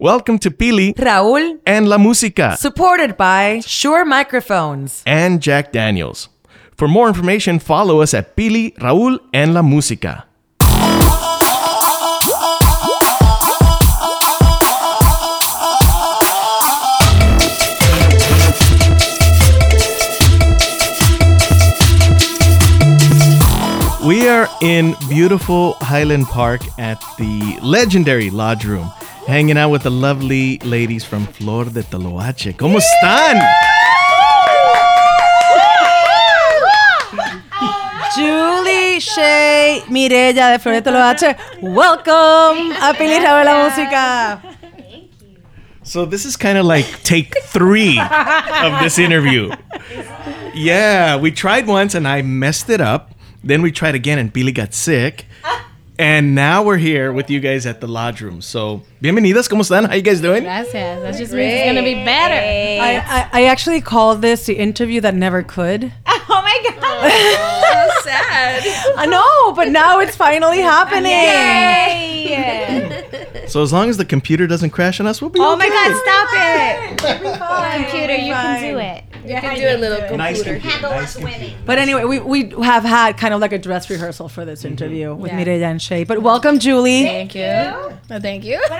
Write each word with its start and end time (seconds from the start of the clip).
Welcome 0.00 0.38
to 0.40 0.50
Pili 0.50 0.92
Raúl, 0.96 1.60
and 1.64 1.88
La 1.88 1.98
Música 1.98 2.56
supported 2.56 3.16
by 3.16 3.60
Shure 3.64 4.04
Microphones. 4.04 5.02
and 5.06 5.40
Jack 5.40 5.70
Daniels. 5.70 6.28
For 6.76 6.88
more 6.88 7.06
information, 7.06 7.60
follow 7.60 8.00
us 8.00 8.12
at 8.12 8.36
Pili, 8.36 8.74
Raúl, 8.78 9.20
and 9.32 9.54
La 9.54 9.62
Música. 9.62 10.24
We 24.04 24.28
are 24.28 24.48
in 24.60 24.94
beautiful 25.08 25.74
Highland 25.80 26.26
Park 26.26 26.60
at 26.78 27.00
the 27.16 27.58
legendary 27.62 28.28
Lodge 28.28 28.66
Room, 28.66 28.92
hanging 29.26 29.56
out 29.56 29.70
with 29.70 29.82
the 29.82 29.90
lovely 29.90 30.58
ladies 30.58 31.04
from 31.04 31.26
Flor 31.26 31.64
de 31.66 31.82
Toloache. 31.82 32.54
¿Cómo 32.56 32.78
están? 32.78 33.40
Julie, 38.14 39.00
Shae, 39.00 39.82
Mireya 39.88 40.50
de 40.52 40.58
Flor 40.58 40.74
de 40.74 40.82
Toloache. 40.82 41.36
Welcome 41.62 42.72
a 42.80 42.94
Pili 42.94 43.18
Raúl 43.18 43.44
La 43.44 43.68
Música. 43.68 44.40
So 45.82 46.06
this 46.06 46.24
is 46.24 46.36
kind 46.36 46.56
of 46.56 46.64
like 46.64 46.86
take 47.02 47.34
three 47.44 47.98
of 48.00 48.80
this 48.82 48.98
interview. 48.98 49.50
Yeah, 50.54 51.16
we 51.16 51.30
tried 51.30 51.66
once 51.66 51.94
and 51.94 52.06
I 52.08 52.22
messed 52.22 52.70
it 52.70 52.80
up. 52.80 53.10
Then 53.42 53.60
we 53.60 53.70
tried 53.70 53.94
again 53.94 54.18
and 54.18 54.32
Billy 54.32 54.52
got 54.52 54.72
sick. 54.72 55.26
And 55.96 56.34
now 56.34 56.64
we're 56.64 56.76
here 56.78 57.12
with 57.12 57.30
you 57.30 57.38
guys 57.38 57.66
at 57.66 57.80
the 57.80 57.86
lodge 57.86 58.20
room. 58.20 58.42
So, 58.42 58.82
bienvenidas, 59.00 59.48
¿cómo 59.48 59.60
están? 59.62 59.86
How 59.86 59.94
you 59.94 60.02
guys 60.02 60.20
doing? 60.20 60.42
Gracias. 60.42 61.02
That 61.02 61.14
just 61.16 61.32
means 61.32 61.52
it's 61.54 61.66
gonna 61.66 61.84
be 61.84 62.04
better. 62.04 62.34
I, 62.34 62.96
I, 62.96 63.28
I 63.32 63.44
actually 63.46 63.80
called 63.80 64.20
this 64.20 64.46
the 64.46 64.54
interview 64.54 65.00
that 65.02 65.14
never 65.14 65.42
could. 65.42 65.92
Oh 66.26 66.42
my 66.42 66.58
god. 66.64 66.78
Oh, 66.82 68.02
so 68.02 68.10
sad. 68.10 68.94
I 68.96 69.06
know, 69.06 69.52
but 69.54 69.68
now 69.68 70.00
it's 70.00 70.16
finally 70.16 70.58
happening. 70.60 71.12
So 73.48 73.62
as 73.62 73.72
long 73.72 73.88
as 73.88 73.96
the 73.96 74.04
computer 74.04 74.46
doesn't 74.46 74.70
crash 74.70 75.00
on 75.00 75.06
us, 75.06 75.20
we'll 75.20 75.30
be 75.30 75.40
Oh 75.40 75.54
okay. 75.54 75.68
my 75.68 75.68
god, 75.68 75.90
stop 76.02 76.28
it. 76.32 77.38
Fine, 77.38 77.82
Computer, 77.84 78.14
you 78.14 78.32
can 78.32 78.62
do 78.62 78.78
it. 78.78 79.04
You 79.24 79.40
can 79.40 79.56
do 79.56 79.68
a 79.68 79.78
little 79.78 80.16
Nice 80.16 80.42
computer. 80.42 80.60
computer, 80.60 80.88
nice 80.88 81.16
computer. 81.16 81.56
But 81.64 81.78
anyway, 81.78 82.04
we, 82.04 82.20
we 82.20 82.50
have 82.62 82.84
had 82.84 83.16
kind 83.16 83.32
of 83.32 83.40
like 83.40 83.52
a 83.52 83.58
dress 83.58 83.88
rehearsal 83.88 84.28
for 84.28 84.44
this 84.44 84.60
mm-hmm. 84.60 84.72
interview 84.72 85.14
with 85.14 85.32
Mireya 85.32 85.62
and 85.62 85.80
Shae. 85.80 86.06
But 86.06 86.22
welcome, 86.22 86.58
Julie. 86.58 87.04
Thank 87.04 87.34
you. 87.34 87.44
Oh, 87.44 88.20
thank 88.20 88.44
you. 88.44 88.62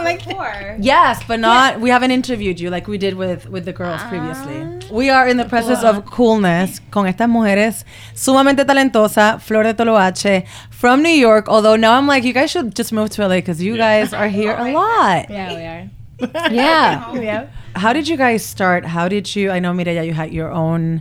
Oh 0.00 0.76
yes, 0.80 1.22
but 1.26 1.40
not. 1.40 1.80
We 1.80 1.90
haven't 1.90 2.12
interviewed 2.12 2.60
you 2.60 2.70
like 2.70 2.86
we 2.86 2.98
did 2.98 3.14
with 3.14 3.48
with 3.48 3.64
the 3.64 3.72
girls 3.72 4.00
ah. 4.02 4.08
previously. 4.08 4.88
We 4.94 5.10
are 5.10 5.26
in 5.26 5.36
the 5.36 5.44
presence 5.44 5.82
of 5.82 6.04
coolness 6.06 6.80
con 6.90 7.06
estas 7.06 7.28
mujeres 7.28 7.84
sumamente 8.14 8.64
talentosa, 8.64 9.40
Flor 9.40 9.64
de 9.64 9.74
Toloache 9.74 10.46
from 10.70 11.02
New 11.02 11.10
York. 11.10 11.48
Although 11.48 11.76
now 11.76 11.94
I'm 11.98 12.06
like, 12.06 12.24
you 12.24 12.32
guys 12.32 12.50
should 12.50 12.74
just 12.74 12.92
move 12.92 13.10
to 13.10 13.26
LA 13.26 13.40
because 13.48 13.62
you 13.62 13.78
guys 13.78 14.12
are 14.12 14.28
here 14.28 14.52
a 14.52 14.60
oh 14.68 14.72
lot. 14.72 15.30
Yeah, 15.30 15.56
we 15.56 15.64
are. 15.64 16.50
Yeah. 16.52 17.14
Yeah. 17.28 17.48
How 17.74 17.94
did 17.94 18.06
you 18.06 18.18
guys 18.18 18.44
start? 18.44 18.84
How 18.84 19.08
did 19.08 19.34
you? 19.34 19.50
I 19.50 19.58
know 19.58 19.72
Mireya, 19.72 20.04
you 20.04 20.12
had 20.12 20.34
your 20.34 20.52
own 20.52 21.00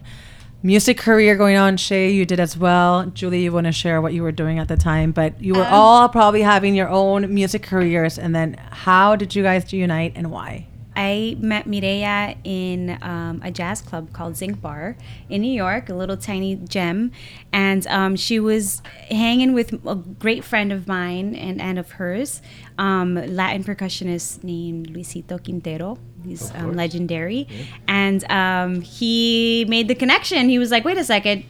music 0.63 0.97
career 0.97 1.35
going 1.35 1.57
on. 1.57 1.75
Shae, 1.75 2.13
you 2.13 2.25
did 2.25 2.39
as 2.39 2.57
well. 2.57 3.07
Julie, 3.07 3.43
you 3.43 3.51
want 3.51 3.65
to 3.65 3.73
share 3.73 4.01
what 4.01 4.13
you 4.13 4.23
were 4.23 4.31
doing 4.31 4.59
at 4.59 4.69
the 4.69 4.77
time, 4.77 5.11
but 5.11 5.41
you 5.41 5.55
were 5.55 5.65
um, 5.65 5.73
all 5.73 6.07
probably 6.07 6.41
having 6.41 6.73
your 6.73 6.87
own 6.87 7.33
music 7.33 7.63
careers. 7.63 8.17
And 8.17 8.33
then, 8.33 8.53
how 8.71 9.17
did 9.17 9.35
you 9.35 9.43
guys 9.43 9.73
unite 9.73 10.13
and 10.15 10.31
why? 10.31 10.67
I 10.97 11.37
met 11.39 11.65
Mireya 11.65 12.37
in 12.43 12.97
um, 13.03 13.39
a 13.43 13.51
jazz 13.51 13.81
club 13.81 14.11
called 14.13 14.35
Zinc 14.35 14.59
Bar 14.59 14.97
in 15.29 15.41
New 15.43 15.53
York, 15.53 15.89
a 15.89 15.93
little 15.93 16.17
tiny 16.17 16.55
gem. 16.55 17.11
And 17.53 17.85
um, 17.85 18.15
she 18.15 18.39
was 18.39 18.81
hanging 19.11 19.53
with 19.53 19.73
a 19.85 19.95
great 19.95 20.43
friend 20.43 20.73
of 20.73 20.87
mine 20.87 21.35
and, 21.35 21.61
and 21.61 21.77
of 21.77 21.91
hers, 21.91 22.41
um, 22.79 23.13
Latin 23.13 23.63
percussionist 23.63 24.43
named 24.43 24.89
Luisito 24.89 25.41
Quintero. 25.41 25.99
He's 26.25 26.51
um, 26.55 26.73
legendary. 26.73 27.47
And 27.87 28.29
um, 28.31 28.81
he 28.81 29.65
made 29.69 29.87
the 29.87 29.95
connection. 29.95 30.49
He 30.49 30.57
was 30.57 30.71
like, 30.71 30.83
wait 30.83 30.97
a 30.97 31.03
second. 31.03 31.45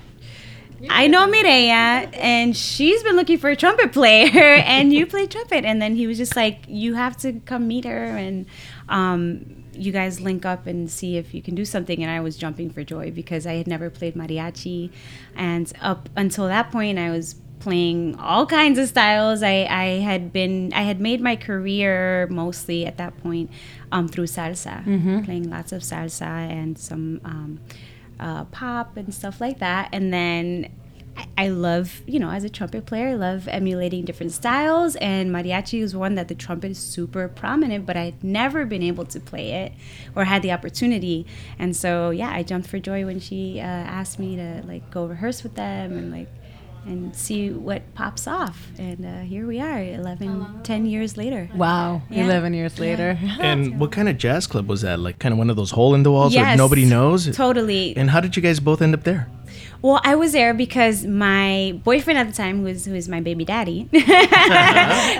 I 0.90 1.08
know 1.08 1.26
Mireya, 1.26 2.10
and 2.14 2.56
she's 2.56 3.02
been 3.02 3.16
looking 3.16 3.40
for 3.40 3.50
a 3.50 3.56
trumpet 3.56 3.92
player, 3.92 4.30
and 4.66 4.94
you 4.94 5.08
play 5.08 5.26
trumpet. 5.26 5.66
And 5.66 5.82
then 5.82 5.96
he 5.96 6.06
was 6.06 6.18
just 6.18 6.36
like, 6.36 6.66
"You 6.68 6.94
have 6.94 7.18
to 7.18 7.40
come 7.46 7.68
meet 7.68 7.86
her, 7.86 8.06
and 8.06 8.46
um, 8.90 9.64
you 9.74 9.92
guys 9.92 10.20
link 10.20 10.46
up 10.46 10.66
and 10.66 10.90
see 10.90 11.18
if 11.18 11.34
you 11.34 11.42
can 11.42 11.56
do 11.56 11.66
something." 11.66 12.02
And 12.02 12.12
I 12.12 12.20
was 12.20 12.38
jumping 12.38 12.70
for 12.70 12.84
joy 12.84 13.12
because 13.12 13.46
I 13.46 13.54
had 13.54 13.68
never 13.68 13.90
played 13.90 14.16
mariachi, 14.16 14.92
and 15.36 15.72
up 15.82 16.10
until 16.16 16.48
that 16.48 16.72
point, 16.72 16.98
I 17.00 17.10
was 17.10 17.36
playing 17.60 18.16
all 18.20 18.46
kinds 18.46 18.78
of 18.78 18.88
styles. 18.88 19.42
I, 19.42 19.66
I 19.70 19.86
had 20.00 20.32
been 20.32 20.72
I 20.74 20.84
had 20.84 21.02
made 21.02 21.22
my 21.22 21.36
career 21.36 22.28
mostly 22.30 22.86
at 22.86 22.98
that 22.98 23.18
point 23.22 23.50
um, 23.92 24.08
through 24.08 24.28
salsa, 24.28 24.84
playing 25.26 25.50
lots 25.50 25.72
of 25.72 25.82
salsa 25.82 26.22
and 26.22 26.78
some. 26.78 27.22
Um, 27.24 27.60
uh, 28.20 28.46
pop 28.46 28.98
and 28.98 29.14
stuff 29.14 29.40
like 29.40 29.60
that. 29.60 29.90
And 29.92 30.12
then 30.12 30.74
I- 31.38 31.48
love, 31.50 32.02
you 32.06 32.20
know, 32.20 32.30
as 32.30 32.44
a 32.44 32.50
trumpet 32.50 32.86
player, 32.86 33.10
I 33.10 33.14
love 33.14 33.48
emulating 33.48 34.06
different 34.06 34.32
styles. 34.32 34.96
And 34.98 35.32
mariachi 35.32 35.82
is 35.82 35.96
one 35.96 36.16
that 36.16 36.28
the 36.28 36.36
trumpet 36.36 36.72
is 36.72 36.78
super 36.78 37.28
prominent, 37.28 37.86
but 37.86 37.98
I'd 37.98 38.24
never 38.24 38.66
been 38.66 38.84
able 38.84 39.06
to 39.06 39.20
play 39.20 39.52
it 39.52 39.74
or 40.16 40.26
had 40.26 40.42
the 40.42 40.52
opportunity. 40.52 41.26
And 41.58 41.76
so, 41.76 42.10
yeah, 42.10 42.30
I 42.30 42.44
jumped 42.44 42.70
for 42.70 42.80
joy 42.80 43.06
when 43.06 43.20
she 43.20 43.60
uh, 43.60 43.64
asked 43.64 44.20
me 44.20 44.36
to 44.36 44.64
like 44.68 44.90
go 44.92 45.06
rehearse 45.06 45.44
with 45.44 45.56
them 45.56 45.98
and 45.98 46.12
like 46.12 46.28
and 46.88 47.16
see 47.16 47.50
what 47.52 47.82
pops 47.94 48.28
off. 48.28 48.68
And 48.80 49.06
uh, 49.06 49.20
here 49.22 49.46
we 49.46 49.60
are, 49.60 49.80
11, 49.82 50.62
10 50.64 50.86
years 50.86 51.18
later. 51.18 51.50
Wow, 51.54 52.02
Yeah. 52.10 52.24
11 52.26 52.54
years 52.54 52.80
later. 52.80 53.18
And 53.40 53.80
what 53.80 53.92
kind 53.92 54.10
of 54.10 54.18
jazz 54.18 54.48
club 54.48 54.68
was 54.68 54.82
that? 54.82 55.00
Like 55.00 55.20
kind 55.20 55.34
of 55.34 55.38
one 55.38 55.50
of 55.50 55.56
those 55.56 55.72
hole 55.72 55.94
in 55.96 56.04
the 56.04 56.12
walls 56.12 56.34
where 56.36 56.44
Yes, 56.46 56.58
nobody 56.58 56.86
knows? 56.86 57.36
Totally. 57.36 57.96
And 57.98 58.10
how 58.10 58.20
did 58.22 58.36
you 58.36 58.42
guys 58.42 58.60
both 58.60 58.82
end 58.82 58.94
up 58.94 59.04
there? 59.04 59.30
Well, 59.82 60.02
I 60.04 60.16
was 60.16 60.32
there 60.32 60.54
because 60.56 61.06
my 61.06 61.80
boyfriend 61.84 62.18
at 62.18 62.28
the 62.28 62.34
time, 62.34 62.58
who 62.60 62.64
was 62.64 62.86
who 62.86 62.96
is 62.96 63.08
my 63.08 63.22
baby 63.22 63.46
daddy, 63.46 63.88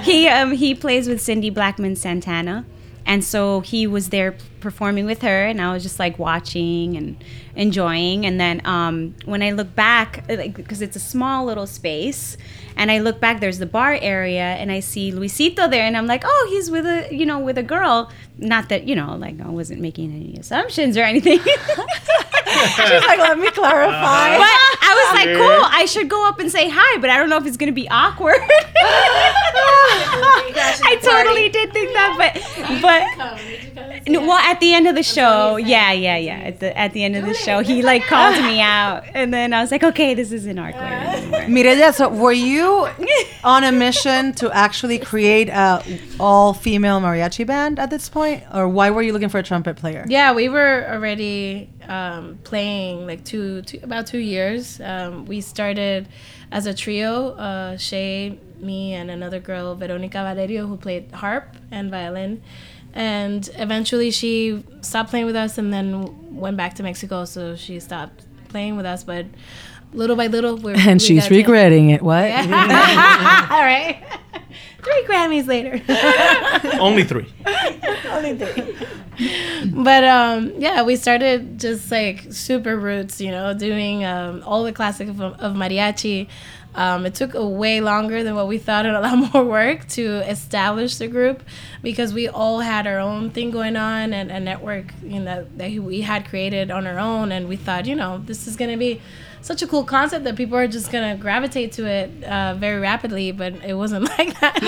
he 0.02 0.28
um, 0.28 0.52
he 0.52 0.74
plays 0.74 1.08
with 1.08 1.22
Cindy 1.22 1.50
Blackman 1.52 1.96
Santana, 1.96 2.66
and 3.08 3.24
so 3.24 3.62
he 3.62 3.88
was 3.88 4.10
there 4.10 4.36
performing 4.60 5.06
with 5.06 5.22
her, 5.22 5.46
and 5.46 5.62
I 5.62 5.72
was 5.72 5.82
just 5.82 5.98
like 5.98 6.20
watching 6.20 6.98
and 6.98 7.24
enjoying. 7.56 8.26
And 8.26 8.38
then 8.38 8.62
um, 8.66 9.16
when 9.24 9.42
I 9.42 9.52
look 9.52 9.74
back, 9.74 10.28
because 10.28 10.82
it's 10.82 10.98
a 10.98 11.00
small 11.00 11.46
little 11.46 11.66
space, 11.66 12.36
and 12.76 12.92
I 12.92 13.00
look 13.00 13.22
back, 13.22 13.40
there's 13.40 13.60
the 13.60 13.66
bar 13.66 13.98
area, 14.02 14.44
and 14.44 14.74
I 14.74 14.82
see 14.82 15.14
Luisito 15.14 15.72
there, 15.72 15.86
and 15.86 15.96
I'm 15.96 16.06
like, 16.06 16.24
oh, 16.26 16.48
he's 16.52 16.70
with 16.70 16.86
a 16.86 17.08
you 17.10 17.26
know 17.26 17.40
with 17.40 17.58
a 17.58 17.64
girl. 17.64 18.12
Not 18.38 18.68
that 18.68 18.88
you 18.90 18.96
know, 18.96 19.16
like 19.16 19.40
I 19.40 19.48
wasn't 19.48 19.80
making 19.80 20.12
any 20.12 20.36
assumptions 20.38 20.98
or 20.98 21.04
anything. 21.04 21.40
She's 22.76 23.06
like, 23.06 23.20
let 23.20 23.38
me 23.40 23.50
clarify. 23.52 24.38
But 24.38 24.58
I 24.82 24.92
was 24.96 25.14
like, 25.20 25.38
cool. 25.38 25.66
I 25.72 25.86
should 25.86 26.10
go 26.10 26.28
up 26.28 26.40
and 26.40 26.52
say 26.52 26.70
hi, 26.72 26.98
but 27.00 27.10
I 27.10 27.18
don't 27.18 27.30
know 27.30 27.38
if 27.38 27.46
it's 27.46 27.58
gonna 27.58 27.72
be 27.72 27.88
awkward. 27.90 28.38
I 30.90 30.98
totally 31.02 31.50
did 31.50 31.74
think 31.74 31.94
that, 31.94 32.16
but 32.18 32.34
but 32.82 33.04
well, 34.10 34.38
at 34.38 34.60
the 34.60 34.74
end 34.74 34.88
of 34.88 34.96
the 34.96 35.04
show, 35.04 35.58
yeah, 35.58 35.92
yeah, 35.92 36.18
yeah. 36.18 36.38
At 36.38 36.60
the 36.60 36.78
at 36.78 36.94
the 36.94 37.04
end 37.04 37.16
of 37.16 37.26
the 37.26 37.34
show, 37.34 37.60
he 37.60 37.82
like 37.82 38.04
called 38.04 38.42
me 38.44 38.62
out, 38.62 39.04
and 39.14 39.34
then 39.34 39.54
I 39.54 39.62
was 39.62 39.72
like, 39.72 39.84
okay, 39.84 40.14
this 40.14 40.32
isn't 40.32 40.58
awkward 40.58 40.84
anymore. 40.84 41.40
Mireya, 41.48 41.94
so 41.94 42.10
were 42.10 42.32
you 42.32 42.88
on 43.44 43.64
a 43.64 43.72
mission 43.72 44.34
to 44.34 44.52
actually 44.52 45.00
create 45.00 45.50
a 45.50 45.84
all-female 46.20 47.00
mariachi 47.02 47.46
band 47.46 47.80
at 47.80 47.90
this 47.90 48.10
point, 48.10 48.44
or 48.54 48.68
why 48.68 48.90
were 48.90 49.02
you 49.02 49.14
looking 49.14 49.30
for 49.30 49.40
a 49.40 49.44
trumpet 49.44 49.78
player? 49.78 50.06
Yeah, 50.08 50.34
we 50.34 50.50
were 50.50 50.86
already 50.90 51.70
um, 51.88 52.40
playing 52.44 53.08
like 53.08 53.24
two, 53.24 53.62
two, 53.64 53.80
about 53.84 54.08
two 54.08 54.20
years. 54.20 54.80
Um, 54.82 55.26
we 55.26 55.42
started 55.42 56.08
as 56.52 56.66
a 56.66 56.74
trio, 56.74 57.30
uh, 57.32 57.76
Shae, 57.76 58.38
me 58.60 58.94
and 58.94 59.10
another 59.12 59.40
girl, 59.40 59.76
Veronica 59.76 60.20
Valerio, 60.24 60.68
who 60.68 60.78
played 60.78 61.12
harp 61.12 61.56
and 61.72 61.90
violin. 61.92 62.42
And 62.94 63.48
eventually 63.56 64.12
she 64.12 64.64
stopped 64.82 65.10
playing 65.12 65.26
with 65.26 65.36
us 65.36 65.58
and 65.58 65.72
then 65.72 66.36
went 66.36 66.58
back 66.58 66.74
to 66.76 66.84
Mexico. 66.84 67.26
So 67.26 67.56
she 67.56 67.80
stopped 67.80 68.26
playing 68.50 68.76
with 68.76 68.86
us. 68.86 69.04
But 69.04 69.28
little 69.94 70.16
by 70.16 70.28
little, 70.28 70.58
we're. 70.58 70.76
And 70.78 71.00
we 71.00 71.06
she's 71.06 71.24
got 71.24 71.32
regretting 71.32 71.90
it. 71.92 72.02
What? 72.02 72.32
All 72.32 73.64
right. 73.64 74.04
Three 74.84 75.04
Grammys 75.06 75.48
later. 75.48 75.82
Only 76.80 77.04
three. 77.04 77.28
Only 78.10 78.38
three. 78.38 78.76
but 79.74 80.04
um, 80.04 80.54
yeah, 80.58 80.84
we 80.84 80.96
started 80.96 81.60
just 81.60 81.92
like 81.92 82.32
super 82.32 82.78
roots, 82.78 83.20
you 83.20 83.32
know, 83.32 83.54
doing 83.54 84.06
um, 84.06 84.44
all 84.46 84.64
the 84.64 84.72
classic 84.72 85.08
of, 85.08 85.22
of 85.22 85.56
mariachi. 85.56 86.28
Um, 86.76 87.08
it 87.08 87.16
took 87.16 87.34
a 87.34 87.46
way 87.46 87.82
longer 87.82 88.24
than 88.24 88.36
what 88.36 88.48
we 88.48 88.60
thought 88.60 88.86
and 88.86 88.96
a 88.96 89.02
lot 89.02 89.18
more 89.34 89.44
work 89.44 89.88
to 89.90 90.18
establish 90.30 90.98
the 90.98 91.08
group 91.08 91.42
because 91.82 92.14
we 92.14 92.28
all 92.28 92.60
had 92.60 92.86
our 92.86 93.00
own 93.00 93.32
thing 93.32 93.50
going 93.50 93.76
on 93.76 94.14
and 94.14 94.30
a 94.30 94.40
network, 94.40 94.94
you 95.04 95.20
know, 95.20 95.48
that 95.56 95.72
we 95.72 96.02
had 96.02 96.30
created 96.30 96.70
on 96.70 96.86
our 96.86 97.00
own. 97.00 97.32
And 97.32 97.50
we 97.50 97.56
thought, 97.56 97.88
you 97.88 97.96
know, 97.96 98.20
this 98.20 98.46
is 98.46 98.56
going 98.56 98.70
to 98.70 98.78
be 98.78 99.02
such 99.48 99.62
a 99.62 99.68
cool 99.68 99.86
concept 99.86 100.26
that 100.26 100.36
people 100.36 100.58
are 100.58 100.68
just 100.68 100.92
going 100.92 101.16
to 101.16 101.22
gravitate 101.22 101.72
to 101.72 101.88
it 101.88 102.24
uh, 102.26 102.54
very 102.56 102.80
rapidly. 102.82 103.32
But 103.32 103.56
it 103.64 103.74
wasn't 103.76 104.04
like 104.18 104.38
that 104.42 104.60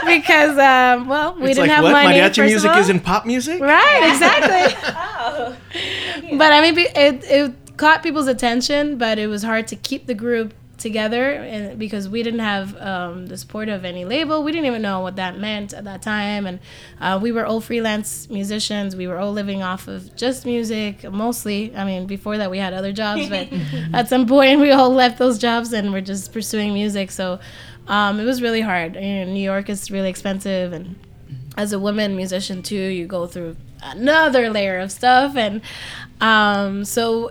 because, 0.06 0.56
um, 0.56 1.08
well, 1.08 1.34
we 1.34 1.50
it's 1.50 1.56
didn't 1.56 1.68
like 1.68 1.70
have 1.70 1.82
what 1.84 1.92
money. 1.92 2.18
mariachi 2.18 2.36
first 2.36 2.38
of 2.38 2.44
music 2.46 2.76
isn't 2.76 3.00
pop 3.00 3.26
music. 3.26 3.60
Right, 3.60 4.08
exactly. 4.12 4.78
oh. 4.88 5.56
but 6.38 6.52
I 6.52 6.60
mean, 6.60 6.78
it 6.78 7.24
it 7.24 7.76
caught 7.76 8.04
people's 8.04 8.28
attention, 8.28 8.96
but 8.98 9.18
it 9.18 9.26
was 9.26 9.42
hard 9.42 9.66
to 9.68 9.76
keep 9.76 10.06
the 10.06 10.14
group 10.14 10.54
together, 10.78 11.32
and 11.32 11.78
because 11.78 12.08
we 12.08 12.22
didn't 12.22 12.40
have 12.40 12.76
um, 12.80 13.26
the 13.26 13.36
support 13.36 13.68
of 13.68 13.84
any 13.84 14.04
label, 14.04 14.42
we 14.42 14.52
didn't 14.52 14.66
even 14.66 14.82
know 14.82 15.00
what 15.00 15.16
that 15.16 15.38
meant 15.38 15.72
at 15.72 15.84
that 15.84 16.02
time, 16.02 16.46
and 16.46 16.60
uh, 17.00 17.18
we 17.20 17.32
were 17.32 17.44
all 17.44 17.60
freelance 17.60 18.30
musicians. 18.30 18.96
We 18.96 19.06
were 19.06 19.18
all 19.18 19.32
living 19.32 19.62
off 19.62 19.88
of 19.88 20.14
just 20.16 20.46
music, 20.46 21.04
mostly. 21.10 21.74
I 21.76 21.84
mean, 21.84 22.06
before 22.06 22.38
that, 22.38 22.50
we 22.50 22.58
had 22.58 22.72
other 22.72 22.92
jobs, 22.92 23.28
but 23.28 23.48
at 23.92 24.08
some 24.08 24.26
point, 24.26 24.60
we 24.60 24.70
all 24.70 24.90
left 24.90 25.18
those 25.18 25.38
jobs 25.38 25.72
and 25.72 25.92
we're 25.92 26.00
just 26.00 26.32
pursuing 26.32 26.72
music. 26.72 27.10
So. 27.10 27.40
Um, 27.88 28.20
it 28.20 28.24
was 28.24 28.42
really 28.42 28.60
hard. 28.60 28.96
You 28.96 29.00
know, 29.00 29.32
New 29.32 29.40
York 29.40 29.70
is 29.70 29.90
really 29.90 30.10
expensive, 30.10 30.74
and 30.74 30.94
as 31.56 31.72
a 31.72 31.78
woman 31.78 32.16
musician 32.16 32.62
too, 32.62 32.76
you 32.76 33.06
go 33.06 33.26
through 33.26 33.56
another 33.82 34.50
layer 34.50 34.78
of 34.78 34.92
stuff, 34.92 35.36
and 35.36 35.62
um, 36.20 36.84
so 36.84 37.30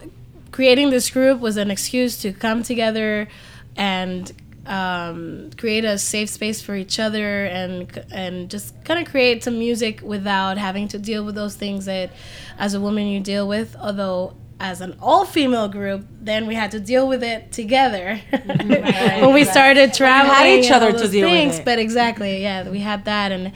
creating 0.58 0.90
this 0.90 1.12
group 1.12 1.40
was 1.40 1.56
an 1.56 1.70
excuse 1.70 2.20
to 2.20 2.34
come 2.34 2.64
together 2.64 3.28
and 3.76 4.34
um, 4.66 5.52
create 5.56 5.86
a 5.86 6.00
safe 6.00 6.30
space 6.30 6.64
for 6.64 6.74
each 6.74 7.00
other 7.00 7.46
and 7.46 8.04
and 8.12 8.50
just 8.50 8.74
kind 8.84 9.00
of 9.00 9.08
create 9.08 9.44
some 9.44 9.60
music 9.60 10.02
without 10.02 10.58
having 10.58 10.88
to 10.88 10.98
deal 10.98 11.24
with 11.24 11.36
those 11.36 11.56
things 11.56 11.86
that 11.86 12.10
as 12.58 12.74
a 12.74 12.82
woman 12.82 13.06
you 13.06 13.20
deal 13.20 13.48
with. 13.48 13.76
Although 13.80 14.34
as 14.60 14.82
an 14.82 14.98
all-female 15.00 15.68
group 15.68 16.08
then 16.20 16.48
we 16.48 16.56
had 16.56 16.72
to 16.72 16.80
deal 16.80 17.08
with 17.08 17.22
it 17.22 17.52
together. 17.52 18.20
When 19.22 19.36
we 19.36 19.44
started 19.44 19.94
traveling 19.94 20.34
Had 20.34 20.48
each 20.48 20.72
other 20.72 20.92
to 20.92 21.08
deal 21.08 21.30
with 21.30 21.38
things, 21.38 21.60
it. 21.60 21.66
but 21.66 21.78
exactly 21.78 22.42
yeah 22.42 22.68
we 22.68 22.80
had 22.80 23.06
that. 23.06 23.32
And 23.32 23.52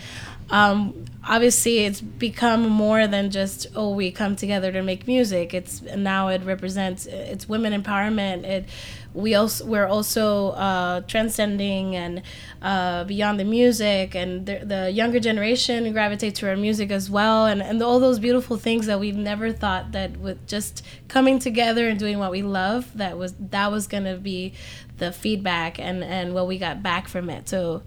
um, 0.51 1.05
obviously 1.27 1.79
it's 1.79 2.01
become 2.01 2.67
more 2.67 3.05
than 3.05 3.29
just 3.29 3.67
oh 3.75 3.93
we 3.93 4.11
come 4.11 4.35
together 4.35 4.71
to 4.71 4.81
make 4.81 5.07
music. 5.07 5.53
It's 5.53 5.81
now 5.81 6.29
it 6.29 6.43
represents 6.43 7.05
it's 7.05 7.47
women 7.47 7.79
empowerment. 7.79 8.43
It 8.43 8.65
we 9.13 9.35
also 9.35 9.65
we're 9.65 9.87
also 9.87 10.49
uh, 10.51 11.01
transcending 11.01 11.95
and 11.95 12.21
uh, 12.61 13.03
beyond 13.03 13.39
the 13.39 13.43
music. 13.43 14.15
And 14.15 14.45
the, 14.45 14.59
the 14.63 14.91
younger 14.91 15.19
generation 15.19 15.91
gravitate 15.91 16.35
to 16.35 16.49
our 16.49 16.55
music 16.55 16.91
as 16.91 17.09
well. 17.09 17.45
And, 17.45 17.61
and 17.61 17.81
all 17.83 17.99
those 17.99 18.19
beautiful 18.19 18.57
things 18.57 18.85
that 18.87 18.99
we've 18.99 19.17
never 19.17 19.51
thought 19.51 19.91
that 19.91 20.17
with 20.17 20.47
just 20.47 20.83
coming 21.07 21.39
together 21.39 21.87
and 21.87 21.99
doing 21.99 22.19
what 22.19 22.31
we 22.31 22.41
love 22.41 22.97
that 22.97 23.17
was 23.17 23.33
that 23.39 23.71
was 23.71 23.87
gonna 23.87 24.17
be 24.17 24.53
the 24.97 25.11
feedback 25.11 25.79
and 25.79 26.03
and 26.03 26.33
what 26.33 26.47
we 26.47 26.57
got 26.57 26.81
back 26.81 27.07
from 27.07 27.29
it. 27.29 27.49
So 27.49 27.83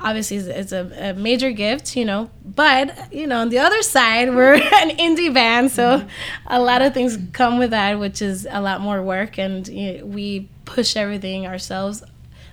obviously 0.00 0.36
it's, 0.36 0.48
it's 0.48 0.72
a, 0.72 1.10
a 1.10 1.14
major 1.14 1.50
gift 1.50 1.96
you 1.96 2.04
know 2.04 2.30
but 2.44 3.12
you 3.12 3.26
know 3.26 3.38
on 3.40 3.48
the 3.48 3.58
other 3.58 3.82
side 3.82 4.34
we're 4.34 4.54
an 4.82 4.90
indie 4.96 5.32
band 5.32 5.70
so 5.70 6.04
a 6.46 6.60
lot 6.60 6.82
of 6.82 6.92
things 6.92 7.18
come 7.32 7.58
with 7.58 7.70
that 7.70 7.98
which 7.98 8.20
is 8.20 8.46
a 8.50 8.60
lot 8.60 8.80
more 8.80 9.02
work 9.02 9.38
and 9.38 9.68
you 9.68 9.98
know, 9.98 10.06
we 10.06 10.48
push 10.64 10.96
everything 10.96 11.46
ourselves. 11.46 12.02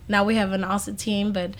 Now 0.07 0.23
we 0.25 0.35
have 0.35 0.51
an 0.51 0.63
awesome 0.63 0.95
team 0.95 1.31
but 1.31 1.51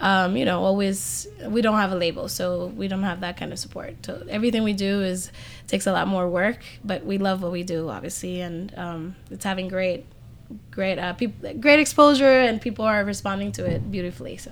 um, 0.00 0.36
you 0.36 0.44
know 0.44 0.62
always 0.62 1.26
we 1.46 1.60
don't 1.60 1.76
have 1.76 1.92
a 1.92 1.96
label 1.96 2.28
so 2.28 2.66
we 2.66 2.88
don't 2.88 3.02
have 3.02 3.20
that 3.20 3.36
kind 3.36 3.52
of 3.52 3.58
support. 3.58 3.94
So 4.04 4.24
everything 4.28 4.62
we 4.62 4.72
do 4.72 5.02
is 5.02 5.30
takes 5.66 5.86
a 5.86 5.92
lot 5.92 6.08
more 6.08 6.28
work 6.28 6.60
but 6.84 7.04
we 7.04 7.18
love 7.18 7.42
what 7.42 7.52
we 7.52 7.62
do 7.62 7.88
obviously 7.88 8.40
and 8.40 8.76
um, 8.78 9.16
it's 9.30 9.44
having 9.44 9.68
great 9.68 10.06
great 10.70 10.98
uh, 10.98 11.12
people 11.12 11.52
great 11.54 11.80
exposure 11.80 12.40
and 12.40 12.60
people 12.60 12.84
are 12.84 13.04
responding 13.04 13.52
to 13.52 13.66
it 13.66 13.90
beautifully 13.90 14.36
so 14.38 14.50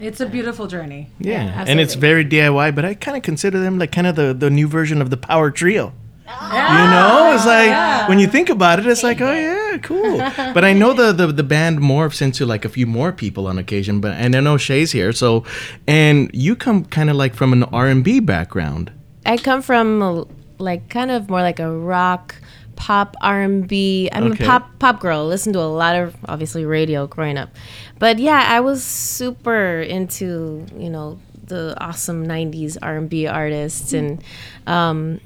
It's 0.00 0.20
a 0.20 0.26
beautiful 0.26 0.66
journey. 0.66 1.10
Yeah, 1.18 1.44
Yeah, 1.44 1.64
and 1.66 1.78
it's 1.78 1.94
very 1.94 2.24
DIY, 2.24 2.74
but 2.74 2.84
I 2.84 2.94
kind 2.94 3.16
of 3.16 3.22
consider 3.22 3.60
them 3.60 3.78
like 3.78 3.92
kind 3.92 4.06
of 4.06 4.16
the, 4.16 4.32
the 4.32 4.50
new 4.50 4.66
version 4.66 5.02
of 5.02 5.10
the 5.10 5.16
Power 5.16 5.50
Trio. 5.50 5.92
Ah, 6.32 6.84
you 6.84 6.90
know, 6.90 7.34
it's 7.34 7.44
like 7.44 8.08
when 8.08 8.18
you 8.18 8.28
think 8.28 8.48
about 8.48 8.78
it, 8.78 8.86
it's 8.86 9.02
like, 9.02 9.20
oh 9.20 9.32
yeah, 9.32 9.78
cool. 9.78 10.18
but 10.54 10.64
I 10.64 10.72
know 10.72 10.92
the, 10.92 11.12
the 11.12 11.26
the 11.26 11.42
band 11.42 11.80
morphs 11.80 12.22
into 12.22 12.46
like 12.46 12.64
a 12.64 12.68
few 12.68 12.86
more 12.86 13.12
people 13.12 13.46
on 13.46 13.58
occasion. 13.58 14.00
But 14.00 14.12
and 14.12 14.34
I 14.36 14.40
know 14.40 14.56
Shae's 14.56 14.92
here, 14.92 15.12
so 15.12 15.44
and 15.86 16.30
you 16.32 16.54
come 16.54 16.84
kind 16.84 17.10
of 17.10 17.16
like 17.16 17.34
from 17.34 17.52
an 17.52 17.64
R 17.64 17.88
and 17.88 18.04
B 18.04 18.20
background. 18.20 18.92
I 19.26 19.36
come 19.36 19.60
from 19.60 20.00
a, 20.02 20.24
like 20.58 20.88
kind 20.88 21.10
of 21.10 21.28
more 21.28 21.42
like 21.42 21.58
a 21.58 21.70
rock, 21.76 22.36
pop, 22.80 23.14
R 23.20 23.42
and 23.42 23.68
B. 23.68 24.08
I'm 24.10 24.32
Okay. 24.32 24.44
a 24.44 24.46
pop 24.46 24.78
pop 24.78 25.00
girl. 25.00 25.26
Listen 25.26 25.52
to 25.52 25.60
a 25.60 25.68
lot 25.82 25.94
of 25.96 26.16
obviously 26.26 26.64
radio 26.64 27.06
growing 27.06 27.36
up, 27.36 27.50
but 27.98 28.18
yeah, 28.18 28.42
I 28.48 28.60
was 28.60 28.82
super 28.82 29.80
into 29.82 30.64
you 30.76 30.88
know 30.88 31.18
the 31.46 31.76
awesome 31.78 32.26
'90s 32.26 32.78
R 32.80 32.96
and 32.96 33.08
B 33.10 33.26
artists 33.26 33.92
and. 33.92 34.22
Um, 34.66 35.20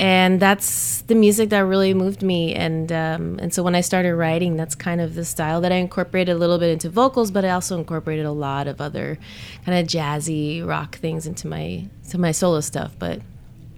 and 0.00 0.40
that's 0.40 1.02
the 1.02 1.14
music 1.14 1.50
that 1.50 1.60
really 1.60 1.94
moved 1.94 2.20
me 2.20 2.52
and 2.52 2.90
um, 2.90 3.38
and 3.40 3.54
so 3.54 3.62
when 3.62 3.76
I 3.76 3.80
started 3.80 4.16
writing 4.16 4.56
that's 4.56 4.74
kind 4.74 5.00
of 5.00 5.14
the 5.14 5.24
style 5.24 5.60
that 5.60 5.70
I 5.70 5.76
incorporated 5.76 6.34
a 6.34 6.38
little 6.38 6.58
bit 6.58 6.70
into 6.70 6.90
vocals 6.90 7.30
but 7.30 7.44
I 7.44 7.50
also 7.50 7.78
incorporated 7.78 8.26
a 8.26 8.32
lot 8.32 8.66
of 8.66 8.80
other 8.80 9.18
kind 9.64 9.78
of 9.78 9.86
jazzy 9.86 10.66
rock 10.66 10.96
things 10.96 11.28
into 11.28 11.46
my 11.46 11.86
to 12.10 12.18
my 12.18 12.32
solo 12.32 12.60
stuff 12.60 12.90
but 12.98 13.20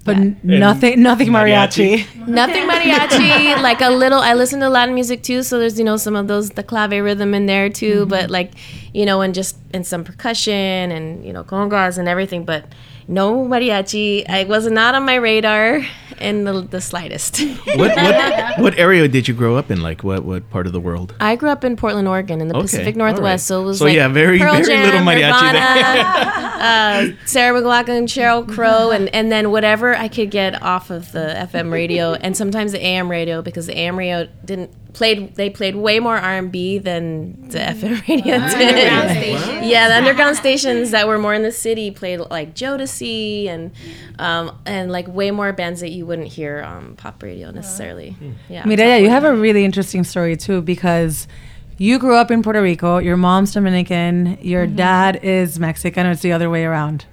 But 0.06 0.16
Yeah. 0.18 0.58
nothing, 0.58 1.02
nothing 1.02 1.28
mariachi. 1.28 2.06
Nothing 2.26 2.62
mariachi. 2.68 3.60
like 3.68 3.80
a 3.80 3.90
little. 3.90 4.20
I 4.20 4.34
listen 4.34 4.60
to 4.60 4.68
Latin 4.70 4.94
music 4.94 5.22
too, 5.22 5.42
so 5.42 5.58
there's 5.58 5.78
you 5.78 5.84
know 5.84 5.96
some 5.96 6.16
of 6.16 6.28
those 6.28 6.50
the 6.50 6.62
clave 6.62 6.92
rhythm 6.92 7.34
in 7.34 7.46
there 7.46 7.68
too. 7.68 8.00
Mm-hmm. 8.00 8.10
But 8.10 8.30
like 8.30 8.52
you 8.94 9.04
know, 9.04 9.20
and 9.20 9.34
just 9.34 9.56
and 9.74 9.86
some 9.86 10.04
percussion 10.04 10.54
and 10.92 11.24
you 11.24 11.32
know 11.32 11.44
congas 11.44 11.98
and 11.98 12.08
everything. 12.08 12.44
But 12.44 12.64
no 13.08 13.44
mariachi. 13.44 14.28
I 14.28 14.44
was 14.44 14.66
not 14.70 14.94
on 14.94 15.04
my 15.04 15.14
radar 15.16 15.80
in 16.18 16.44
the, 16.44 16.62
the 16.62 16.80
slightest. 16.80 17.40
What 17.76 17.94
what 17.94 18.58
what 18.58 18.78
area 18.78 19.06
did 19.06 19.28
you 19.28 19.34
grow 19.34 19.56
up 19.56 19.70
in? 19.70 19.82
Like 19.82 20.02
what 20.02 20.24
what 20.24 20.48
part 20.50 20.66
of 20.66 20.72
the 20.72 20.80
world? 20.80 21.14
I 21.20 21.36
grew 21.36 21.50
up 21.50 21.62
in 21.64 21.76
Portland, 21.76 22.08
Oregon, 22.08 22.40
in 22.40 22.48
the 22.48 22.54
Okay, 22.56 22.62
Pacific 22.62 22.96
all 22.96 23.02
right. 23.02 23.10
Northwest. 23.12 23.46
So 23.46 23.60
it 23.62 23.64
was 23.66 23.78
So, 23.78 23.84
like 23.84 23.94
yeah, 23.96 24.08
very- 24.08 24.38
Pearl 24.38 24.52
very 24.54 24.64
Jam, 24.64 24.82
little 24.84 25.00
mariachi 25.00 25.52
Nirvana, 25.52 27.12
uh, 27.20 27.26
Sarah 27.26 27.60
McLachlan, 27.60 28.04
Sheryl 28.04 28.48
Crow, 28.48 28.90
and 28.90 29.08
and 29.14 29.30
then 29.30 29.50
whatever 29.50 29.94
I 29.94 30.08
could 30.08 30.30
get 30.30 30.60
off 30.62 30.90
of 30.90 31.12
the 31.12 31.34
FM 31.52 31.70
radio, 31.70 32.14
and 32.14 32.34
sometimes 32.36 32.72
the 32.72 32.82
AM 32.84 33.10
radio 33.10 33.42
because 33.42 33.66
the 33.66 33.76
AM 33.78 33.98
radio 33.98 34.26
didn't 34.44 34.70
played. 34.96 35.34
They 35.36 35.50
played 35.50 35.76
way 35.76 36.00
more 36.00 36.16
R 36.16 36.38
and 36.38 36.50
B 36.50 36.78
than 36.78 37.48
the 37.50 37.58
mm. 37.58 37.74
FM 37.74 38.08
radio 38.08 38.38
did. 38.48 39.66
Yeah, 39.66 39.88
the 39.88 39.96
underground 39.96 40.36
stations 40.36 40.90
that 40.92 41.06
were 41.06 41.18
more 41.18 41.34
in 41.34 41.42
the 41.42 41.52
city 41.52 41.90
played 41.90 42.20
like 42.30 42.54
Jodeci 42.54 43.46
and 43.46 43.72
um, 44.18 44.58
and 44.64 44.90
like 44.90 45.06
way 45.06 45.30
more 45.30 45.52
bands 45.52 45.80
that 45.80 45.90
you 45.90 46.06
wouldn't 46.06 46.28
hear 46.28 46.62
on 46.62 46.96
pop 46.96 47.22
radio 47.22 47.48
uh-huh. 47.48 47.56
necessarily. 47.56 48.10
Hmm. 48.10 48.32
Yeah, 48.48 48.64
Mireya, 48.64 49.02
you 49.02 49.10
have 49.10 49.24
a 49.24 49.34
really 49.36 49.64
interesting 49.64 50.02
story 50.02 50.36
too 50.36 50.62
because 50.62 51.28
you 51.76 51.98
grew 51.98 52.16
up 52.16 52.30
in 52.30 52.42
Puerto 52.42 52.62
Rico. 52.62 52.98
Your 52.98 53.18
mom's 53.18 53.52
Dominican. 53.52 54.38
Your 54.40 54.66
mm-hmm. 54.66 54.76
dad 54.76 55.20
is 55.22 55.60
Mexican. 55.60 56.06
Or 56.06 56.12
it's 56.12 56.22
the 56.22 56.32
other 56.32 56.48
way 56.48 56.64
around. 56.64 57.04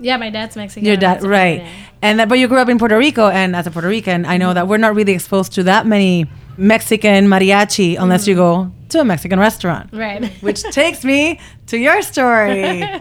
yeah 0.00 0.16
my 0.16 0.30
dad's 0.30 0.54
mexican 0.54 0.84
Your 0.86 0.94
I'm 0.94 1.00
dad, 1.00 1.22
right? 1.24 1.66
And 2.02 2.18
that, 2.18 2.28
but 2.28 2.38
you 2.38 2.46
grew 2.48 2.58
up 2.58 2.68
in 2.68 2.78
Puerto 2.78 2.98
Rico, 2.98 3.28
and 3.28 3.56
as 3.56 3.66
a 3.66 3.70
Puerto 3.70 3.88
Rican, 3.88 4.26
I 4.26 4.36
know 4.36 4.48
mm-hmm. 4.48 4.54
that 4.56 4.68
we're 4.68 4.76
not 4.76 4.94
really 4.94 5.12
exposed 5.12 5.52
to 5.54 5.62
that 5.64 5.86
many 5.86 6.26
Mexican 6.56 7.26
mariachi 7.28 7.96
unless 7.98 8.26
you 8.26 8.34
go 8.34 8.70
to 8.90 9.00
a 9.00 9.04
Mexican 9.04 9.38
restaurant. 9.40 9.88
right 9.92 10.24
Which 10.42 10.62
takes 10.64 11.02
me 11.04 11.40
to 11.66 11.78
your 11.78 12.02
story. 12.02 12.84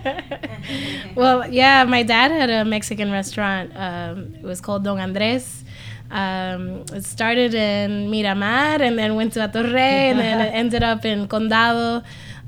Well, 1.15 1.49
yeah, 1.49 1.83
my 1.83 2.03
dad 2.03 2.31
had 2.31 2.49
a 2.49 2.63
Mexican 2.63 3.11
restaurant. 3.11 3.71
Um, 3.75 4.35
it 4.35 4.43
was 4.43 4.61
called 4.61 4.83
Don 4.85 4.99
Andres. 4.99 5.63
Um, 6.09 6.85
it 6.93 7.03
started 7.05 7.53
in 7.53 8.09
Miramar 8.09 8.81
and 8.81 8.97
then 8.97 9.15
went 9.15 9.33
to 9.33 9.41
Hato 9.41 9.63
Rey 9.63 10.09
and 10.09 10.19
then 10.19 10.39
it 10.41 10.51
ended 10.53 10.83
up 10.83 11.03
in 11.05 11.27
Condado. 11.27 12.03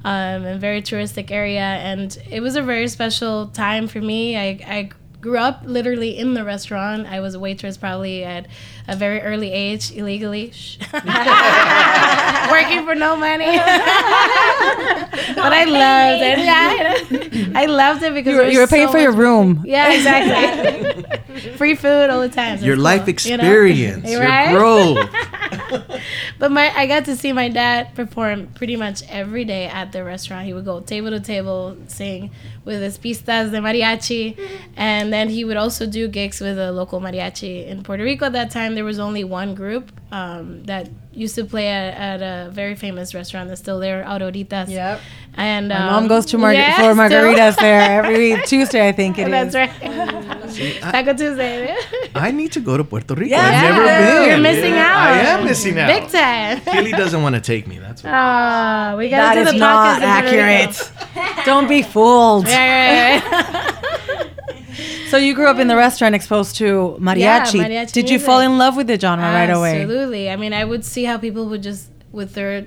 um, 0.06 0.46
a 0.46 0.58
very 0.58 0.82
touristic 0.82 1.32
area, 1.32 1.62
and 1.62 2.18
it 2.30 2.42
was 2.42 2.56
a 2.58 2.62
very 2.62 2.88
special 2.90 3.48
time 3.48 3.88
for 3.88 4.02
me. 4.02 4.36
I, 4.38 4.48
I 4.68 4.90
grew 5.24 5.38
up 5.38 5.62
literally 5.66 6.18
in 6.18 6.34
the 6.36 6.44
restaurant. 6.44 7.08
I 7.08 7.22
was 7.22 7.34
a 7.34 7.40
waitress 7.40 7.78
probably 7.78 8.24
at 8.26 8.46
a 8.90 8.96
very 8.96 9.22
early 9.22 9.52
age, 9.52 9.90
illegally, 9.92 10.52
working 12.52 12.86
for 12.86 12.94
no 12.94 13.16
money. 13.16 13.46
but 15.36 15.54
I 15.54 15.64
loved 15.64 16.22
it. 16.22 16.40
Yeah, 16.40 17.60
I 17.60 17.66
loved 17.70 18.04
it 18.04 18.14
because 18.14 18.32
You 18.34 18.38
were, 18.38 18.38
there 18.40 18.46
was 18.48 18.54
you 18.54 18.60
were 18.60 18.68
paying 18.68 18.88
so 18.88 18.92
for 18.92 19.00
your 19.00 19.12
much- 19.12 19.20
room. 19.20 19.64
Yeah, 19.66 19.94
exactly. 19.94 21.04
Free 21.58 21.76
food 21.76 22.10
all 22.10 22.20
the 22.22 22.30
time. 22.30 22.60
so 22.60 22.66
Your 22.66 22.76
it's 22.76 22.84
life 22.84 23.06
cool, 23.06 23.32
you 23.32 23.38
know? 23.38 23.44
experience, 23.44 24.10
your 24.10 24.52
growth. 24.52 25.10
But 26.38 26.52
my 26.52 26.70
I 26.78 26.86
got 26.88 27.06
to 27.06 27.16
see 27.16 27.32
my 27.32 27.48
dad 27.50 27.96
perform 27.96 28.48
pretty 28.48 28.76
much 28.76 29.02
every 29.10 29.46
day 29.46 29.66
at 29.68 29.92
the 29.94 30.04
restaurant. 30.04 30.46
He 30.46 30.54
would 30.54 30.66
go 30.66 30.82
table 30.82 31.10
to 31.12 31.20
table, 31.22 31.78
sing 31.88 32.32
with 32.66 32.82
his 32.82 32.98
pistas 32.98 33.52
de 33.52 33.60
mariachi, 33.60 34.38
and 34.78 35.12
then 35.12 35.30
he 35.30 35.44
would 35.44 35.58
also 35.58 35.86
do 35.86 36.08
gigs 36.08 36.40
with 36.40 36.58
a 36.58 36.72
local 36.72 37.00
mariachi 37.02 37.68
in 37.68 37.84
Puerto 37.84 38.04
Rico. 38.04 38.26
At 38.26 38.34
that 38.34 38.52
time, 38.52 38.76
there 38.76 38.86
was 38.86 39.00
only 39.00 39.24
one 39.24 39.54
group 39.56 39.92
um, 40.12 40.64
that 40.64 40.90
used 41.12 41.36
to 41.36 41.46
play 41.46 41.68
at, 41.68 41.94
at 42.22 42.22
a 42.48 42.50
very 42.52 42.76
famous 42.76 43.14
restaurant 43.14 43.50
that's 43.50 43.62
still 43.62 43.80
there, 43.80 44.04
Auroritas. 44.04 44.70
Yep. 44.70 45.00
And 45.36 45.70
My 45.70 45.76
um, 45.76 45.86
mom 45.94 46.08
goes 46.08 46.26
to 46.28 46.38
Mar- 46.38 46.54
yeah, 46.54 46.76
for 46.78 46.94
still. 46.94 46.96
margaritas 46.96 47.56
there 47.58 48.04
every 48.04 48.42
Tuesday, 48.46 48.88
I 48.88 48.92
think 48.92 49.18
it 49.20 49.28
is. 49.28 49.54
That's 49.54 49.56
right. 49.56 50.82
Taco 50.82 51.14
Tuesday. 51.14 51.76
I 52.16 52.32
need 52.32 52.52
to 52.54 52.60
go 52.60 52.78
to 52.78 52.84
Puerto 52.84 53.16
Rico. 53.16 53.32
Yeah. 53.36 53.42
I've 53.42 53.62
never 53.76 53.86
Yeah. 53.86 54.20
been. 54.20 54.30
You're 54.30 54.40
missing 54.40 54.74
out. 54.74 54.98
I 54.98 55.20
am 55.20 55.44
missing 55.46 55.80
out. 55.80 55.88
Big 55.88 56.10
time. 56.12 56.62
Keely 56.62 56.92
doesn't 56.92 57.22
want 57.22 57.36
to 57.36 57.42
take 57.42 57.66
me. 57.68 57.80
That's 57.80 58.04
why. 58.04 58.12
Ah, 58.14 58.96
we 58.98 59.10
gotta 59.10 59.44
do 59.46 59.52
the 59.52 59.58
not 59.58 60.02
podcast 60.02 60.04
in 60.04 60.24
Puerto 60.24 60.46
Rico. 60.46 60.70
accurate. 60.70 60.92
Don't 61.46 61.68
be 61.68 61.82
fooled. 61.82 62.46
Right, 62.46 63.20
right. 63.32 64.30
So 65.10 65.18
you 65.18 65.36
grew 65.36 65.48
up 65.48 65.60
in 65.60 65.68
the 65.68 65.76
restaurant 65.76 66.16
exposed 66.16 66.56
to 66.58 66.98
mariachi. 67.00 67.18
Yeah, 67.20 67.68
mariachi 67.68 67.92
Did 67.92 68.10
you 68.10 68.14
music. 68.14 68.26
fall 68.26 68.40
in 68.40 68.58
love 68.58 68.76
with 68.76 68.88
the 68.88 69.00
genre 69.00 69.26
right 69.26 69.50
away? 69.50 69.82
Absolutely. 69.82 70.30
I 70.30 70.36
mean, 70.38 70.54
I 70.54 70.66
would 70.66 70.84
see 70.84 71.04
how 71.04 71.18
people 71.18 71.46
would 71.50 71.62
just 71.62 71.90
with 72.12 72.34
their 72.34 72.66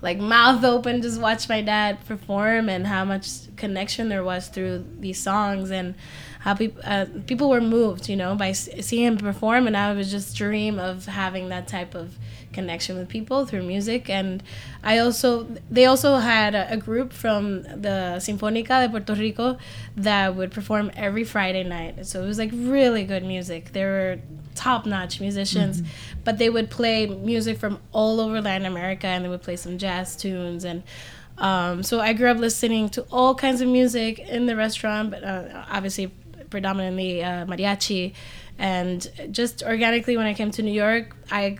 like 0.00 0.18
mouth 0.18 0.62
open 0.64 1.02
just 1.02 1.20
watch 1.20 1.48
my 1.48 1.60
dad 1.60 2.04
perform 2.06 2.68
and 2.68 2.86
how 2.86 3.04
much 3.04 3.28
connection 3.56 4.08
there 4.08 4.22
was 4.22 4.46
through 4.46 4.84
these 5.00 5.20
songs 5.20 5.72
and 5.72 5.96
how 6.40 6.54
people 6.54 6.80
uh, 6.84 7.06
people 7.26 7.48
were 7.50 7.60
moved, 7.60 8.08
you 8.08 8.14
know, 8.16 8.36
by 8.36 8.52
seeing 8.52 9.04
him 9.04 9.16
perform 9.18 9.66
and 9.66 9.76
I 9.76 9.92
would 9.92 10.06
just 10.06 10.36
dream 10.36 10.78
of 10.78 11.06
having 11.06 11.48
that 11.48 11.66
type 11.66 11.96
of 11.96 12.16
connection 12.52 12.96
with 12.96 13.08
people 13.08 13.46
through 13.46 13.62
music 13.62 14.08
and 14.08 14.42
I 14.82 14.98
also 14.98 15.46
they 15.70 15.86
also 15.86 16.16
had 16.16 16.54
a, 16.54 16.72
a 16.72 16.76
group 16.76 17.12
from 17.12 17.62
the 17.62 18.18
Sinfónica 18.18 18.82
de 18.82 18.88
Puerto 18.88 19.14
Rico 19.14 19.58
that 19.96 20.34
would 20.34 20.50
perform 20.50 20.90
every 20.96 21.24
Friday 21.24 21.64
night. 21.64 22.06
So 22.06 22.22
it 22.22 22.26
was 22.26 22.38
like 22.38 22.50
really 22.52 23.04
good 23.04 23.24
music. 23.24 23.72
They 23.72 23.84
were 23.84 24.18
top-notch 24.54 25.20
musicians, 25.20 25.82
but 26.24 26.38
they 26.38 26.50
would 26.50 26.70
play 26.70 27.06
music 27.06 27.58
from 27.58 27.78
all 27.92 28.20
over 28.20 28.40
Latin 28.40 28.66
America 28.66 29.06
and 29.06 29.24
they 29.24 29.28
would 29.28 29.42
play 29.42 29.56
some 29.56 29.78
jazz 29.78 30.16
tunes 30.16 30.64
and 30.64 30.82
um, 31.38 31.82
so 31.84 32.00
I 32.00 32.14
grew 32.14 32.28
up 32.30 32.38
listening 32.38 32.88
to 32.90 33.02
all 33.12 33.34
kinds 33.34 33.60
of 33.60 33.68
music 33.68 34.18
in 34.18 34.46
the 34.46 34.56
restaurant, 34.56 35.10
but 35.10 35.22
uh, 35.22 35.64
obviously 35.70 36.08
predominantly 36.50 37.22
uh, 37.22 37.46
mariachi. 37.46 38.14
And 38.58 39.08
just 39.30 39.62
organically, 39.62 40.16
when 40.16 40.26
I 40.26 40.34
came 40.34 40.50
to 40.52 40.62
New 40.62 40.72
York, 40.72 41.16
I, 41.30 41.58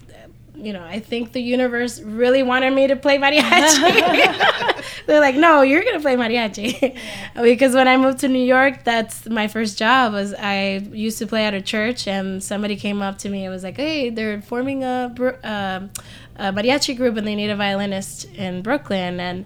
you 0.58 0.72
know, 0.72 0.82
I 0.84 0.98
think 1.00 1.32
the 1.32 1.40
universe 1.40 2.00
really 2.00 2.42
wanted 2.42 2.72
me 2.74 2.86
to 2.88 2.96
play 2.96 3.16
mariachi. 3.18 4.84
They're 5.06 5.20
like, 5.20 5.36
no, 5.36 5.62
you're 5.62 5.84
gonna 5.84 6.00
play 6.00 6.16
mariachi, 6.16 6.96
because 7.42 7.74
when 7.74 7.88
I 7.88 7.96
moved 7.96 8.18
to 8.20 8.28
New 8.28 8.44
York, 8.44 8.84
that's 8.84 9.26
my 9.26 9.48
first 9.48 9.78
job. 9.78 10.12
Was 10.12 10.34
I 10.34 10.78
used 10.92 11.18
to 11.18 11.26
play 11.26 11.44
at 11.44 11.54
a 11.54 11.62
church, 11.62 12.06
and 12.06 12.42
somebody 12.42 12.76
came 12.76 13.00
up 13.00 13.18
to 13.18 13.28
me 13.28 13.44
and 13.44 13.52
was 13.52 13.62
like, 13.62 13.76
hey, 13.76 14.10
they're 14.10 14.42
forming 14.42 14.84
a, 14.84 15.10
br- 15.14 15.38
um 15.44 15.90
a 16.36 16.52
mariachi 16.52 16.96
group, 16.96 17.16
and 17.16 17.26
they 17.26 17.34
need 17.34 17.50
a 17.50 17.56
violinist 17.56 18.26
in 18.34 18.62
Brooklyn, 18.62 19.18
and 19.20 19.44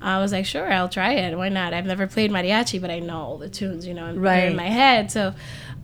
I 0.00 0.18
was 0.18 0.32
like, 0.32 0.46
sure, 0.46 0.72
I'll 0.72 0.88
try 0.88 1.12
it. 1.12 1.36
Why 1.36 1.48
not? 1.48 1.72
I've 1.74 1.86
never 1.86 2.06
played 2.08 2.30
mariachi, 2.32 2.80
but 2.80 2.90
I 2.90 2.98
know 2.98 3.18
all 3.20 3.38
the 3.38 3.48
tunes, 3.48 3.86
you 3.86 3.94
know, 3.94 4.12
Right. 4.14 4.44
in 4.46 4.56
my 4.56 4.66
head. 4.68 5.12
So 5.12 5.34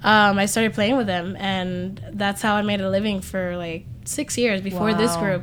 um, 0.03 0.39
I 0.39 0.47
started 0.47 0.75
playing 0.75 0.97
with 0.97 1.07
them, 1.07 1.37
and 1.37 2.01
that's 2.13 2.41
how 2.41 2.55
I 2.55 2.63
made 2.63 2.81
a 2.81 2.89
living 2.89 3.21
for 3.21 3.57
like 3.57 3.85
six 4.05 4.39
years 4.39 4.61
before 4.61 4.95
this 4.95 5.17
group. 5.17 5.43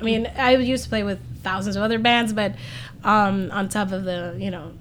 I 0.00 0.02
mean, 0.02 0.26
I 0.36 0.56
used 0.56 0.84
to 0.84 0.88
play 0.88 1.02
with 1.02 1.18
thousands 1.42 1.76
of 1.76 1.82
other 1.82 1.98
bands, 1.98 2.32
but 2.32 2.54
um, 3.04 3.50
on 3.50 3.68
top 3.68 3.92
of 3.92 4.04
the, 4.04 4.36
you 4.38 4.50
know, 4.50 4.72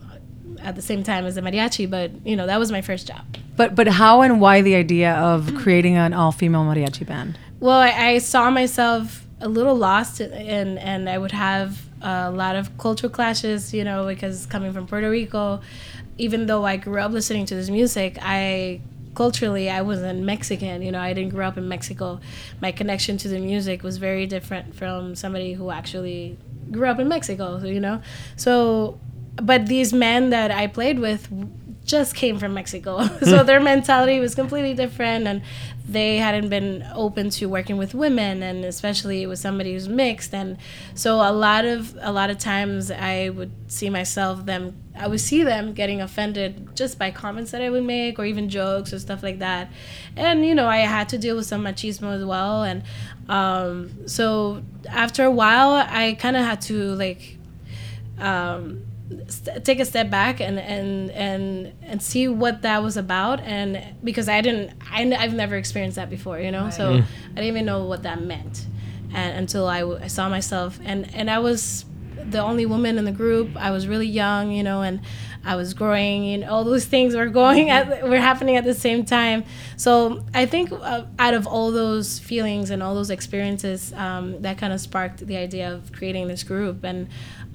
at 0.62 0.76
the 0.76 0.82
same 0.82 1.04
time 1.04 1.26
as 1.26 1.36
the 1.36 1.42
mariachi. 1.42 1.90
But 1.90 2.12
you 2.26 2.36
know, 2.36 2.46
that 2.48 2.60
was 2.60 2.72
my 2.72 2.82
first 2.82 3.08
job. 3.08 3.26
But 3.56 3.76
but 3.76 3.88
how 3.88 4.22
and 4.22 4.40
why 4.40 4.62
the 4.62 4.76
idea 4.76 5.14
of 5.16 5.54
creating 5.56 5.98
an 5.98 6.14
all 6.14 6.32
female 6.32 6.64
mariachi 6.64 7.06
band? 7.06 7.38
Well, 7.60 7.80
I, 7.80 7.90
I 7.90 8.18
saw 8.20 8.50
myself 8.50 9.26
a 9.42 9.50
little 9.50 9.76
lost, 9.76 10.22
and 10.22 10.78
and 10.78 11.10
I 11.10 11.18
would 11.18 11.32
have 11.32 11.82
a 12.02 12.32
lot 12.32 12.56
of 12.56 12.78
cultural 12.78 13.12
clashes, 13.12 13.74
you 13.74 13.84
know, 13.84 14.06
because 14.06 14.46
coming 14.46 14.72
from 14.72 14.88
Puerto 14.88 15.10
Rico, 15.10 15.62
even 16.18 16.46
though 16.46 16.66
I 16.66 16.78
grew 16.78 17.02
up 17.02 17.12
listening 17.12 17.46
to 17.48 17.56
this 17.56 17.70
music, 17.70 18.18
I 18.22 18.82
culturally 19.16 19.70
I 19.70 19.82
wasn't 19.82 20.22
Mexican, 20.24 20.82
you 20.82 20.92
know, 20.92 21.00
I 21.00 21.14
didn't 21.14 21.32
grow 21.32 21.48
up 21.48 21.58
in 21.58 21.68
Mexico. 21.68 22.20
My 22.62 22.72
connection 22.72 23.18
to 23.18 23.28
the 23.28 23.40
music 23.40 23.84
was 23.84 23.98
very 23.98 24.26
different 24.26 24.76
from 24.76 25.16
somebody 25.16 25.54
who 25.54 25.72
actually 25.72 26.38
grew 26.72 26.88
up 26.88 27.00
in 27.00 27.08
Mexico, 27.08 27.60
so, 27.60 27.66
you 27.66 27.80
know. 27.80 28.02
So, 28.36 29.00
but 29.36 29.68
these 29.68 29.94
men 29.94 30.30
that 30.30 30.52
I 30.52 30.68
played 30.68 31.00
with 31.00 31.28
just 31.90 32.16
came 32.16 32.38
from 32.38 32.54
Mexico. 32.54 33.04
so 33.22 33.40
hmm. 33.40 33.46
their 33.46 33.60
mentality 33.60 34.20
was 34.20 34.36
completely 34.36 34.74
different 34.74 35.28
and 35.28 35.42
they 35.88 36.18
hadn't 36.18 36.50
been 36.50 36.88
open 36.94 37.32
to 37.32 37.48
working 37.48 37.78
with 37.78 37.96
women 37.96 38.44
and 38.44 38.64
especially 38.64 39.26
with 39.26 39.40
somebody 39.40 39.74
who's 39.74 39.90
mixed 39.90 40.36
and 40.36 40.56
so 40.94 41.16
a 41.16 41.34
lot 41.34 41.66
of 41.66 41.98
a 42.02 42.12
lot 42.12 42.30
of 42.30 42.38
times 42.38 42.92
I 42.92 43.30
would 43.30 43.52
see 43.72 43.90
myself 43.90 44.46
them 44.46 44.76
I 45.00 45.08
would 45.08 45.22
see 45.22 45.44
them 45.44 45.74
getting 45.74 46.02
offended 46.02 46.76
just 46.76 47.00
by 47.00 47.10
comments 47.12 47.52
that 47.52 47.62
I 47.62 47.70
would 47.70 47.86
make 47.86 48.20
or 48.20 48.26
even 48.26 48.50
jokes 48.50 48.94
or 48.94 49.00
stuff 49.00 49.24
like 49.24 49.40
that. 49.40 49.72
And 50.16 50.46
you 50.46 50.54
know, 50.54 50.68
I 50.68 50.80
had 50.80 51.10
to 51.10 51.18
deal 51.18 51.36
with 51.36 51.46
some 51.46 51.64
machismo 51.64 52.14
as 52.16 52.24
well. 52.26 52.64
And 52.64 52.84
um, 53.30 54.08
so 54.08 54.62
after 54.90 55.24
a 55.24 55.32
while 55.32 55.72
I 55.72 56.14
kind 56.20 56.36
of 56.36 56.44
had 56.44 56.62
to 56.64 56.94
like 56.96 57.38
um, 58.18 58.84
st- 59.28 59.64
take 59.64 59.80
a 59.80 59.86
step 59.86 60.10
back 60.10 60.40
and 60.42 60.60
and 60.60 61.10
and 61.12 61.74
and 61.82 62.02
see 62.02 62.28
what 62.28 62.62
that 62.64 62.84
was 62.84 62.98
about. 62.98 63.40
And 63.42 63.82
because 64.04 64.28
i 64.30 64.42
didn't 64.42 64.72
I, 64.92 65.02
n- 65.02 65.14
i've 65.14 65.34
never 65.34 65.56
experienced 65.56 65.96
that 65.96 66.10
before 66.10 66.40
you 66.40 66.52
know? 66.52 66.70
So 66.70 66.92
i 66.94 67.36
didn't 67.36 67.46
even 67.46 67.66
know 67.66 67.86
what 67.86 68.04
that 68.04 68.22
meant 68.22 68.66
and 69.14 69.38
until 69.38 69.66
I, 69.68 69.80
w- 69.80 70.00
I 70.02 70.08
saw 70.08 70.30
myself. 70.30 70.80
And 70.84 71.14
and 71.16 71.30
i 71.30 71.40
was 71.40 71.86
the 72.30 72.40
only 72.40 72.66
woman 72.66 72.98
in 72.98 73.06
the 73.06 73.12
group. 73.12 73.56
I 73.56 73.72
was 73.72 73.88
really 73.88 74.08
young 74.08 74.52
you 74.52 74.64
know 74.64 74.82
and 74.82 75.02
i 75.46 75.56
was 75.56 75.74
growing 75.74 76.34
and 76.34 76.44
all 76.44 76.64
those 76.64 76.86
things 76.86 77.16
were 77.16 77.28
going 77.28 77.70
at 77.70 78.04
were 78.08 78.18
happening 78.18 78.56
at 78.56 78.64
the 78.64 78.74
same 78.74 79.06
time. 79.06 79.44
So 79.78 80.26
i 80.34 80.46
think 80.46 80.72
uh, 80.72 81.06
out 81.18 81.34
of 81.34 81.48
all 81.48 81.72
those 81.72 82.20
feelings 82.20 82.70
and 82.70 82.84
all 82.84 82.96
those 82.96 83.10
experiences 83.10 83.94
um, 83.94 84.42
that 84.42 84.58
kind 84.58 84.74
of 84.74 84.82
sparked 84.82 85.26
the 85.26 85.38
idea 85.38 85.74
of 85.74 85.92
creating 85.92 86.28
this 86.28 86.44
group. 86.44 86.84
And 86.84 87.08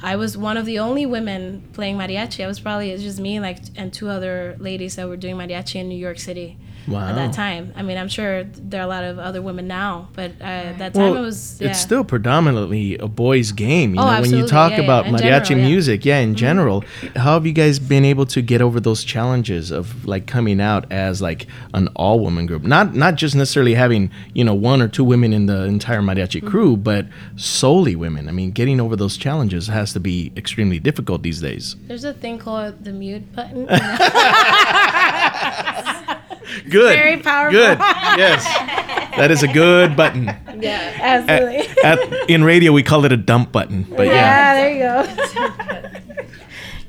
I 0.03 0.17
was 0.17 0.37
one 0.37 0.57
of 0.57 0.67
the 0.67 0.79
only 0.79 1.07
women 1.07 1.69
playing 1.73 1.97
mariachi. 1.97 2.45
I 2.45 2.47
was 2.47 2.61
probably 2.61 2.91
it's 2.91 3.03
just 3.03 3.21
me 3.21 3.41
like 3.41 3.59
and 3.77 3.93
two 3.93 4.09
other 4.09 4.57
ladies 4.59 4.97
that 4.97 5.09
were 5.09 5.17
doing 5.17 5.37
mariachi 5.37 5.77
in 5.77 5.89
New 5.89 5.99
York 5.99 6.19
City 6.19 6.59
at 6.89 7.15
that 7.15 7.33
time. 7.33 7.73
I 7.77 7.83
mean, 7.83 7.99
I'm 7.99 8.09
sure 8.09 8.45
there 8.45 8.81
are 8.81 8.85
a 8.85 8.89
lot 8.89 9.05
of 9.05 9.19
other 9.19 9.43
women 9.43 9.67
now, 9.67 10.09
but 10.15 10.33
uh, 10.41 10.45
at 10.45 10.79
that 10.79 10.95
time 10.95 11.03
Well, 11.13 11.17
it 11.17 11.21
was 11.21 11.61
yeah. 11.61 11.71
it's 11.71 11.81
still 11.81 12.05
predominantly 12.05 12.97
a 12.99 13.09
boys' 13.09 13.53
game. 13.53 13.95
You 13.95 14.01
Oh, 14.01 14.11
know, 14.13 14.21
when 14.21 14.33
you 14.33 14.47
talk 14.47 14.73
Yeah, 14.73 14.79
yeah. 14.79 14.85
about 14.85 15.07
In 15.07 15.15
mariachi 15.15 15.21
general, 15.21 15.51
yeah. 15.51 15.57
Mm-hmm. 15.57 15.65
music, 15.67 16.05
yeah, 16.05 16.19
in 16.19 16.35
general, 16.35 16.85
how 17.17 17.35
have 17.35 17.47
you 17.47 17.53
guys 17.53 17.79
been 17.79 18.05
able 18.05 18.27
to 18.27 18.43
get 18.43 18.61
over 18.61 18.81
those 18.81 19.05
challenges 19.05 19.71
of 19.71 20.07
like 20.07 20.27
coming 20.27 20.61
out 20.61 20.91
as 20.93 21.23
like 21.23 21.47
an 21.73 21.89
all-woman 21.97 22.47
group? 22.47 22.63
Not 22.63 22.95
not 22.95 23.15
just 23.17 23.35
necessarily 23.35 23.75
having 23.75 24.11
you 24.35 24.45
know 24.45 24.55
one 24.55 24.83
or 24.83 24.89
two 24.89 25.05
women 25.05 25.33
in 25.33 25.47
the 25.47 25.65
entire 25.65 26.01
mariachi 26.03 26.35
Mm-hmm. 26.35 26.49
crew, 26.49 26.77
but 26.77 27.07
solely 27.37 27.95
women. 27.97 28.29
I 28.29 28.33
mean, 28.33 28.51
getting 28.51 28.81
over 28.81 28.97
those 28.97 29.17
challenges 29.17 29.69
has 29.69 29.93
to 29.93 30.01
be 30.01 30.33
extremely 30.37 30.79
difficult 30.81 31.23
these 31.23 31.41
days. 31.41 31.77
There's 31.87 32.05
a 32.05 32.13
thing 32.13 32.39
called 32.39 32.85
the 32.85 32.93
mute 32.93 33.33
button. 33.35 33.67
Good, 36.71 36.97
very 36.97 37.19
powerful. 37.19 37.59
Good, 37.59 37.79
yes, 37.79 38.45
that 39.17 39.31
is 39.31 39.43
a 39.43 39.49
good 39.49 39.97
button. 39.97 40.27
yeah, 40.61 40.99
absolutely. 41.01 41.83
At, 41.83 41.99
in 42.31 42.45
radio, 42.45 42.73
we 42.73 42.83
call 42.83 43.05
it 43.05 43.13
a 43.13 43.17
dump 43.17 43.53
button, 43.53 43.85
but 43.85 44.07
yeah. 44.07 44.13
yeah, 44.13 44.55
there 44.55 44.73
you 44.73 45.41
go. 45.41 46.21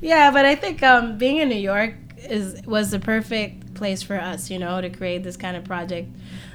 yeah, 0.00 0.30
but 0.30 0.44
I 0.44 0.54
think 0.54 0.82
um, 0.82 1.18
being 1.18 1.38
in 1.38 1.48
New 1.48 1.54
York, 1.56 1.94
is 2.28 2.60
was 2.66 2.90
the 2.90 2.98
perfect 2.98 3.74
place 3.74 4.02
for 4.02 4.20
us, 4.20 4.50
you 4.50 4.58
know, 4.58 4.80
to 4.80 4.90
create 4.90 5.22
this 5.22 5.36
kind 5.36 5.56
of 5.56 5.64
project. 5.64 6.08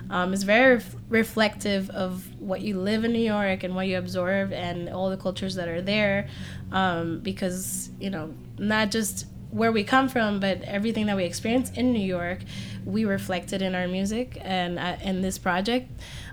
Um, 0.09 0.33
it's 0.33 0.43
very 0.43 0.75
ref- 0.75 0.95
reflective 1.07 1.89
of 1.91 2.27
what 2.39 2.61
you 2.61 2.77
live 2.77 3.05
in 3.05 3.13
New 3.13 3.19
York 3.19 3.63
and 3.63 3.75
what 3.75 3.87
you 3.87 3.97
absorb 3.97 4.51
and 4.51 4.89
all 4.89 5.09
the 5.09 5.17
cultures 5.17 5.55
that 5.55 5.69
are 5.69 5.81
there, 5.81 6.27
um, 6.71 7.19
because 7.19 7.89
you 7.99 8.09
know 8.09 8.33
not 8.57 8.91
just 8.91 9.25
where 9.51 9.71
we 9.71 9.83
come 9.83 10.09
from, 10.09 10.39
but 10.39 10.61
everything 10.63 11.05
that 11.07 11.15
we 11.15 11.25
experience 11.25 11.69
in 11.71 11.93
New 11.93 11.99
York, 11.99 12.39
we 12.85 13.05
reflected 13.05 13.61
in 13.61 13.75
our 13.75 13.87
music 13.87 14.37
and 14.41 14.79
uh, 14.79 14.97
in 15.03 15.21
this 15.21 15.37
project. 15.37 15.91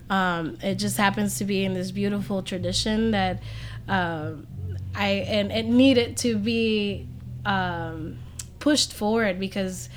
Um, 0.09 0.57
it 0.63 0.77
just 0.77 0.97
happens 0.97 1.37
to 1.39 1.45
be 1.45 1.65
in 1.65 1.75
this 1.75 1.91
beautiful 1.91 2.43
tradition 2.43 3.11
that 3.11 3.43
um, 3.89 4.47
I 4.95 5.09
and 5.09 5.53
it 5.53 5.67
needed 5.67 6.17
to 6.19 6.37
be 6.39 7.07
um, 7.45 8.19
pushed 8.59 8.93
forward 8.93 9.39
because 9.39 9.89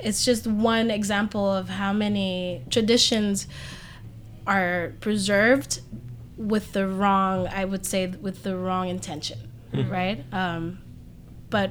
it's 0.00 0.24
just 0.24 0.46
one 0.46 0.90
example 0.90 1.50
of 1.50 1.68
how 1.68 1.92
many 1.92 2.64
traditions 2.70 3.46
are 4.46 4.92
preserved 5.00 5.80
with 6.36 6.72
the 6.72 6.86
wrong 6.86 7.48
i 7.48 7.64
would 7.64 7.86
say 7.86 8.06
with 8.06 8.42
the 8.42 8.56
wrong 8.56 8.88
intention 8.88 9.38
right 9.88 10.22
um, 10.32 10.78
but 11.50 11.70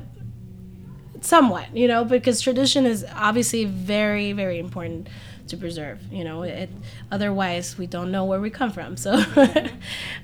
somewhat 1.26 1.76
you 1.76 1.88
know 1.88 2.06
because 2.06 2.42
tradition 2.42 2.86
is 2.86 3.06
obviously 3.16 3.66
very 3.66 4.32
very 4.32 4.60
important 4.60 5.08
to 5.48 5.56
preserve 5.56 6.02
you 6.12 6.24
know 6.24 6.42
it 6.42 6.70
otherwise 7.12 7.78
we 7.78 7.86
don't 7.86 8.12
know 8.12 8.26
where 8.26 8.42
we 8.42 8.50
come 8.50 8.72
from 8.72 8.98
so. 8.98 9.22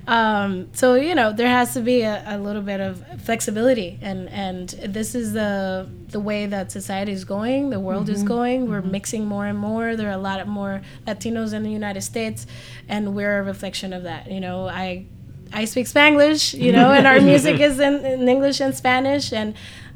Um, 0.07 0.69
so 0.73 0.95
you 0.95 1.13
know 1.13 1.31
there 1.31 1.47
has 1.47 1.75
to 1.75 1.79
be 1.79 2.01
a, 2.01 2.23
a 2.25 2.37
little 2.37 2.63
bit 2.63 2.81
of 2.81 3.05
flexibility 3.21 3.99
and 4.01 4.27
and 4.29 4.69
this 4.69 5.13
is 5.13 5.33
the 5.33 5.87
the 6.07 6.19
way 6.19 6.47
that 6.47 6.71
society 6.71 7.11
is 7.11 7.23
going 7.23 7.69
the 7.69 7.79
world 7.79 8.09
is 8.09 8.23
going. 8.23 8.69
We're 8.69 8.81
mixing 8.81 9.25
more 9.25 9.45
and 9.45 9.57
more. 9.57 9.95
There 9.95 10.09
are 10.09 10.13
a 10.13 10.17
lot 10.17 10.39
of 10.39 10.47
more 10.47 10.81
latinos 11.05 11.53
in 11.53 11.61
the 11.61 11.69
united 11.69 12.01
states 12.01 12.47
and 12.89 13.15
we're 13.15 13.39
a 13.39 13.43
reflection 13.43 13.93
of 13.93 14.03
that 14.03 14.29
you 14.29 14.39
know. 14.39 14.67
I 14.67 15.05
I 15.53 15.65
speak 15.65 15.85
Spanglish, 15.85 16.57
you 16.57 16.71
know, 16.71 16.91
and 16.91 17.05
our 17.05 17.19
music 17.31 17.59
is 17.59 17.79
in, 17.79 18.05
in 18.05 18.27
English 18.27 18.59
and 18.61 18.73
Spanish. 18.73 19.33
And 19.33 19.53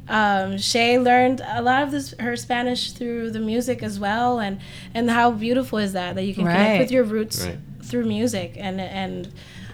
um, 0.08 0.58
Shay 0.58 0.98
learned 0.98 1.42
a 1.46 1.62
lot 1.62 1.82
of 1.82 1.90
this 1.90 2.14
her 2.20 2.36
Spanish 2.36 2.92
through 2.92 3.30
the 3.32 3.40
music 3.40 3.82
as 3.82 3.98
well. 3.98 4.38
And 4.40 4.58
and 4.94 5.10
how 5.10 5.30
beautiful 5.32 5.78
is 5.78 5.92
that 5.94 6.14
that 6.14 6.22
you 6.24 6.34
can 6.34 6.44
Right. 6.44 6.52
connect 6.52 6.78
with 6.80 6.90
your 6.90 7.04
roots 7.04 7.44
Right. 7.44 7.58
through 7.82 8.04
music. 8.06 8.54
And 8.56 8.80
and 8.80 9.28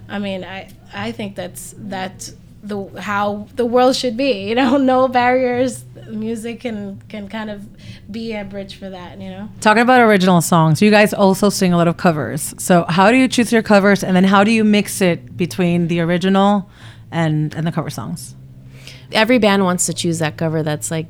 I 0.08 0.18
mean, 0.18 0.44
I 0.44 0.68
I 0.94 1.12
think 1.12 1.36
that's 1.36 1.74
that 1.78 2.30
the 2.62 2.84
how 3.00 3.46
the 3.56 3.66
world 3.66 3.96
should 3.96 4.16
be. 4.16 4.48
You 4.48 4.54
know, 4.54 4.76
no 4.94 5.08
barriers. 5.08 5.84
Music 6.08 6.60
can 6.60 7.00
can 7.08 7.28
kind 7.28 7.48
of 7.48 7.60
be 8.10 8.34
a 8.34 8.44
bridge 8.44 8.74
for 8.76 8.90
that. 8.90 9.20
You 9.20 9.30
know. 9.30 9.48
Talking 9.60 9.82
about 9.82 10.00
original 10.00 10.40
songs, 10.40 10.82
you 10.82 10.90
guys 10.90 11.14
also 11.14 11.48
sing 11.48 11.72
a 11.72 11.76
lot 11.76 11.88
of 11.88 11.96
covers. 11.96 12.54
So 12.58 12.84
how 12.88 13.10
do 13.10 13.16
you 13.16 13.28
choose 13.28 13.52
your 13.52 13.62
covers, 13.62 14.02
and 14.04 14.14
then 14.16 14.24
how 14.24 14.44
do 14.44 14.50
you 14.50 14.64
mix 14.64 15.00
it 15.00 15.36
between 15.36 15.88
the 15.88 16.00
original 16.00 16.68
and 17.10 17.54
and 17.54 17.66
the 17.66 17.72
cover 17.72 17.88
songs? 17.90 18.34
Every 19.14 19.38
band 19.38 19.64
wants 19.64 19.86
to 19.86 19.94
choose 19.94 20.18
that 20.18 20.36
cover 20.36 20.62
that's 20.62 20.90
like 20.90 21.06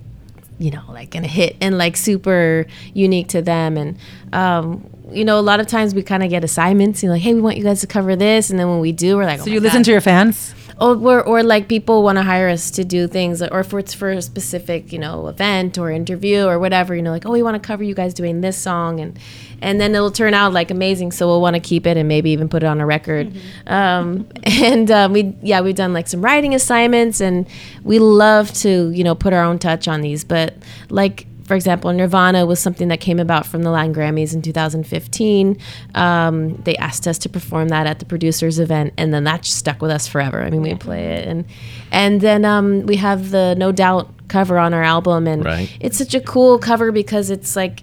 you 0.58 0.70
know 0.70 0.82
like 0.88 1.10
gonna 1.10 1.26
hit 1.26 1.56
and 1.60 1.78
like 1.78 1.96
super 1.96 2.66
unique 2.94 3.28
to 3.28 3.42
them. 3.42 3.76
And 3.76 3.98
um 4.32 4.88
you 5.10 5.24
know 5.24 5.38
a 5.38 5.42
lot 5.42 5.60
of 5.60 5.66
times 5.66 5.94
we 5.94 6.02
kind 6.02 6.22
of 6.22 6.30
get 6.30 6.42
assignments 6.44 7.02
you 7.02 7.08
know 7.08 7.14
like 7.14 7.22
hey 7.22 7.34
we 7.34 7.40
want 7.40 7.56
you 7.56 7.64
guys 7.64 7.80
to 7.80 7.86
cover 7.86 8.16
this. 8.16 8.50
And 8.50 8.58
then 8.58 8.68
when 8.68 8.80
we 8.80 8.92
do 8.92 9.16
we're 9.16 9.24
like 9.24 9.40
So 9.40 9.50
you 9.50 9.60
listen 9.60 9.82
to 9.82 9.90
your 9.90 10.00
fans. 10.00 10.54
Or, 10.82 11.22
or 11.22 11.42
like 11.42 11.68
people 11.68 12.02
want 12.02 12.18
to 12.18 12.22
hire 12.22 12.48
us 12.48 12.70
to 12.72 12.84
do 12.84 13.06
things, 13.06 13.40
or 13.40 13.60
if 13.60 13.72
it's 13.72 13.94
for 13.94 14.10
a 14.10 14.20
specific, 14.20 14.92
you 14.92 14.98
know, 14.98 15.28
event 15.28 15.78
or 15.78 15.90
interview 15.90 16.44
or 16.44 16.58
whatever, 16.58 16.96
you 16.96 17.02
know, 17.02 17.12
like, 17.12 17.24
oh, 17.24 17.30
we 17.30 17.42
want 17.42 17.60
to 17.60 17.64
cover 17.64 17.84
you 17.84 17.94
guys 17.94 18.12
doing 18.12 18.40
this 18.40 18.58
song, 18.58 18.98
and 18.98 19.18
and 19.60 19.80
then 19.80 19.94
it'll 19.94 20.10
turn 20.10 20.34
out 20.34 20.52
like 20.52 20.72
amazing, 20.72 21.12
so 21.12 21.28
we'll 21.28 21.40
want 21.40 21.54
to 21.54 21.60
keep 21.60 21.86
it 21.86 21.96
and 21.96 22.08
maybe 22.08 22.30
even 22.30 22.48
put 22.48 22.64
it 22.64 22.66
on 22.66 22.80
a 22.80 22.86
record. 22.86 23.32
Um, 23.68 24.26
and 24.42 24.90
um, 24.90 25.12
we, 25.12 25.36
yeah, 25.40 25.60
we've 25.60 25.76
done 25.76 25.92
like 25.92 26.08
some 26.08 26.20
writing 26.20 26.54
assignments, 26.54 27.20
and 27.20 27.46
we 27.84 28.00
love 28.00 28.52
to, 28.54 28.90
you 28.90 29.04
know, 29.04 29.14
put 29.14 29.32
our 29.32 29.44
own 29.44 29.60
touch 29.60 29.86
on 29.86 30.00
these, 30.00 30.24
but 30.24 30.56
like 30.90 31.26
for 31.52 31.56
example, 31.56 31.92
Nirvana 31.92 32.46
was 32.46 32.60
something 32.60 32.88
that 32.88 33.00
came 33.00 33.20
about 33.20 33.44
from 33.44 33.62
the 33.62 33.70
Latin 33.70 33.94
Grammys 33.94 34.32
in 34.32 34.40
2015. 34.40 35.58
Um, 35.94 36.54
they 36.62 36.74
asked 36.76 37.06
us 37.06 37.18
to 37.18 37.28
perform 37.28 37.68
that 37.68 37.86
at 37.86 37.98
the 37.98 38.06
producers 38.06 38.58
event, 38.58 38.94
and 38.96 39.12
then 39.12 39.24
that 39.24 39.42
just 39.42 39.58
stuck 39.58 39.82
with 39.82 39.90
us 39.90 40.08
forever. 40.08 40.40
I 40.40 40.48
mean, 40.48 40.62
we 40.62 40.74
play 40.76 41.08
it, 41.16 41.28
and 41.28 41.44
and 41.90 42.22
then 42.22 42.46
um, 42.46 42.86
we 42.86 42.96
have 42.96 43.32
the 43.32 43.54
No 43.58 43.70
Doubt 43.70 44.08
cover 44.28 44.56
on 44.58 44.72
our 44.72 44.82
album, 44.82 45.26
and 45.26 45.44
Right. 45.44 45.70
it's 45.78 45.98
such 45.98 46.14
a 46.14 46.22
cool 46.22 46.58
cover 46.58 46.90
because 46.90 47.28
it's 47.28 47.54
like 47.54 47.82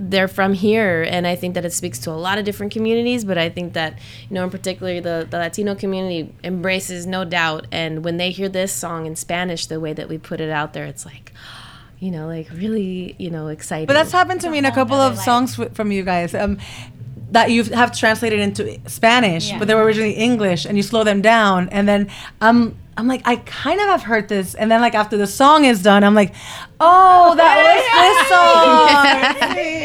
they're 0.00 0.28
from 0.28 0.52
here 0.52 1.02
and 1.08 1.26
i 1.26 1.34
think 1.34 1.54
that 1.54 1.64
it 1.64 1.72
speaks 1.72 1.98
to 1.98 2.08
a 2.08 2.12
lot 2.12 2.38
of 2.38 2.44
different 2.44 2.72
communities 2.72 3.24
but 3.24 3.36
i 3.36 3.48
think 3.48 3.72
that 3.72 3.98
you 4.30 4.34
know 4.34 4.44
in 4.44 4.50
particular 4.50 5.00
the, 5.00 5.26
the 5.28 5.36
latino 5.36 5.74
community 5.74 6.32
embraces 6.44 7.04
no 7.04 7.24
doubt 7.24 7.66
and 7.72 8.04
when 8.04 8.16
they 8.16 8.30
hear 8.30 8.48
this 8.48 8.72
song 8.72 9.06
in 9.06 9.16
spanish 9.16 9.66
the 9.66 9.80
way 9.80 9.92
that 9.92 10.08
we 10.08 10.16
put 10.16 10.40
it 10.40 10.50
out 10.50 10.72
there 10.72 10.84
it's 10.86 11.04
like 11.04 11.32
you 12.00 12.10
know 12.10 12.26
like 12.26 12.48
really 12.52 13.14
you 13.18 13.30
know 13.30 13.48
exciting 13.48 13.86
But 13.86 13.94
that's 13.94 14.12
happened 14.12 14.40
to 14.42 14.50
me 14.50 14.58
in 14.58 14.64
a 14.64 14.72
couple 14.72 14.96
of 14.96 15.18
songs 15.18 15.56
w- 15.56 15.74
from 15.74 15.90
you 15.92 16.02
guys. 16.04 16.34
Um, 16.34 16.58
that 17.30 17.50
you 17.50 17.62
have 17.64 17.94
translated 17.94 18.40
into 18.40 18.78
Spanish, 18.88 19.50
Yeah. 19.50 19.58
but 19.58 19.68
they 19.68 19.74
were 19.74 19.84
originally 19.84 20.12
English, 20.14 20.64
and 20.64 20.78
you 20.78 20.82
slow 20.82 21.04
them 21.04 21.20
down, 21.20 21.68
and 21.68 21.86
then 21.86 22.08
um, 22.40 22.74
I'm 22.96 23.06
like, 23.06 23.20
I 23.26 23.36
kind 23.36 23.78
of 23.82 23.86
have 23.88 24.02
heard 24.02 24.28
this, 24.28 24.54
and 24.54 24.70
then 24.70 24.80
like 24.80 24.94
after 24.94 25.18
the 25.18 25.26
song 25.26 25.66
is 25.66 25.82
done, 25.82 26.04
I'm 26.04 26.14
like, 26.14 26.34
oh, 26.80 27.34
that 27.36 27.56
was 27.68 27.84
this 28.00 28.18
song. 28.32 29.58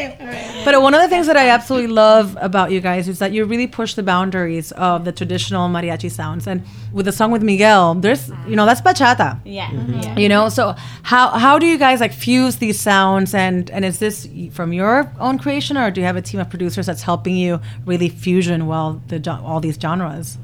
but 0.64 0.80
one 0.82 0.94
of 0.94 1.02
the 1.02 1.08
things 1.08 1.26
that 1.26 1.36
I 1.36 1.48
absolutely 1.48 1.88
love 1.92 2.36
about 2.40 2.70
you 2.70 2.80
guys 2.80 3.08
is 3.08 3.18
that 3.18 3.32
you 3.32 3.44
really 3.44 3.66
push 3.66 3.94
the 3.94 4.02
boundaries 4.02 4.72
of 4.72 5.04
the 5.04 5.12
traditional 5.12 5.68
mariachi 5.68 6.10
sounds, 6.10 6.46
and 6.46 6.64
with 6.92 7.06
the 7.06 7.12
song 7.12 7.30
with 7.30 7.42
Miguel, 7.42 7.94
there's 7.94 8.30
you 8.48 8.56
know 8.56 8.66
that's 8.66 8.80
bachata. 8.80 9.40
Yeah. 9.44 9.68
Mm-hmm. 9.68 9.92
Mm-hmm. 9.94 10.18
you 10.18 10.28
know 10.28 10.48
so 10.48 10.74
how 11.02 11.28
how 11.30 11.58
do 11.58 11.66
you 11.66 11.78
guys 11.78 12.00
like 12.00 12.12
fuse 12.12 12.56
these 12.56 12.80
sounds? 12.80 13.34
And 13.34 13.70
and 13.70 13.84
is 13.84 13.98
this 13.98 14.28
from 14.52 14.72
your 14.72 15.10
own 15.18 15.38
creation 15.38 15.76
or 15.76 15.90
do 15.90 16.00
you 16.00 16.06
have 16.06 16.16
a 16.16 16.22
team 16.22 16.40
of 16.40 16.48
producers 16.50 16.86
that's 16.86 17.02
helping 17.02 17.36
you 17.36 17.60
really 17.86 18.08
fusion 18.08 18.66
well 18.66 19.02
the 19.08 19.18
all 19.44 19.60
these 19.60 19.78
genres 19.80 20.38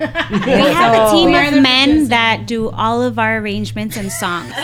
We 0.00 0.06
have 0.72 0.94
a 0.94 1.10
team 1.12 1.28
of 1.34 1.62
men 1.62 1.88
producers. 1.88 2.08
that 2.08 2.46
do 2.46 2.70
all 2.70 3.02
of 3.02 3.18
our 3.18 3.38
arrangements 3.38 3.96
and 3.96 4.10
songs. 4.10 4.50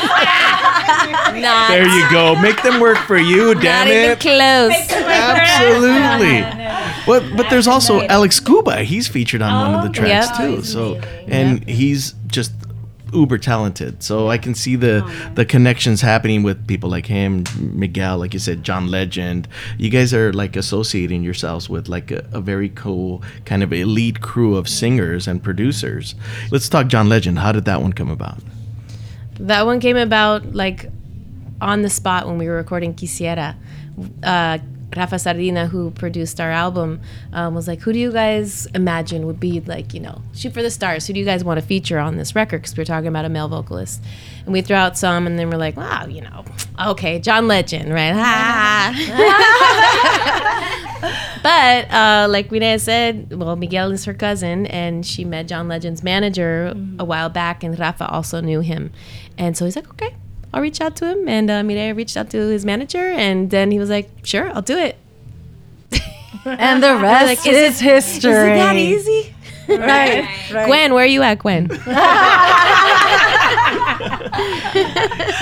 not, 1.37 1.69
There 1.69 1.87
you 1.87 2.11
go. 2.11 2.35
Make 2.41 2.63
them 2.63 2.81
work 2.81 2.99
for 2.99 3.19
you, 3.19 3.55
damn 3.55 3.87
not 3.87 3.89
even 3.89 4.11
it. 4.13 4.21
close 4.21 4.93
Absolutely. 4.93 6.43
Well, 7.07 7.23
but 7.37 7.49
there's 7.51 7.69
also 7.69 8.01
Alex 8.09 8.41
Cuba. 8.41 8.83
He's 8.83 9.07
featured 9.07 9.41
on 9.41 9.53
one 9.73 9.75
of 9.75 9.83
the 9.93 10.01
oh, 10.01 10.05
tracks 10.05 10.29
Yep. 10.41 10.57
too. 10.57 10.63
So, 10.65 10.97
and 11.29 11.63
he's 11.69 12.15
just 12.27 12.51
uber 13.17 13.39
talented. 13.39 14.03
So 14.03 14.29
I 14.29 14.39
can 14.39 14.55
see 14.55 14.77
the 14.77 14.97
Oh, 14.97 15.33
the 15.35 15.45
connections 15.45 16.01
happening 16.01 16.43
with 16.43 16.67
people 16.67 16.89
like 16.89 17.07
him, 17.07 17.45
Miguel, 17.59 18.19
like 18.19 18.33
you 18.35 18.41
said, 18.41 18.63
John 18.63 18.89
Legend. 18.91 19.49
You 19.79 19.91
guys 19.91 20.15
are 20.15 20.33
like 20.33 20.57
associating 20.57 21.23
yourselves 21.23 21.69
with 21.69 21.89
like 21.89 22.11
a, 22.11 22.27
a 22.33 22.41
very 22.41 22.69
cool 22.71 23.23
kind 23.45 23.63
of 23.63 23.73
elite 23.73 24.21
crew 24.21 24.57
of 24.57 24.69
singers 24.69 25.29
and 25.29 25.43
producers. 25.43 26.15
Let's 26.51 26.69
talk 26.69 26.87
John 26.89 27.09
Legend. 27.09 27.39
How 27.39 27.53
did 27.53 27.65
that 27.65 27.83
one 27.83 27.93
come 27.93 28.11
about? 28.11 28.39
That 29.41 29.67
one 29.67 29.81
came 29.81 29.97
about 29.97 30.55
like 30.55 30.91
on 31.61 31.83
the 31.83 31.91
spot 31.91 32.27
when 32.27 32.39
we 32.39 32.49
were 32.49 32.57
recording 32.57 32.95
Quisiera. 32.95 33.57
Uh, 34.23 34.59
Rafa 34.97 35.19
Sardina, 35.19 35.67
who 35.67 35.91
produced 35.91 36.41
our 36.41 36.51
album, 36.51 37.01
um, 37.33 37.55
was 37.55 37.69
like, 37.69 37.81
"Who 37.81 37.93
do 37.93 37.99
you 37.99 38.13
guys 38.13 38.67
imagine 38.75 39.27
would 39.27 39.41
be 39.41 39.61
like, 39.61 39.95
you 39.95 40.01
know, 40.01 40.23
shoot 40.35 40.53
for 40.53 40.63
the 40.63 40.71
stars? 40.71 41.07
Who 41.07 41.13
do 41.13 41.21
you 41.21 41.27
guys 41.27 41.45
want 41.45 41.61
to 41.61 41.67
feature 41.67 41.99
on 41.99 42.17
this 42.17 42.35
record?" 42.35 42.63
Because 42.63 42.77
we 42.77 42.81
were 42.81 42.87
talking 42.87 43.09
about 43.09 43.25
a 43.25 43.29
male 43.29 43.49
vocalist, 43.49 44.03
and 44.45 44.53
we 44.53 44.63
threw 44.63 44.77
out 44.77 44.97
some, 44.97 45.27
and 45.27 45.39
then 45.39 45.51
we're 45.51 45.59
like, 45.59 45.77
"Wow, 45.77 46.07
you 46.07 46.23
know, 46.23 46.45
okay, 46.87 47.19
John 47.19 47.49
Legend, 47.49 47.93
right?" 47.93 48.15
but 51.43 51.93
uh, 51.93 52.27
like 52.31 52.51
Renee 52.51 52.79
said, 52.79 53.33
well, 53.33 53.57
Miguel 53.57 53.93
is 53.93 54.05
her 54.05 54.15
cousin, 54.15 54.67
and 54.67 55.05
she 55.05 55.25
met 55.25 55.47
John 55.47 55.69
Legend's 55.69 56.03
manager 56.03 56.75
a 56.99 57.05
while 57.05 57.29
back, 57.29 57.63
and 57.63 57.79
Rafa 57.79 58.09
also 58.09 58.41
knew 58.41 58.61
him, 58.61 58.93
and 59.37 59.57
so 59.57 59.65
he's 59.65 59.77
like, 59.77 59.89
"Okay." 59.91 60.15
I'll 60.57 60.63
reach 60.63 60.81
out 60.81 60.97
to 60.97 61.07
him, 61.07 61.29
and 61.29 61.51
uh, 61.51 61.61
Mireya 61.61 61.95
reached 61.95 62.17
out 62.17 62.31
to 62.31 62.39
his 62.49 62.65
manager, 62.65 63.11
and 63.11 63.51
then 63.51 63.71
he 63.71 63.79
was 63.79 63.91
like, 63.91 64.09
"Sure, 64.23 64.51
I'll 64.55 64.63
do 64.63 64.79
it." 64.79 64.97
and 66.47 66.83
the 66.83 66.97
rest 66.97 67.45
like, 67.45 67.47
is, 67.47 67.75
is 67.75 67.81
history 67.81 68.31
Is 68.31 68.39
it 68.39 68.55
that 68.57 68.77
easy? 68.77 69.35
right, 69.69 70.27
right. 70.51 70.67
Gwen, 70.67 70.95
where 70.95 71.05
are 71.05 71.07
you 71.07 71.21
at, 71.21 71.41
Gwen? 71.41 71.69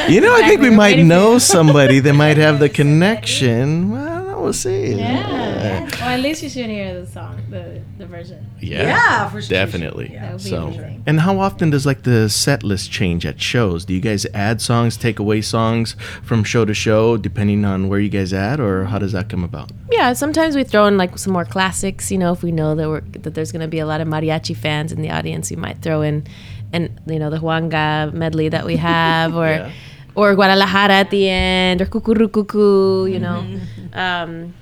You 0.09 0.21
know, 0.21 0.35
I 0.35 0.49
think 0.49 0.61
we 0.61 0.71
might 0.71 0.99
know 0.99 1.39
somebody 1.39 1.99
that 2.01 2.13
might 2.13 2.37
have 2.37 2.59
the 2.59 2.69
connection. 2.81 3.91
Well, 3.91 4.43
we'll 4.43 4.53
see. 4.53 4.95
Yeah. 4.95 5.54
Well, 6.01 6.09
at 6.17 6.21
least 6.21 6.43
you 6.43 6.49
should 6.49 6.67
hear 6.67 7.01
the 7.01 7.07
song, 7.07 7.41
the 7.51 7.81
the 7.99 8.07
version. 8.07 8.41
Yeah. 8.61 8.83
Yeah, 8.89 9.29
for 9.31 9.41
sure. 9.43 9.49
Definitely. 9.51 10.09
That 10.09 10.33
would 10.33 10.43
be 10.43 10.49
So, 10.51 10.67
amazing. 10.69 11.03
and 11.07 11.21
how 11.21 11.39
often 11.39 11.71
does 11.71 11.85
like 11.87 12.03
the 12.03 12.29
set 12.29 12.63
list 12.63 12.91
change 12.91 13.25
at 13.27 13.41
shows? 13.41 13.85
Do 13.85 13.93
you 13.95 14.01
guys 14.01 14.27
add 14.35 14.61
songs, 14.61 14.97
take 14.97 15.19
away 15.19 15.41
songs 15.43 15.97
from 16.23 16.45
show 16.45 16.65
to 16.65 16.75
show, 16.75 17.17
depending 17.17 17.65
on 17.65 17.89
where 17.89 18.01
you 18.01 18.09
guys 18.09 18.33
at, 18.33 18.59
or 18.61 18.85
how 18.87 18.99
does 18.99 19.13
that 19.13 19.29
come 19.29 19.45
about? 19.45 19.71
Yeah, 19.91 20.13
sometimes 20.15 20.57
we 20.57 20.65
throw 20.65 20.87
in 20.87 20.97
like 20.99 21.19
some 21.19 21.33
more 21.33 21.45
classics. 21.45 22.11
You 22.11 22.19
know, 22.19 22.33
if 22.33 22.43
we 22.43 22.53
know 22.53 22.75
that 22.75 22.89
we're 22.89 23.01
that 23.25 23.35
there's 23.35 23.53
gonna 23.53 23.69
be 23.69 23.81
a 23.81 23.87
lot 23.87 24.01
of 24.01 24.09
mariachi 24.09 24.57
fans 24.57 24.93
in 24.93 25.01
the 25.03 25.11
audience, 25.11 25.51
we 25.51 25.57
might 25.57 25.79
throw 25.83 26.03
in, 26.03 26.25
and 26.73 26.91
you 27.07 27.19
know 27.19 27.31
the 27.31 27.39
Juanga 27.39 28.13
medley 28.13 28.49
that 28.49 28.65
we 28.67 28.77
have, 28.77 29.35
or 29.43 29.49
Yeah. 29.49 29.71
or 30.15 30.35
Guadalajara 30.35 30.95
at 31.05 31.11
the 31.11 31.29
end, 31.29 31.81
or 31.83 31.87
Cucuru 31.87 32.29
Cucu. 32.29 33.11
You 33.13 33.19
know, 33.21 33.45
Mm-hmm. 33.47 33.99
um, 33.99 34.55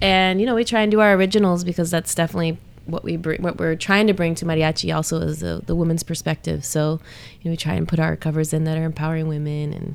and 0.00 0.40
you 0.40 0.46
know 0.46 0.54
we 0.54 0.64
try 0.64 0.82
and 0.82 0.90
do 0.90 1.00
our 1.00 1.14
originals 1.14 1.64
because 1.64 1.90
that's 1.90 2.14
definitely 2.14 2.58
what 2.86 3.04
we 3.04 3.16
bring. 3.16 3.42
What 3.42 3.58
we're 3.58 3.76
trying 3.76 4.06
to 4.06 4.14
bring 4.14 4.34
to 4.36 4.44
mariachi 4.44 4.94
also 4.94 5.20
is 5.20 5.40
the 5.40 5.62
the 5.64 5.74
women's 5.74 6.02
perspective. 6.02 6.64
So 6.64 7.00
you 7.40 7.48
know 7.48 7.52
we 7.52 7.56
try 7.56 7.74
and 7.74 7.86
put 7.86 7.98
our 7.98 8.16
covers 8.16 8.52
in 8.52 8.64
that 8.64 8.76
are 8.78 8.84
empowering 8.84 9.28
women 9.28 9.72
and. 9.72 9.94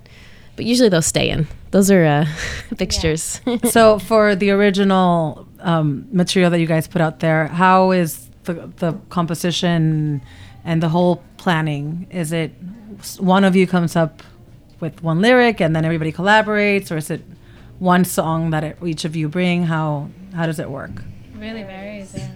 But 0.56 0.66
usually 0.66 0.90
those 0.90 1.08
stay 1.08 1.32
in. 1.32 1.48
Those 1.72 1.90
are 1.90 2.06
uh, 2.06 2.26
fixtures. 2.78 3.42
so 3.72 3.98
for 3.98 4.36
the 4.36 4.52
original 4.52 5.48
um, 5.62 6.08
material 6.12 6.52
that 6.52 6.60
you 6.60 6.68
guys 6.68 6.88
put 6.88 7.02
out 7.02 7.22
there, 7.22 7.48
how 7.48 7.90
is 7.90 8.30
the 8.44 8.70
the 8.78 8.94
composition 9.10 10.22
and 10.64 10.84
the 10.84 10.90
whole 10.90 11.24
planning? 11.38 12.06
Is 12.12 12.32
it 12.32 12.52
one 13.18 13.44
of 13.44 13.56
you 13.56 13.66
comes 13.66 13.96
up 13.96 14.22
with 14.80 15.02
one 15.02 15.22
lyric 15.22 15.60
and 15.60 15.76
then 15.76 15.86
everybody 15.86 16.12
collaborates, 16.12 16.92
or 16.92 16.98
is 16.98 17.10
it 17.10 17.24
one 17.84 18.06
song 18.06 18.52
that 18.52 18.64
it, 18.64 18.78
each 18.86 19.04
of 19.04 19.16
you 19.16 19.28
bring? 19.28 19.64
How 19.64 20.10
how 20.34 20.46
does 20.46 20.60
it 20.60 20.70
work? 20.70 21.04
really 21.44 21.64
varies. 21.64 22.14
Yeah. 22.16 22.32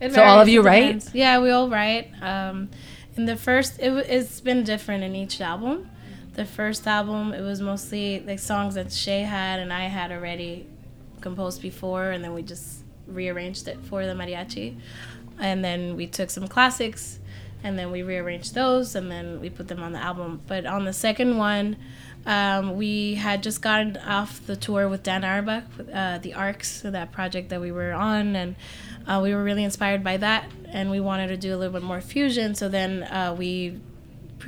It 0.00 0.12
So 0.12 0.22
all 0.22 0.40
of 0.40 0.48
you 0.48 0.60
it 0.60 0.64
write? 0.64 1.14
Yeah, 1.14 1.40
we 1.40 1.50
all 1.50 1.68
write. 1.68 2.10
Um, 2.22 2.68
in 3.16 3.24
the 3.24 3.36
first, 3.36 3.80
it, 3.80 3.90
it's 4.08 4.40
been 4.40 4.62
different 4.64 5.02
in 5.02 5.16
each 5.16 5.40
album. 5.40 5.90
The 6.34 6.44
first 6.44 6.86
album, 6.86 7.32
it 7.32 7.40
was 7.40 7.60
mostly 7.60 8.20
like 8.20 8.38
songs 8.38 8.74
that 8.74 8.88
Shae 8.88 9.24
had 9.24 9.58
and 9.58 9.72
I 9.72 9.84
had 9.86 10.12
already 10.12 10.66
composed 11.20 11.60
before, 11.62 12.10
and 12.10 12.22
then 12.22 12.32
we 12.34 12.42
just 12.42 12.84
rearranged 13.08 13.66
it 13.66 13.78
for 13.86 14.06
the 14.06 14.12
mariachi. 14.12 14.78
And 15.40 15.64
then 15.64 15.96
we 15.96 16.06
took 16.06 16.30
some 16.30 16.46
classics, 16.46 17.18
and 17.64 17.76
then 17.78 17.90
we 17.90 18.02
rearranged 18.02 18.54
those, 18.54 18.94
and 18.94 19.10
then 19.10 19.40
we 19.40 19.50
put 19.50 19.66
them 19.66 19.82
on 19.82 19.92
the 19.92 19.98
album. 19.98 20.42
But 20.46 20.64
on 20.66 20.84
the 20.84 20.92
second 20.92 21.38
one, 21.38 21.76
um, 22.26 22.76
we 22.76 23.14
had 23.14 23.42
just 23.42 23.62
gotten 23.62 23.96
off 23.96 24.44
the 24.46 24.56
tour 24.56 24.88
with 24.88 25.02
Dan 25.02 25.24
Auerbach, 25.24 25.64
uh, 25.92 26.18
the 26.18 26.34
Arcs, 26.34 26.82
that 26.82 27.12
project 27.12 27.48
that 27.50 27.60
we 27.60 27.72
were 27.72 27.92
on, 27.92 28.36
and 28.36 28.56
uh, 29.06 29.20
we 29.22 29.34
were 29.34 29.42
really 29.42 29.64
inspired 29.64 30.04
by 30.04 30.16
that, 30.18 30.44
and 30.66 30.90
we 30.90 31.00
wanted 31.00 31.28
to 31.28 31.36
do 31.36 31.54
a 31.54 31.56
little 31.56 31.72
bit 31.72 31.82
more 31.82 32.00
fusion. 32.00 32.54
So 32.54 32.68
then 32.68 33.04
uh, 33.04 33.34
we 33.38 33.80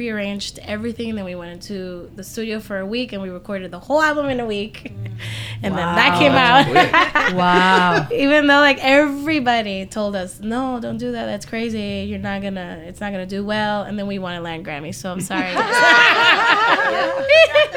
prearranged 0.00 0.58
everything. 0.62 1.14
Then 1.14 1.26
we 1.26 1.34
went 1.34 1.52
into 1.52 2.10
the 2.16 2.24
studio 2.24 2.58
for 2.58 2.78
a 2.78 2.86
week, 2.86 3.12
and 3.12 3.20
we 3.20 3.28
recorded 3.28 3.70
the 3.70 3.78
whole 3.78 4.00
album 4.00 4.30
in 4.30 4.40
a 4.40 4.46
week, 4.46 4.90
and 5.62 5.74
then 5.76 5.94
that 5.94 6.18
came 6.18 6.32
out. 6.32 7.10
Wow. 7.30 8.08
Even 8.10 8.46
though 8.46 8.58
like 8.60 8.78
everybody 8.80 9.86
told 9.86 10.16
us, 10.16 10.40
no, 10.40 10.80
don't 10.80 10.96
do 10.96 11.12
that. 11.12 11.26
That's 11.26 11.46
crazy. 11.46 12.06
You're 12.08 12.18
not 12.18 12.42
gonna. 12.42 12.82
It's 12.86 13.00
not 13.00 13.12
gonna 13.12 13.26
do 13.26 13.44
well. 13.44 13.82
And 13.82 13.98
then 13.98 14.06
we 14.06 14.18
won 14.18 14.34
a 14.34 14.40
Latin 14.40 14.64
Grammy. 14.64 14.94
So 14.94 15.12
I'm 15.12 15.20
sorry. 15.20 15.52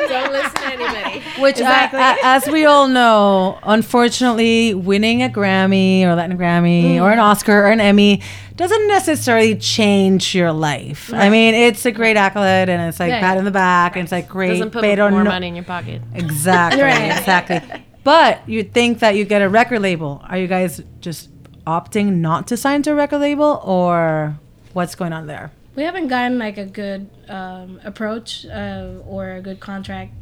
Don't 0.07 0.31
listen 0.31 0.51
to 0.51 0.65
anybody. 0.65 1.19
Which, 1.41 1.55
uh, 1.57 1.63
Exactly. 1.63 1.99
uh, 1.99 2.15
as 2.23 2.47
we 2.47 2.65
all 2.65 2.87
know, 2.87 3.57
unfortunately, 3.63 4.73
winning 4.73 5.23
a 5.23 5.29
Grammy 5.29 6.03
or 6.03 6.13
Latin 6.15 6.37
Grammy 6.37 6.99
or 7.01 7.11
an 7.11 7.19
Oscar 7.19 7.65
or 7.65 7.71
an 7.71 7.79
Emmy 7.79 8.21
doesn't 8.55 8.87
necessarily 8.87 9.55
change 9.55 10.35
your 10.35 10.51
life. 10.51 11.11
I 11.13 11.29
mean, 11.29 11.55
it's 11.55 11.85
a 11.85 11.91
great 11.91 12.12
accolade 12.17 12.69
and 12.69 12.81
it's 12.87 12.99
like 12.99 13.09
Yeah. 13.09 13.19
pat 13.19 13.37
in 13.37 13.45
the 13.45 13.51
back 13.51 13.95
and 13.95 14.03
it's 14.03 14.11
like 14.11 14.27
great. 14.27 14.49
Doesn't 14.49 14.71
put 14.71 14.81
pero 14.83 15.09
more 15.09 15.23
no- 15.23 15.29
money 15.31 15.47
in 15.47 15.55
your 15.55 15.63
pocket. 15.65 16.01
Exactly. 16.13 16.81
Right. 16.81 17.11
Exactly. 17.17 17.61
But 18.03 18.47
you'd 18.49 18.73
think 18.73 18.99
that 18.99 19.15
you 19.15 19.23
get 19.23 19.41
a 19.41 19.47
record 19.49 19.81
label. 19.81 20.21
Are 20.27 20.37
you 20.37 20.47
guys 20.47 20.81
just 20.99 21.29
opting 21.65 22.15
not 22.17 22.47
to 22.47 22.57
sign 22.57 22.81
to 22.83 22.91
a 22.91 22.95
record 22.95 23.19
label 23.21 23.61
or 23.63 24.37
what's 24.73 24.95
going 24.95 25.13
on 25.13 25.27
there? 25.27 25.51
we 25.75 25.81
haven't 25.81 26.07
gotten 26.07 26.37
like 26.37 26.59
a 26.59 26.65
good 26.65 27.09
um, 27.27 27.79
approach 27.83 28.45
uh, 28.45 28.89
or 29.07 29.31
a 29.31 29.41
good 29.41 29.59
contract 29.59 30.13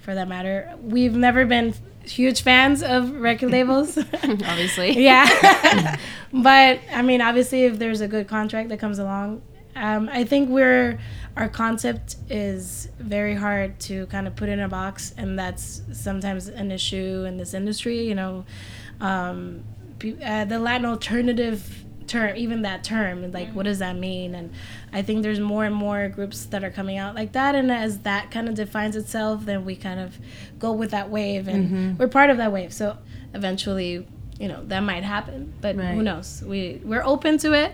for 0.00 0.12
that 0.14 0.26
matter. 0.26 0.74
We've 0.82 1.14
never 1.14 1.46
been 1.46 1.72
huge 2.02 2.42
fans 2.42 2.82
of 2.82 3.12
record 3.20 3.50
labels. 3.52 3.96
Obviously. 4.24 4.98
yeah. 5.00 5.96
but 6.32 6.80
I 6.92 7.02
mean, 7.02 7.20
obviously, 7.20 7.64
if 7.64 7.78
there's 7.78 8.00
a 8.00 8.08
good 8.08 8.26
contract 8.26 8.70
that 8.70 8.78
comes 8.80 8.98
along, 8.98 9.42
um, 9.76 10.08
I 10.10 10.24
think 10.24 10.48
we're 10.48 10.98
our 11.38 11.48
concept 11.48 12.16
is 12.28 12.88
very 12.98 13.34
hard 13.34 13.78
to 13.80 14.06
kind 14.06 14.26
of 14.26 14.34
put 14.36 14.48
in 14.48 14.60
a 14.60 14.68
box, 14.68 15.14
and 15.16 15.38
that's 15.38 15.82
sometimes 15.92 16.48
an 16.48 16.70
issue 16.70 17.24
in 17.26 17.36
this 17.36 17.54
industry. 17.54 18.06
You 18.08 18.14
know, 18.14 18.44
um, 19.00 19.62
uh, 20.24 20.44
the 20.44 20.58
Latin 20.58 20.86
alternative 20.86 21.84
term, 22.06 22.34
even 22.36 22.62
that 22.62 22.82
term, 22.84 23.30
like 23.32 23.50
what 23.52 23.64
does 23.64 23.78
that 23.80 23.94
mean? 23.96 24.34
And 24.34 24.50
I 24.92 25.02
think 25.02 25.22
there's 25.22 25.40
more 25.40 25.64
and 25.64 25.74
more 25.74 26.08
groups 26.08 26.46
that 26.46 26.64
are 26.64 26.70
coming 26.70 26.96
out 26.98 27.14
like 27.14 27.32
that, 27.32 27.54
and 27.54 27.70
as 27.70 27.98
that 28.00 28.30
kind 28.30 28.48
of 28.48 28.54
defines 28.54 28.96
itself, 28.96 29.44
then 29.44 29.64
we 29.64 29.76
kind 29.76 30.00
of 30.00 30.18
go 30.58 30.72
with 30.72 30.90
that 30.92 31.10
wave, 31.10 31.46
and 31.48 31.98
we're 31.98 32.08
part 32.08 32.30
of 32.30 32.36
that 32.38 32.50
wave. 32.52 32.72
So 32.72 32.96
eventually, 33.34 34.06
you 34.40 34.48
know, 34.48 34.64
that 34.66 34.80
might 34.80 35.04
happen, 35.04 35.52
but 35.60 35.76
Right. 35.76 35.94
who 35.94 36.02
knows? 36.02 36.42
We 36.44 36.80
we're 36.84 37.04
open 37.04 37.38
to 37.38 37.52
it 37.52 37.72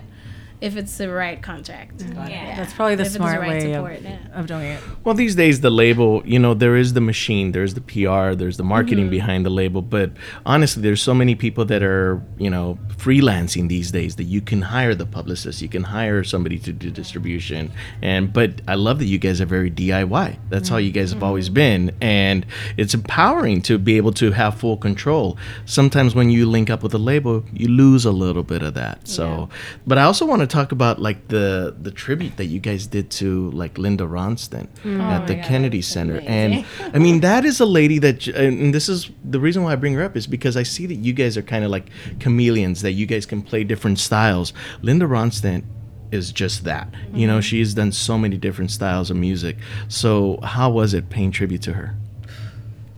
if 0.61 0.77
it's 0.77 0.97
the 0.97 1.11
right 1.11 1.43
contract. 1.43 2.03
Yeah. 2.03 2.57
That's 2.57 2.73
probably 2.73 2.95
the 2.95 3.03
If 3.03 3.07
it's 3.09 3.15
the 3.15 3.19
smart 3.19 3.41
right 3.41 3.49
way 3.49 3.73
support, 3.73 3.97
of, 3.99 4.05
yeah. 4.05 4.19
of 4.33 4.47
doing 4.47 4.67
it. 4.67 4.81
Well, 5.05 5.15
these 5.15 5.35
days 5.35 5.61
the 5.61 5.71
label, 5.71 6.23
you 6.25 6.39
know, 6.39 6.55
there 6.55 6.77
is 6.77 6.93
the 6.95 7.01
machine, 7.01 7.53
there's 7.53 7.75
the 7.75 7.81
PR, 7.81 8.35
there's 8.35 8.57
the 8.57 8.65
marketing 8.65 9.05
mm-hmm. 9.05 9.11
behind 9.11 9.45
the 9.45 9.51
label, 9.51 9.83
but 9.83 10.11
honestly, 10.47 10.83
there's 10.83 11.03
so 11.03 11.15
many 11.15 11.35
people 11.35 11.65
that 11.67 11.83
are, 11.83 12.23
you 12.39 12.51
know, 12.51 12.79
freelancing 12.97 13.69
these 13.69 13.91
days 13.91 14.17
that 14.17 14.25
you 14.25 14.41
can 14.41 14.63
hire 14.63 14.95
the 14.95 15.07
publicist, 15.07 15.61
you 15.61 15.69
can 15.69 15.83
hire 15.83 16.25
somebody 16.25 16.59
to 16.59 16.73
do 16.73 16.91
distribution, 16.91 17.71
and 18.01 18.33
but 18.33 18.63
I 18.67 18.77
love 18.77 18.99
that 19.01 19.07
you 19.07 19.19
guys 19.19 19.41
are 19.41 19.47
very 19.47 19.71
DIY. 19.71 20.39
That's 20.49 20.69
how 20.69 20.79
you 20.79 20.93
guys 20.93 21.11
have 21.11 21.19
mm-hmm. 21.19 21.27
always 21.27 21.49
been, 21.49 21.95
and 22.01 22.47
it's 22.77 22.95
empowering 22.95 23.61
to 23.63 23.79
be 23.79 23.97
able 23.97 24.13
to 24.13 24.31
have 24.33 24.59
full 24.59 24.77
control. 24.77 25.37
Sometimes 25.67 26.15
when 26.15 26.31
you 26.31 26.47
link 26.47 26.71
up 26.71 26.83
with 26.83 26.95
a 26.95 26.99
label, 26.99 27.45
you 27.53 27.69
lose 27.69 28.05
a 28.05 28.13
little 28.13 28.43
bit 28.43 28.63
of 28.63 28.75
that. 28.75 29.07
So, 29.07 29.49
but 29.87 29.99
I 29.99 30.05
also 30.05 30.25
want 30.25 30.41
to 30.41 30.44
talk 30.47 30.73
about 30.73 31.01
like 31.01 31.29
the 31.29 31.75
the 31.81 31.91
tribute 31.91 32.37
that 32.37 32.47
you 32.47 32.61
guys 32.61 32.87
did 32.87 33.11
to 33.13 33.51
like 33.51 33.79
Linda 33.79 34.05
Ronstadt 34.05 34.69
at 35.01 35.27
the 35.27 35.37
Kennedy 35.37 35.83
Center, 35.83 36.21
and 36.27 36.65
I 36.93 36.99
mean 36.99 37.21
that 37.21 37.45
is 37.45 37.61
a 37.61 37.67
lady 37.67 37.99
that, 38.01 38.27
and 38.29 38.75
this 38.75 38.89
is 38.89 39.11
the 39.25 39.41
reason 39.41 39.63
why 39.63 39.73
I 39.73 39.77
bring 39.77 39.95
her 39.95 40.03
up 40.03 40.17
is 40.17 40.27
because 40.27 40.57
I 40.57 40.63
see 40.63 40.87
that 40.87 40.97
you 40.97 41.13
guys 41.13 41.37
are 41.37 41.43
kind 41.43 41.65
of 41.65 41.71
like 41.71 41.91
chameleons 42.19 42.83
that 42.83 42.93
you 42.93 43.07
guys 43.07 43.27
can 43.27 43.43
play 43.43 43.65
different 43.65 43.99
styles. 43.99 44.53
Linda 44.83 45.07
Ronstadt 45.07 45.65
is 46.13 46.33
just 46.33 46.65
that. 46.65 46.89
You 47.13 47.27
know, 47.27 47.41
she 47.41 47.59
has 47.59 47.75
done 47.75 47.93
so 47.93 48.17
many 48.17 48.37
different 48.37 48.71
styles 48.71 49.11
of 49.11 49.17
music. 49.17 49.57
So 49.89 50.39
how 50.43 50.71
was 50.71 50.95
it 50.95 51.11
paying 51.11 51.33
tribute 51.33 51.63
to 51.63 51.73
her? 51.75 51.97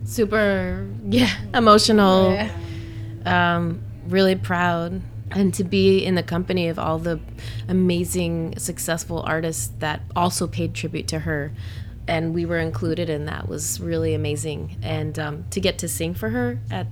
Super, 0.04 0.86
yeah, 1.08 1.30
emotional. 1.52 2.48
Um, 3.24 3.82
really 4.06 4.36
proud, 4.36 5.02
and 5.30 5.52
to 5.54 5.64
be 5.64 6.04
in 6.04 6.14
the 6.14 6.22
company 6.22 6.68
of 6.68 6.78
all 6.78 6.98
the 6.98 7.20
amazing, 7.68 8.58
successful 8.58 9.22
artists 9.26 9.72
that 9.78 10.00
also 10.14 10.46
paid 10.46 10.74
tribute 10.74 11.08
to 11.08 11.20
her, 11.20 11.52
and 12.08 12.34
we 12.34 12.44
were 12.44 12.58
included 12.58 13.10
in 13.10 13.26
that 13.26 13.48
was 13.48 13.80
really 13.80 14.14
amazing. 14.14 14.76
And 14.82 15.18
um, 15.18 15.44
to 15.50 15.60
get 15.60 15.78
to 15.78 15.88
sing 15.88 16.14
for 16.14 16.30
her 16.30 16.60
at 16.70 16.86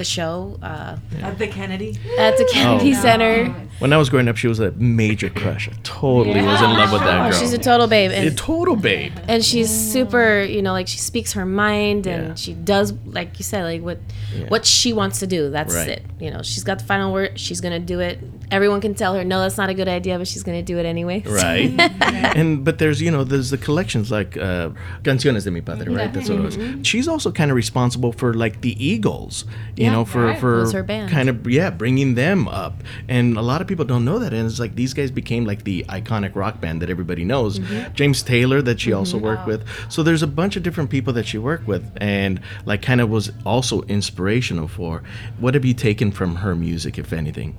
the 0.00 0.04
show 0.04 0.58
uh, 0.62 0.96
At 1.20 1.38
the 1.38 1.46
Kennedy. 1.46 1.90
at 2.18 2.34
the 2.38 2.48
Kennedy 2.52 2.94
Center. 2.94 3.34
When 3.80 3.92
I 3.92 3.98
was 4.02 4.08
growing 4.10 4.28
up, 4.28 4.36
she 4.36 4.48
was 4.48 4.60
a 4.60 4.70
major 4.72 5.28
crush. 5.40 5.68
I 5.68 5.72
totally 5.82 6.42
was 6.42 6.60
in 6.66 6.70
love 6.80 6.90
with 6.92 7.02
that 7.02 7.18
Oh, 7.26 7.30
girl. 7.30 7.38
she's 7.38 7.52
a 7.52 7.58
total 7.58 7.86
babe, 7.86 8.10
a 8.10 8.14
and 8.28 8.38
total 8.38 8.76
babe. 8.76 9.12
and 9.28 9.44
she's 9.44 9.70
super 9.94 10.42
you 10.42 10.62
know 10.62 10.72
like 10.72 10.88
she 10.88 10.98
speaks 10.98 11.32
her 11.38 11.44
mind 11.46 12.06
and 12.06 12.28
Yeah. 12.28 12.34
she 12.44 12.52
does 12.72 12.92
like 13.18 13.38
you 13.38 13.44
said 13.52 13.62
like 13.64 13.82
what 13.88 13.98
Yeah. 14.36 14.46
what 14.48 14.64
she 14.66 14.90
wants 15.00 15.16
to 15.20 15.26
do 15.26 15.50
that's 15.50 15.74
Right. 15.74 15.88
it 15.88 16.02
you 16.24 16.30
know 16.30 16.42
she's 16.42 16.64
got 16.64 16.78
the 16.78 16.84
final 16.94 17.12
word 17.12 17.38
she's 17.44 17.60
gonna 17.60 17.78
do 17.94 17.98
it 18.00 18.18
everyone 18.50 18.80
can 18.80 18.94
tell 18.94 19.12
her 19.14 19.24
no 19.24 19.36
that's 19.40 19.58
not 19.62 19.68
a 19.70 19.74
good 19.80 19.88
idea 19.88 20.18
but 20.18 20.26
she's 20.32 20.42
gonna 20.42 20.62
do 20.72 20.76
it 20.78 20.86
anyway 20.94 21.22
Right. 21.26 21.70
and 22.38 22.64
but 22.66 22.78
there's 22.78 23.00
you 23.02 23.10
know 23.10 23.24
there's 23.24 23.50
the 23.50 23.58
collections 23.58 24.10
like 24.18 24.36
uh, 24.36 24.70
canciones 25.04 25.44
de 25.44 25.50
mi 25.50 25.60
padre, 25.60 25.88
right? 25.92 26.12
That's 26.14 26.28
what 26.30 26.38
it 26.38 26.42
was. 26.42 26.58
She's 26.90 27.06
also 27.08 27.30
kind 27.32 27.50
of 27.50 27.56
responsible 27.56 28.12
for 28.12 28.34
like 28.44 28.60
the 28.60 28.74
Eagles. 28.92 29.44
you 29.76 29.89
Yeah, 29.90 29.96
know, 29.96 30.04
for 30.04 30.26
right. 30.26 30.38
for 30.38 30.70
her 30.72 30.82
band. 30.82 31.10
kind 31.10 31.28
of 31.28 31.48
yeah, 31.48 31.70
bringing 31.70 32.14
them 32.14 32.48
up. 32.48 32.82
And 33.08 33.36
a 33.36 33.42
lot 33.42 33.60
of 33.60 33.66
people 33.66 33.84
don't 33.84 34.04
know 34.04 34.18
that. 34.18 34.32
And 34.32 34.46
it's 34.46 34.58
like 34.58 34.74
these 34.74 34.94
guys 34.94 35.10
became 35.10 35.44
like 35.44 35.64
the 35.64 35.84
iconic 35.88 36.34
rock 36.34 36.60
band 36.60 36.82
that 36.82 36.90
everybody 36.90 37.24
knows. 37.24 37.58
Mm-hmm. 37.58 37.94
James 37.94 38.22
Taylor 38.22 38.62
that 38.62 38.80
she 38.80 38.92
also 38.92 39.18
worked 39.18 39.46
with. 39.46 39.66
So 39.88 40.02
there's 40.02 40.22
a 40.22 40.26
bunch 40.26 40.56
of 40.56 40.62
different 40.62 40.90
people 40.90 41.12
that 41.14 41.26
she 41.26 41.38
worked 41.38 41.66
with, 41.66 41.90
and 41.96 42.40
like 42.64 42.82
kind 42.82 43.00
of 43.00 43.10
was 43.10 43.30
also 43.44 43.82
inspirational 43.82 44.68
for. 44.68 45.02
What 45.38 45.54
have 45.54 45.64
you 45.64 45.74
taken 45.74 46.12
from 46.12 46.36
her 46.36 46.54
music, 46.54 46.98
if 46.98 47.12
anything? 47.12 47.56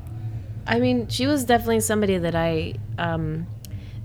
I 0.67 0.79
mean, 0.79 1.07
she 1.07 1.27
was 1.27 1.43
definitely 1.43 1.79
somebody 1.79 2.17
that 2.17 2.35
I 2.35 2.75
um, 2.97 3.47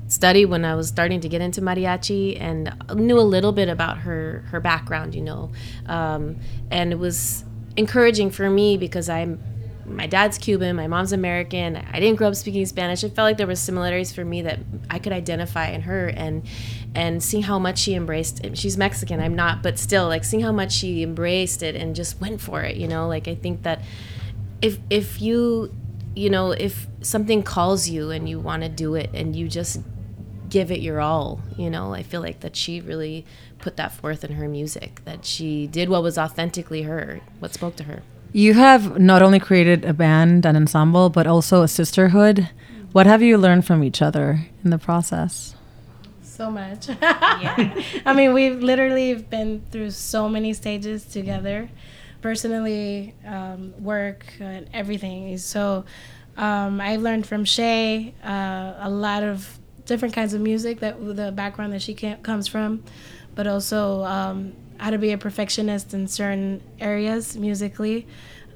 studied 0.08 0.46
when 0.46 0.64
I 0.64 0.74
was 0.74 0.88
starting 0.88 1.20
to 1.20 1.28
get 1.28 1.40
into 1.40 1.60
mariachi 1.60 2.40
and 2.40 2.74
knew 2.94 3.18
a 3.18 3.22
little 3.22 3.52
bit 3.52 3.68
about 3.68 3.98
her 3.98 4.44
her 4.50 4.60
background, 4.60 5.14
you 5.14 5.22
know, 5.22 5.52
um, 5.86 6.36
and 6.70 6.92
it 6.92 6.98
was 6.98 7.44
encouraging 7.76 8.30
for 8.30 8.48
me 8.48 8.76
because 8.76 9.08
I'm 9.08 9.42
my 9.88 10.06
dad's 10.06 10.36
Cuban, 10.36 10.74
my 10.74 10.88
mom's 10.88 11.12
American. 11.12 11.76
I 11.76 12.00
didn't 12.00 12.16
grow 12.16 12.28
up 12.28 12.34
speaking 12.34 12.66
Spanish. 12.66 13.04
It 13.04 13.14
felt 13.14 13.26
like 13.26 13.36
there 13.36 13.46
were 13.46 13.54
similarities 13.54 14.12
for 14.12 14.24
me 14.24 14.42
that 14.42 14.58
I 14.90 14.98
could 14.98 15.12
identify 15.12 15.68
in 15.68 15.82
her 15.82 16.08
and 16.08 16.44
and 16.94 17.22
seeing 17.22 17.44
how 17.44 17.58
much 17.58 17.78
she 17.78 17.94
embraced 17.94 18.44
it. 18.44 18.58
She's 18.58 18.76
Mexican, 18.76 19.20
I'm 19.20 19.36
not, 19.36 19.62
but 19.62 19.78
still 19.78 20.08
like 20.08 20.24
seeing 20.24 20.42
how 20.42 20.52
much 20.52 20.72
she 20.72 21.02
embraced 21.02 21.62
it 21.62 21.76
and 21.76 21.94
just 21.94 22.20
went 22.20 22.40
for 22.40 22.62
it, 22.62 22.76
you 22.76 22.88
know? 22.88 23.06
Like 23.06 23.28
I 23.28 23.34
think 23.34 23.62
that 23.62 23.80
if 24.60 24.78
if 24.90 25.20
you 25.20 25.72
you 26.14 26.30
know 26.30 26.52
if 26.52 26.86
something 27.02 27.42
calls 27.42 27.88
you 27.88 28.10
and 28.10 28.28
you 28.28 28.40
want 28.40 28.62
to 28.62 28.68
do 28.68 28.94
it 28.94 29.10
and 29.14 29.36
you 29.36 29.48
just 29.48 29.80
give 30.48 30.70
it 30.70 30.80
your 30.80 31.00
all 31.00 31.40
you 31.56 31.68
know 31.68 31.92
i 31.92 32.02
feel 32.02 32.20
like 32.20 32.40
that 32.40 32.54
she 32.56 32.80
really 32.80 33.26
put 33.66 33.76
that 33.76 33.90
forth 33.90 34.22
in 34.22 34.32
her 34.40 34.48
music 34.48 35.00
that 35.04 35.24
she 35.24 35.66
did 35.66 35.88
what 35.88 36.00
was 36.00 36.16
authentically 36.16 36.82
her 36.82 37.20
what 37.40 37.52
spoke 37.52 37.74
to 37.74 37.82
her 37.90 38.00
You 38.32 38.54
have 38.54 38.82
not 39.10 39.22
only 39.26 39.40
created 39.48 39.84
a 39.84 39.94
band, 40.04 40.46
an 40.48 40.54
ensemble, 40.62 41.06
but 41.10 41.26
also 41.26 41.62
a 41.62 41.68
sisterhood. 41.80 42.38
What 42.92 43.06
have 43.06 43.22
you 43.22 43.34
learned 43.38 43.64
from 43.68 43.82
each 43.88 44.00
other 44.08 44.26
in 44.62 44.70
the 44.70 44.78
process? 44.78 45.56
so 46.36 46.50
much. 46.50 46.82
I 48.10 48.12
mean, 48.14 48.34
we've 48.34 48.60
literally 48.62 49.14
been 49.14 49.62
through 49.70 49.90
so 49.92 50.28
many 50.28 50.52
stages 50.52 51.04
together, 51.04 51.68
personally, 52.20 53.14
um, 53.36 53.72
work, 53.82 54.20
and 54.38 54.68
everything. 54.72 55.38
So 55.38 55.84
um, 56.36 56.80
I've 56.88 57.00
learned 57.00 57.26
from 57.26 57.44
Shae 57.44 58.12
uh, 58.22 58.88
a 58.88 58.90
lot 58.90 59.22
of 59.22 59.58
different 59.86 60.14
kinds 60.14 60.34
of 60.34 60.40
music 60.40 60.80
that 60.80 60.94
the 61.16 61.32
background 61.32 61.72
that 61.72 61.82
she 61.82 61.94
can, 61.94 62.20
comes 62.22 62.46
from, 62.46 62.84
but 63.36 63.46
also 63.46 64.02
um, 64.02 64.52
how 64.78 64.90
to 64.90 64.98
be 64.98 65.12
a 65.12 65.18
perfectionist 65.18 65.94
in 65.94 66.08
certain 66.08 66.60
areas 66.80 67.36
musically. 67.36 68.08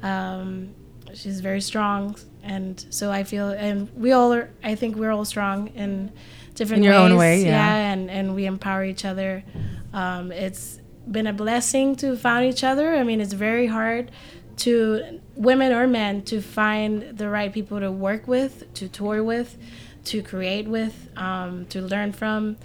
Um, 0.02 0.74
she's 1.14 1.40
very 1.40 1.60
strong, 1.60 2.16
and 2.42 2.84
so 2.90 3.12
I 3.12 3.22
feel, 3.22 3.50
and 3.50 3.88
we 3.94 4.10
all 4.10 4.32
are. 4.32 4.50
I 4.64 4.74
think 4.74 4.96
we're 4.96 5.12
all 5.12 5.24
strong 5.24 5.68
in 5.68 6.10
different 6.54 6.78
In 6.84 6.90
your 6.90 7.00
ways. 7.00 7.12
own 7.12 7.16
way, 7.16 7.44
yeah. 7.44 7.92
and 7.92 8.10
and 8.10 8.34
we 8.34 8.46
empower 8.46 8.84
each 8.84 9.04
other. 9.04 9.44
Um, 9.92 10.32
it's 10.32 10.80
been 11.10 11.26
a 11.26 11.32
blessing 11.32 11.94
to 11.96 12.16
find 12.16 12.46
each 12.46 12.64
other. 12.64 12.94
I 12.94 13.04
mean, 13.04 13.20
it's 13.20 13.32
very 13.32 13.66
hard 13.66 14.10
to 14.58 15.20
women 15.34 15.72
or 15.72 15.86
men 15.86 16.22
to 16.22 16.40
find 16.40 17.16
the 17.16 17.28
right 17.28 17.52
people 17.52 17.80
to 17.80 17.90
work 17.90 18.28
with, 18.28 18.72
to 18.74 18.88
tour 18.88 19.24
with, 19.24 19.56
to 20.04 20.22
create 20.22 20.68
with, 20.68 21.08
um, 21.16 21.64
to 21.66 21.80
learn 21.80 22.12
from, 22.12 22.56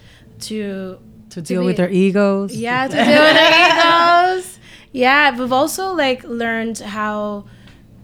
to 0.42 1.00
To 1.36 1.42
deal 1.42 1.62
be- 1.62 1.68
with 1.68 1.78
their 1.78 1.90
egos? 1.92 2.56
yeah, 2.56 2.88
to 2.88 2.96
deal 2.96 3.24
with 3.28 3.36
their 3.36 4.36
egos. 4.36 4.60
Yeah, 4.92 5.38
we've 5.38 5.52
also 5.52 5.94
like 5.94 6.24
learned 6.24 6.80
how 6.80 7.46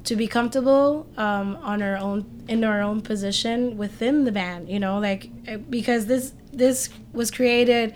to 0.04 0.16
be 0.16 0.28
comfortable 0.28 1.08
um, 1.16 1.58
on 1.62 1.82
our 1.82 1.96
own 1.98 2.26
in 2.48 2.64
our 2.64 2.82
own 2.82 3.02
position 3.02 3.78
within 3.78 4.26
the 4.26 4.32
band. 4.32 4.68
You 4.70 4.80
know, 4.80 5.00
like 5.00 5.30
uh, 5.48 5.58
because 5.58 6.08
this 6.08 6.34
this 6.52 6.90
was 7.14 7.32
created 7.32 7.94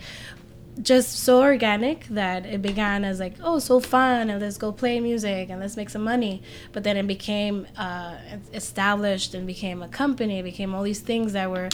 just 0.82 1.18
so 1.20 1.42
organic 1.42 2.06
that 2.08 2.44
it 2.44 2.60
began 2.60 3.02
as 3.04 3.18
like 3.18 3.34
oh 3.42 3.58
so 3.58 3.80
fun 3.80 4.28
and 4.28 4.40
let's 4.42 4.58
go 4.58 4.70
play 4.70 5.00
music 5.00 5.48
and 5.48 5.58
let's 5.58 5.74
make 5.74 5.88
some 5.88 6.04
money 6.04 6.42
but 6.72 6.84
then 6.84 6.98
it 6.98 7.06
became 7.06 7.66
uh, 7.78 8.14
established 8.52 9.32
and 9.32 9.46
became 9.46 9.82
a 9.82 9.88
company 9.88 10.40
it 10.40 10.42
became 10.42 10.74
all 10.74 10.82
these 10.82 11.00
things 11.00 11.32
that 11.32 11.50
were 11.50 11.70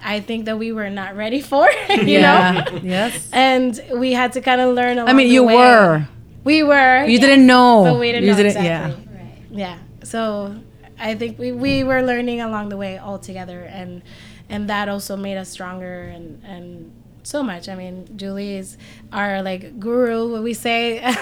i 0.00 0.20
think 0.20 0.44
that 0.46 0.58
we 0.58 0.72
were 0.72 0.90
not 0.90 1.16
ready 1.16 1.40
for 1.52 1.68
you 1.90 2.20
know 2.20 2.64
yes. 2.82 3.28
and 3.32 3.80
we 3.94 4.12
had 4.12 4.32
to 4.32 4.40
kind 4.40 4.60
of 4.60 4.74
learn. 4.74 4.98
Along 4.98 5.08
I 5.08 5.12
mean, 5.12 5.28
the 5.28 5.34
you 5.34 5.44
way. 5.44 5.54
were. 5.56 6.08
We 6.44 6.62
were. 6.62 7.04
You 7.04 7.12
yes, 7.12 7.20
didn't 7.20 7.46
know. 7.46 7.84
But 7.84 7.98
we 8.00 8.12
didn't 8.12 8.24
you 8.24 8.30
know 8.32 8.36
didn't. 8.36 8.56
exactly. 8.56 9.08
Yeah. 9.50 9.78
Yeah. 9.78 9.78
So 10.04 10.56
I 10.98 11.14
think 11.14 11.38
we, 11.38 11.52
we 11.52 11.84
were 11.84 12.02
learning 12.02 12.40
along 12.40 12.68
the 12.68 12.76
way 12.76 12.98
all 12.98 13.18
together, 13.18 13.62
and 13.62 14.02
and 14.48 14.68
that 14.68 14.88
also 14.88 15.16
made 15.16 15.36
us 15.36 15.48
stronger 15.48 16.02
and 16.02 16.42
and 16.44 16.92
so 17.24 17.42
much. 17.42 17.68
I 17.68 17.74
mean, 17.74 18.06
Julie 18.16 18.54
is 18.56 18.76
our 19.12 19.42
like 19.42 19.78
guru. 19.80 20.30
What 20.32 20.42
we 20.42 20.54
say. 20.54 21.00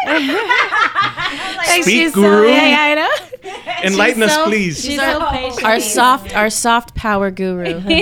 Like, 1.56 1.82
Speak, 1.82 1.94
she's 1.94 2.14
so- 2.14 2.20
guru. 2.22 2.48
yeah, 2.48 2.66
yeah, 2.66 2.82
I 2.82 2.94
know. 2.94 3.82
Enlighten 3.84 4.22
us, 4.22 4.34
so- 4.34 4.46
please. 4.46 4.82
She's 4.82 4.98
so 4.98 5.24
patient. 5.30 5.64
our 5.64 5.78
soft 5.78 6.34
our 6.34 6.50
soft 6.50 6.94
power 6.96 7.30
guru 7.30 7.80
Speak 7.80 7.94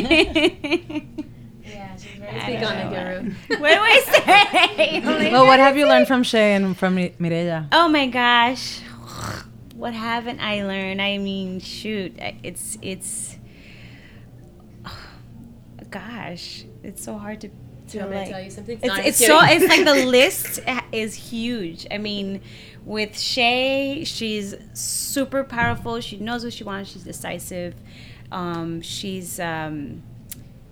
on 2.62 2.76
it, 2.76 2.88
Guru. 2.90 3.58
what 3.60 3.70
do 3.74 3.80
I 3.80 4.00
say? 4.76 5.00
Well, 5.32 5.44
what 5.46 5.58
have 5.60 5.76
you 5.76 5.86
learned 5.86 6.06
from 6.06 6.22
Shae 6.22 6.56
and 6.56 6.76
from 6.76 6.94
Mi- 6.94 7.14
Mireya? 7.18 7.68
Oh 7.72 7.88
my 7.88 8.06
gosh. 8.06 8.80
What 9.74 9.92
haven't 9.94 10.40
I 10.40 10.62
learned? 10.64 11.00
I 11.02 11.18
mean, 11.18 11.60
shoot, 11.60 12.18
I- 12.20 12.36
it's 12.42 12.78
it's 12.82 13.36
gosh, 15.90 16.64
it's 16.82 17.02
so 17.02 17.18
hard 17.18 17.40
to 17.42 17.50
to 17.88 18.06
like 18.06 18.50
something 18.52 18.78
it's, 18.82 18.98
it's 18.98 19.26
so 19.26 19.38
it's 19.42 19.66
like 19.66 19.84
the 19.84 20.06
list 20.06 20.60
is 20.92 21.14
huge. 21.14 21.86
I 21.90 21.98
mean, 21.98 22.42
with 22.84 23.12
Shae, 23.12 24.06
she's 24.06 24.54
super 24.74 25.44
powerful. 25.44 26.00
She 26.00 26.18
knows 26.18 26.44
what 26.44 26.52
she 26.52 26.64
wants. 26.64 26.90
She's 26.90 27.04
decisive. 27.04 27.74
Um, 28.30 28.82
she's 28.82 29.40
um, 29.40 30.02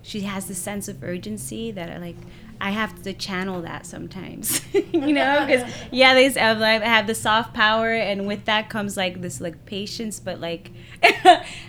she 0.03 0.21
has 0.23 0.47
this 0.47 0.59
sense 0.59 0.89
of 0.89 1.03
urgency 1.03 1.71
that 1.71 1.91
I 1.91 1.99
like. 1.99 2.17
I 2.61 2.71
have 2.71 3.03
to 3.03 3.13
channel 3.13 3.63
that 3.63 3.87
sometimes, 3.87 4.63
you 4.73 5.13
know, 5.13 5.45
because 5.47 5.71
yeah, 5.91 6.15
they 6.15 6.31
have, 6.31 6.59
like, 6.59 6.83
have 6.83 7.07
the 7.07 7.15
soft 7.15 7.55
power, 7.55 7.93
and 7.93 8.27
with 8.27 8.45
that 8.47 8.69
comes 8.71 8.97
like 8.97 9.21
this 9.21 9.41
like 9.41 9.67
patience, 9.67 10.21
but 10.21 10.41
like 10.41 10.71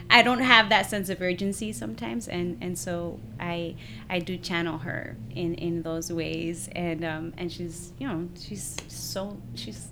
I 0.09 0.21
don't 0.23 0.39
have 0.39 0.69
that 0.69 0.89
sense 0.89 1.09
of 1.09 1.21
urgency 1.21 1.73
sometimes, 1.73 2.27
and 2.27 2.57
and 2.61 2.77
so 2.77 3.19
I 3.39 3.75
I 4.09 4.19
do 4.19 4.37
channel 4.37 4.79
her 4.79 5.17
in 5.35 5.55
in 5.55 5.81
those 5.83 6.11
ways, 6.11 6.69
and 6.73 7.03
um 7.03 7.33
and 7.37 7.51
she's 7.51 7.93
you 7.99 8.07
know 8.07 8.29
she's 8.39 8.77
so 8.87 9.37
she's 9.55 9.89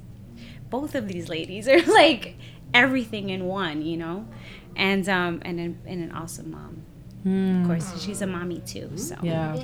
both 0.69 0.95
of 0.95 1.07
these 1.07 1.29
ladies 1.29 1.67
are 1.67 1.81
like 1.83 2.35
everything 2.73 3.29
in 3.29 3.45
one, 3.45 3.81
you 3.81 3.97
know, 3.97 4.27
and 4.75 5.07
um 5.09 5.41
and 5.43 5.59
an, 5.59 5.79
and 5.85 6.03
an 6.03 6.11
awesome 6.11 6.51
mom. 6.51 6.83
Of 7.25 7.67
course, 7.67 7.99
she's 8.03 8.21
a 8.21 8.27
mommy 8.27 8.59
too. 8.59 8.91
So 8.97 9.15
Yeah. 9.23 9.57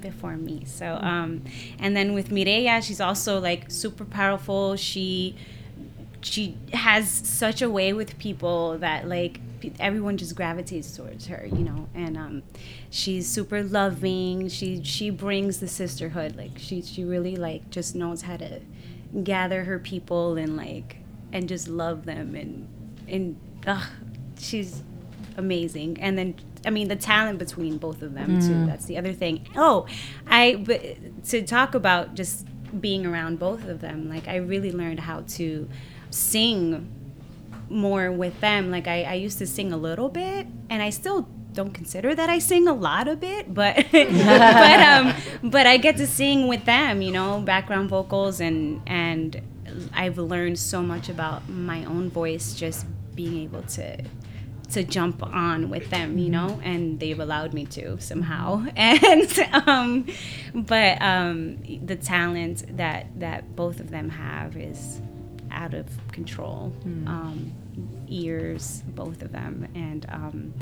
before 0.00 0.36
me. 0.36 0.64
So 0.66 0.98
um, 1.00 1.42
and 1.80 1.96
then 1.96 2.12
with 2.14 2.28
Mireya, 2.30 2.80
she's 2.82 3.00
also 3.00 3.40
like 3.40 3.70
super 3.70 4.04
powerful. 4.04 4.76
She 4.76 5.34
she 6.20 6.56
has 6.72 7.10
such 7.10 7.60
a 7.60 7.68
way 7.68 7.92
with 7.92 8.16
people 8.18 8.78
that 8.78 9.08
like 9.08 9.40
everyone 9.80 10.16
just 10.16 10.36
gravitates 10.36 10.96
towards 10.96 11.26
her, 11.26 11.44
you 11.46 11.64
know. 11.64 11.88
And 11.94 12.16
um, 12.16 12.42
she's 12.90 13.26
super 13.26 13.64
loving. 13.64 14.48
She 14.48 14.82
she 14.84 15.10
brings 15.10 15.58
the 15.58 15.68
sisterhood. 15.68 16.36
Like 16.36 16.52
she 16.56 16.82
she 16.82 17.02
really 17.04 17.34
like 17.34 17.68
just 17.70 17.96
knows 17.96 18.22
how 18.22 18.36
to 18.36 18.60
gather 19.24 19.64
her 19.64 19.78
people 19.80 20.36
and 20.36 20.56
like 20.56 20.98
and 21.32 21.48
just 21.48 21.66
love 21.66 22.04
them 22.04 22.34
and 22.36 22.68
and 23.08 23.36
ugh, 23.66 23.86
she's 24.38 24.82
amazing. 25.36 26.00
And 26.00 26.16
then 26.16 26.34
I 26.64 26.70
mean 26.70 26.88
the 26.88 26.96
talent 26.96 27.38
between 27.38 27.78
both 27.78 28.02
of 28.02 28.14
them 28.14 28.40
too. 28.40 28.66
That's 28.66 28.84
the 28.86 28.98
other 28.98 29.12
thing. 29.12 29.46
Oh, 29.56 29.86
I 30.26 30.56
but 30.56 31.24
to 31.28 31.42
talk 31.42 31.74
about 31.74 32.14
just 32.14 32.46
being 32.80 33.04
around 33.04 33.38
both 33.38 33.66
of 33.68 33.80
them, 33.80 34.08
like 34.08 34.28
I 34.28 34.36
really 34.36 34.72
learned 34.72 35.00
how 35.00 35.22
to 35.36 35.68
sing 36.10 36.90
more 37.68 38.12
with 38.12 38.38
them. 38.40 38.70
Like 38.70 38.86
I, 38.86 39.02
I 39.02 39.14
used 39.14 39.38
to 39.38 39.46
sing 39.46 39.72
a 39.72 39.76
little 39.76 40.08
bit, 40.08 40.46
and 40.70 40.82
I 40.82 40.90
still 40.90 41.28
don't 41.52 41.72
consider 41.74 42.14
that 42.14 42.30
I 42.30 42.38
sing 42.38 42.66
a 42.68 42.72
lot 42.72 43.08
of 43.08 43.22
it, 43.22 43.52
but 43.52 43.76
but 43.92 44.80
um 44.80 45.14
but 45.50 45.66
I 45.66 45.76
get 45.76 45.96
to 45.98 46.06
sing 46.06 46.48
with 46.48 46.64
them, 46.64 47.02
you 47.02 47.10
know, 47.12 47.40
background 47.40 47.90
vocals 47.90 48.40
and 48.40 48.80
and 48.86 49.40
I've 49.94 50.18
learned 50.18 50.58
so 50.58 50.82
much 50.82 51.08
about 51.08 51.48
my 51.48 51.84
own 51.84 52.10
voice 52.10 52.54
just 52.54 52.86
being 53.14 53.38
able 53.38 53.62
to 53.62 53.98
to 54.72 54.82
jump 54.84 55.22
on 55.22 55.70
with 55.70 55.90
them, 55.90 56.18
you 56.18 56.28
know, 56.28 56.60
and 56.62 56.98
they've 56.98 57.18
allowed 57.20 57.54
me 57.54 57.66
to 57.66 58.00
somehow. 58.00 58.66
And 58.76 59.38
um, 59.66 60.06
but 60.54 61.00
um, 61.00 61.58
the 61.84 61.96
talent 61.96 62.76
that 62.76 63.06
that 63.20 63.54
both 63.56 63.80
of 63.80 63.90
them 63.90 64.10
have 64.10 64.56
is 64.56 65.00
out 65.50 65.74
of 65.74 65.86
control. 66.12 66.72
Um, 67.06 67.52
ears, 68.08 68.82
both 68.88 69.22
of 69.22 69.32
them, 69.32 69.68
and 69.74 70.06
um, 70.10 70.54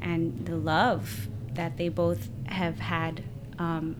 and 0.00 0.46
the 0.46 0.56
love 0.56 1.28
that 1.54 1.76
they 1.76 1.88
both 1.88 2.28
have 2.46 2.78
had 2.78 3.22
um, 3.58 3.96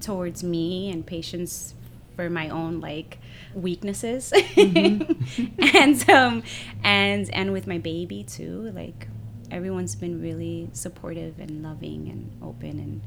towards 0.00 0.42
me 0.42 0.90
and 0.90 1.06
patience 1.06 1.74
for 2.16 2.28
my 2.30 2.48
own 2.48 2.80
like 2.80 3.18
weaknesses 3.54 4.32
and 4.56 6.08
um 6.10 6.42
and 6.84 7.28
and 7.34 7.52
with 7.52 7.66
my 7.66 7.78
baby 7.78 8.22
too 8.24 8.70
like 8.74 9.08
everyone's 9.50 9.94
been 9.94 10.20
really 10.22 10.68
supportive 10.72 11.38
and 11.38 11.62
loving 11.62 12.08
and 12.08 12.30
open 12.42 12.70
and 12.78 13.00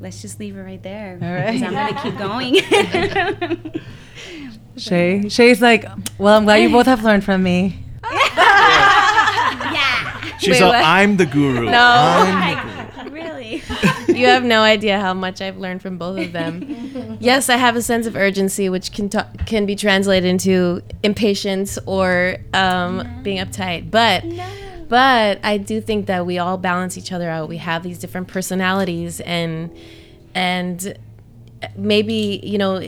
let's 0.00 0.20
just 0.22 0.38
leave 0.40 0.56
it 0.56 0.60
right 0.62 0.82
there 0.82 1.18
All 1.22 1.32
right. 1.32 1.52
'cause 1.52 1.62
i'm 1.62 1.72
gonna 1.72 2.02
keep 2.02 2.16
going 2.18 2.54
Shae. 4.76 5.24
Shae's 5.24 5.62
like, 5.62 5.86
well, 6.18 6.36
I'm 6.36 6.44
glad 6.44 6.56
you 6.56 6.68
both 6.68 6.84
have 6.84 7.02
learned 7.02 7.24
from 7.24 7.42
me. 7.42 7.82
Yeah. 9.72 10.36
She's 10.38 10.60
Wait, 10.60 10.62
all. 10.62 10.72
I'm 10.72 11.16
the 11.16 11.24
guru. 11.26 11.64
No. 11.64 11.78
I'm 11.80 12.56
really 12.58 12.65
you 14.16 14.26
have 14.26 14.44
no 14.44 14.62
idea 14.62 15.00
how 15.00 15.14
much 15.14 15.40
I've 15.40 15.58
learned 15.58 15.82
from 15.82 15.98
both 15.98 16.18
of 16.18 16.32
them. 16.32 17.18
yes, 17.20 17.48
I 17.48 17.56
have 17.56 17.76
a 17.76 17.82
sense 17.82 18.06
of 18.06 18.16
urgency, 18.16 18.68
which 18.68 18.92
can 18.92 19.08
ta- 19.08 19.30
can 19.46 19.66
be 19.66 19.76
translated 19.76 20.28
into 20.28 20.82
impatience 21.02 21.78
or 21.86 22.36
um, 22.54 23.06
being 23.22 23.38
uptight. 23.38 23.90
But 23.90 24.24
but 24.88 25.40
I 25.44 25.58
do 25.58 25.80
think 25.80 26.06
that 26.06 26.26
we 26.26 26.38
all 26.38 26.58
balance 26.58 26.96
each 26.96 27.12
other 27.12 27.28
out. 27.28 27.48
We 27.48 27.58
have 27.58 27.82
these 27.82 27.98
different 27.98 28.28
personalities, 28.28 29.20
and 29.20 29.76
and 30.34 30.98
maybe 31.76 32.40
you 32.42 32.58
know 32.58 32.82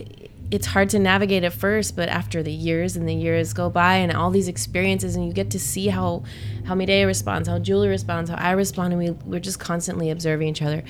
it's 0.51 0.67
hard 0.67 0.89
to 0.91 0.99
navigate 0.99 1.45
at 1.45 1.53
first 1.53 1.95
but 1.95 2.09
after 2.09 2.43
the 2.43 2.53
years 2.53 2.97
and 2.97 3.09
the 3.09 3.15
years 3.15 3.53
go 3.53 3.69
by 3.69 3.97
and 3.97 4.13
all 4.13 4.31
these 4.31 4.49
experiences 4.49 5.15
and 5.15 5.27
you 5.27 5.33
get 5.33 5.51
to 5.51 5.59
see 5.59 5.89
how 5.89 6.23
how 6.65 6.75
Mireya 6.75 7.07
responds 7.07 7.49
how 7.49 7.59
Julie 7.59 7.89
responds 7.89 8.31
how 8.31 8.37
I 8.37 8.53
respond 8.53 8.93
and 8.93 9.03
we, 9.03 9.11
we're 9.11 9.41
just 9.41 9.59
constantly 9.59 10.11
observing 10.11 10.49
each 10.49 10.63
other 10.63 10.83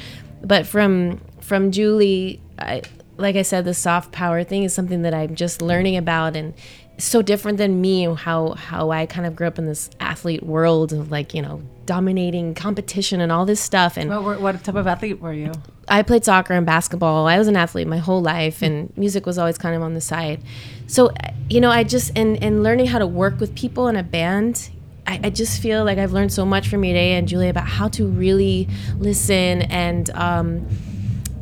but 0.43 0.67
from 0.67 1.21
from 1.41 1.71
Julie 1.71 2.41
I 2.59 2.83
like 3.17 3.37
I 3.37 3.43
said 3.43 3.65
the 3.65 3.75
soft 3.75 4.13
power 4.13 4.45
thing 4.45 4.65
is 4.65 4.73
something 4.73 5.03
that 5.03 5.15
I'm 5.15 5.35
just 5.35 5.63
learning 5.63 5.97
about 5.97 6.37
and 6.37 6.55
so 6.99 7.23
different 7.23 7.59
than 7.59 7.81
me 7.81 8.05
how 8.15 8.55
how 8.55 8.91
I 8.91 9.07
kind 9.07 9.27
of 9.27 9.37
grew 9.37 9.47
up 9.47 9.59
in 9.59 9.67
this 9.67 9.91
athlete 10.01 10.43
world 10.43 10.93
of 10.93 11.11
like 11.11 11.35
you 11.35 11.43
know 11.43 11.63
dominating 11.89 12.55
competition 12.55 13.19
and 13.21 13.33
all 13.33 13.47
this 13.47 13.61
stuff 13.61 13.97
and 13.97 14.11
What, 14.11 14.43
what, 14.43 14.63
type 14.63 14.75
of 14.75 14.87
athlete 14.87 15.23
were 15.23 15.33
you? 15.33 15.53
I 15.89 16.03
played 16.03 16.23
soccer 16.23 16.53
and 16.53 16.67
basketball. 16.67 17.27
I 17.27 17.39
was 17.39 17.49
an 17.49 17.57
athlete 17.57 17.87
my 17.87 17.97
whole 17.97 18.21
life, 18.21 18.61
and 18.61 18.95
music 18.95 19.25
was 19.25 19.39
always 19.39 19.57
kind 19.57 19.75
of 19.75 19.81
on 19.81 19.95
the 19.95 20.03
side. 20.03 20.43
So, 20.87 21.11
you 21.49 21.63
know, 21.63 21.71
I 21.71 21.85
just 21.85 22.13
and 22.15 22.43
and 22.43 22.63
learning 22.63 22.89
how 22.89 22.99
to 22.99 23.07
work 23.07 23.41
with 23.41 23.55
people 23.55 23.89
in 23.89 23.97
a 23.97 24.03
band. 24.03 24.69
I, 25.09 25.21
I 25.25 25.31
just 25.31 25.63
feel 25.63 25.85
like 25.85 25.97
I've 25.97 26.13
learned 26.13 26.33
so 26.33 26.45
much 26.45 26.69
from 26.69 26.83
Mireya 26.83 27.19
and 27.19 27.27
Julie 27.27 27.49
about 27.49 27.67
how 27.67 27.89
to 27.89 28.07
really 28.07 28.69
listen 28.99 29.63
and 29.63 30.11
um, 30.11 30.69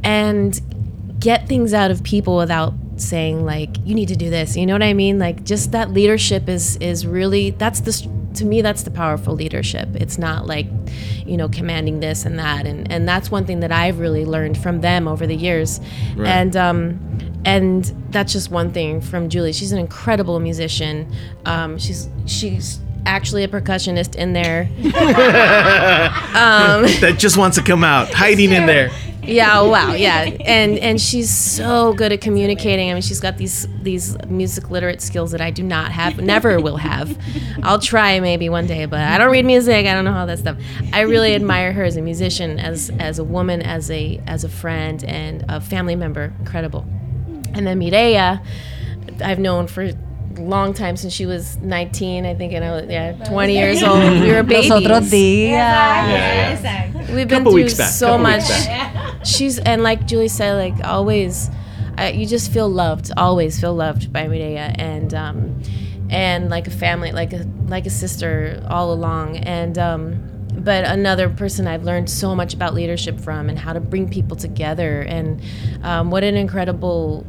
and 0.05 0.59
get 1.19 1.49
things 1.49 1.75
out 1.75 1.91
of 1.91 2.05
people 2.05 2.37
without 2.37 2.75
saying 2.97 3.45
like 3.45 3.77
you 3.85 3.95
need 3.97 4.09
to 4.09 4.17
do 4.17 4.31
this. 4.31 4.57
You 4.57 4.67
know 4.67 4.75
what 4.75 4.85
I 4.85 4.95
mean? 4.95 5.19
Like 5.19 5.45
just 5.45 5.73
that 5.73 5.91
leadership 5.91 6.49
is 6.49 6.77
is 6.77 7.07
really 7.09 7.51
that's 7.51 7.81
the 7.81 8.09
to 8.35 8.45
me 8.45 8.63
that's 8.63 8.85
the 8.85 8.91
powerful 8.93 9.35
leadership. 9.35 9.89
It's 9.97 10.17
not 10.17 10.47
like 10.47 10.67
you 11.27 11.37
know 11.37 11.49
commanding 11.49 11.99
this 11.99 12.25
and 12.25 12.39
that 12.39 12.67
and 12.67 12.91
and 12.91 13.09
that's 13.09 13.33
one 13.33 13.47
thing 13.47 13.61
that 13.61 13.73
I've 13.73 13.99
really 13.99 14.25
learned 14.25 14.59
from 14.59 14.81
them 14.81 15.09
over 15.09 15.27
the 15.27 15.37
years. 15.37 15.81
Right. 16.15 16.29
And 16.29 16.57
um 16.57 17.01
and 17.45 17.85
that's 18.11 18.33
just 18.33 18.53
one 18.53 18.71
thing 18.71 19.01
from 19.01 19.29
Julie. 19.29 19.53
She's 19.53 19.73
an 19.73 19.79
incredible 19.81 20.39
musician. 20.39 21.13
Um 21.45 21.79
she's 21.79 22.09
she's 22.27 22.79
actually 23.07 23.45
a 23.45 23.49
percussionist 23.49 24.14
in 24.14 24.33
there. 24.33 24.69
Um, 26.37 26.83
that 27.01 27.14
just 27.16 27.38
wants 27.38 27.57
to 27.57 27.62
come 27.62 27.83
out, 27.83 28.12
hiding 28.12 28.53
in 28.53 28.66
there. 28.66 28.90
Yeah, 29.27 29.61
oh, 29.61 29.71
wow, 29.71 29.95
yeah, 29.95 30.21
and 30.45 30.79
and 30.79 31.01
she's 31.01 31.31
so 31.31 31.92
good 31.95 32.12
at 32.12 32.21
communicating. 32.21 32.90
I 32.90 32.92
mean, 32.92 33.03
she's 33.03 33.19
got 33.19 33.38
these 33.38 33.66
these 33.83 34.16
music 34.27 34.71
literate 34.71 35.01
skills 35.01 35.33
that 35.33 35.40
I 35.40 35.51
do 35.51 35.62
not 35.64 35.90
have, 35.90 36.21
never 36.21 36.61
will 36.61 36.77
have. 36.77 37.19
I'll 37.62 37.81
try 37.81 38.21
maybe 38.21 38.49
one 38.49 38.66
day, 38.66 38.85
but 38.85 39.01
I 39.01 39.19
don't 39.19 39.33
read 39.33 39.45
music. 39.45 39.87
I 39.87 39.95
don't 39.95 40.05
know 40.05 40.12
how 40.12 40.27
that 40.27 40.38
stuff. 40.38 40.59
I 40.92 41.01
really 41.01 41.35
admire 41.35 41.73
her 41.73 41.83
as 41.83 41.97
a 41.97 42.03
musician, 42.03 42.61
as 42.61 42.90
as 43.01 43.19
a 43.19 43.25
woman, 43.25 43.62
as 43.62 43.90
a 43.90 44.23
as 44.27 44.45
a 44.45 44.49
friend, 44.49 45.03
and 45.05 45.45
a 45.49 45.61
family 45.61 45.97
member. 45.97 46.33
Incredible. 46.38 46.87
And 47.55 47.66
then 47.66 47.81
Mireya, 47.81 48.45
I've 49.25 49.38
known 49.38 49.66
for 49.66 49.90
long 50.38 50.75
time 50.75 50.96
since 50.96 51.12
she 51.12 51.27
was 51.27 51.57
19 51.59 52.27
i 52.27 52.35
think 52.35 52.53
and 52.53 52.64
I 52.64 52.70
was, 52.72 52.87
yeah 52.88 53.12
20 53.25 53.53
years 53.55 53.83
old 53.83 54.20
we 54.20 54.33
were 54.33 54.42
babies 54.42 54.70
Los 54.70 54.83
otros 54.83 55.11
días. 55.11 55.51
Yeah. 55.51 56.96
We've 57.14 57.29
been 57.29 57.44
Couple 57.44 57.53
through 57.53 57.68
so 57.68 58.18
much. 58.18 58.44
She's 59.25 59.59
and 59.59 59.83
like 59.83 60.07
Julie 60.07 60.29
said, 60.29 60.55
like 60.55 60.85
always, 60.85 61.51
uh, 61.99 62.11
you 62.14 62.27
just 62.27 62.53
feel 62.53 62.68
loved. 62.68 63.11
Always 63.16 63.61
feel 63.61 63.75
loved 63.75 64.12
by 64.12 64.27
Mireya, 64.27 64.75
and 64.79 65.14
um, 65.14 65.62
and 66.11 66.51
like 66.51 66.66
a 66.66 66.70
family, 66.70 67.12
like 67.12 67.33
a 67.33 67.46
like 67.68 67.87
a 67.87 67.90
sister 67.90 68.62
all 68.68 68.92
along. 68.92 69.38
And 69.38 69.79
um, 69.79 70.49
but 70.53 70.85
another 70.85 71.29
person 71.29 71.66
I've 71.66 71.85
learned 71.85 72.11
so 72.11 72.35
much 72.35 72.55
about 72.55 72.75
leadership 72.75 73.20
from, 73.20 73.49
and 73.49 73.59
how 73.59 73.72
to 73.72 73.81
bring 73.81 74.09
people 74.09 74.37
together, 74.37 75.01
and 75.03 75.40
um, 75.83 76.11
what 76.11 76.25
an 76.25 76.37
incredible 76.37 77.25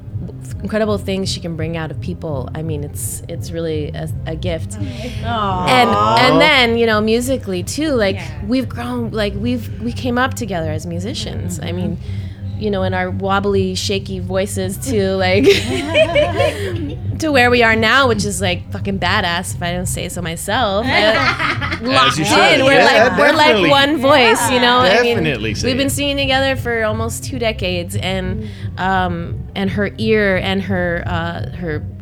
incredible 0.62 0.98
things 0.98 1.30
she 1.30 1.40
can 1.40 1.56
bring 1.56 1.78
out 1.78 1.92
of 1.92 2.00
people. 2.02 2.50
I 2.56 2.62
mean 2.62 2.84
it's 2.84 3.24
it's 3.28 3.52
really 3.52 3.90
a, 3.90 4.10
a 4.26 4.36
gift. 4.36 4.76
And 4.76 5.90
and 5.90 6.42
then 6.42 6.78
you 6.78 6.86
know 6.86 7.02
musically 7.02 7.64
too 7.64 7.92
like 7.92 8.20
we've 8.46 8.68
grown 8.68 9.12
like 9.12 9.34
we've 9.36 9.82
we 9.82 9.94
came 9.94 10.18
up 10.18 10.34
together 10.34 10.72
as 10.72 10.86
musicians. 10.86 11.60
I 11.60 11.72
mean 11.72 11.98
mm-hmm. 11.98 12.60
you 12.60 12.72
know 12.72 12.84
in 12.84 12.94
our 12.94 13.10
wobbly 13.10 13.76
shaky 13.76 14.20
voices 14.20 14.78
too. 14.78 15.12
like 15.12 15.46
to 17.20 17.32
where 17.32 17.50
we 17.50 17.64
are 17.64 17.76
now 17.76 18.08
which 18.08 18.26
is 18.26 18.42
like 18.42 18.72
fucking 18.72 19.00
badass 19.00 19.56
if 19.56 19.62
i 19.62 19.72
don't 19.72 19.86
say 19.88 20.10
so 20.10 20.22
myself. 20.22 20.86
Locked 21.82 22.18
in. 22.18 22.26
should. 22.26 22.64
we're 22.64 22.74
Yeah, 22.74 23.10
like 23.10 23.20
we're 23.20 23.34
like 23.34 23.70
one 23.70 23.98
voice 23.98 24.50
you 24.50 24.60
know? 24.60 24.80
I 24.80 24.90
Definitely 25.04 25.54
mean 25.54 25.64
we've 25.64 25.78
been 25.78 25.90
singing 25.90 26.18
together 26.18 26.56
for 26.56 26.84
almost 26.84 27.24
two 27.24 27.38
decades 27.40 27.96
and 27.96 28.50
um 28.78 29.48
and 29.56 29.70
her 29.72 29.92
ear 29.98 30.38
and 30.38 30.62
her 30.64 31.04
uh 31.06 31.50
her 31.52 31.80
de- 31.80 31.97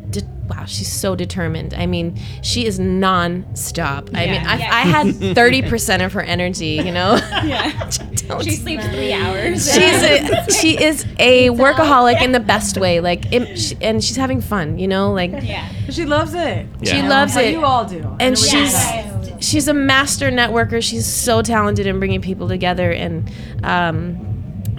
wow 0.48 0.64
she's 0.64 0.90
so 0.92 1.14
determined. 1.16 1.74
I 1.74 1.86
mean 1.86 2.18
she 2.42 2.66
is 2.66 2.78
non-stop. 2.78 4.10
I 4.14 4.26
mean 4.26 4.42
I, 4.46 4.54
I 4.54 4.80
had 4.82 5.06
30% 5.14 6.04
of 6.04 6.12
her 6.12 6.22
energy 6.22 6.80
you 6.84 6.92
know? 6.92 7.16
Yeah. 7.44 7.90
She 8.42 8.50
sleeps 8.56 8.84
three 8.88 9.12
hours. 9.12 9.72
She's 9.72 10.02
a, 10.02 10.50
she 10.50 10.82
is 10.82 11.06
a 11.20 11.48
workaholic 11.50 12.20
in 12.20 12.32
the 12.32 12.40
best 12.40 12.76
way 12.76 12.98
like 12.98 13.32
it, 13.32 13.56
she, 13.56 13.76
and 13.80 14.02
she's 14.02 14.16
having 14.16 14.40
fun 14.40 14.78
you 14.80 14.88
know? 14.88 15.12
Like 15.12 15.30
yeah. 15.42 15.68
She 15.90 16.04
loves 16.04 16.34
it. 16.34 16.66
she 16.82 16.96
Yeah. 16.96 17.08
loves 17.08 17.36
it. 17.36 17.52
you 17.52 17.64
all 17.64 17.84
do. 17.84 18.00
and 18.18 18.30
we 18.34 18.36
she's 18.36 18.72
get 18.72 19.12
she's 19.44 19.68
a 19.68 19.74
master 19.74 20.30
networker. 20.30 20.82
She's 20.82 21.06
so 21.06 21.40
talented 21.42 21.86
in 21.86 21.98
bringing 22.00 22.20
people 22.20 22.48
together, 22.48 22.90
and 22.90 23.30
um, 23.62 24.16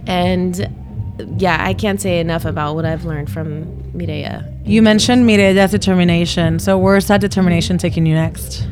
and 0.08 1.40
yeah, 1.40 1.58
I 1.64 1.74
can't 1.74 2.02
say 2.02 2.20
enough 2.20 2.44
about 2.44 2.76
what 2.76 2.84
I've 2.86 3.06
learned 3.06 3.32
from 3.32 3.66
Mireya. 3.94 4.52
You 4.68 4.82
mentioned 4.82 5.26
Mireya's 5.26 5.72
determination. 5.72 6.60
So 6.60 6.78
where's 6.78 7.08
that 7.08 7.22
determination 7.22 7.78
taking 7.78 8.06
you 8.06 8.14
next? 8.14 8.68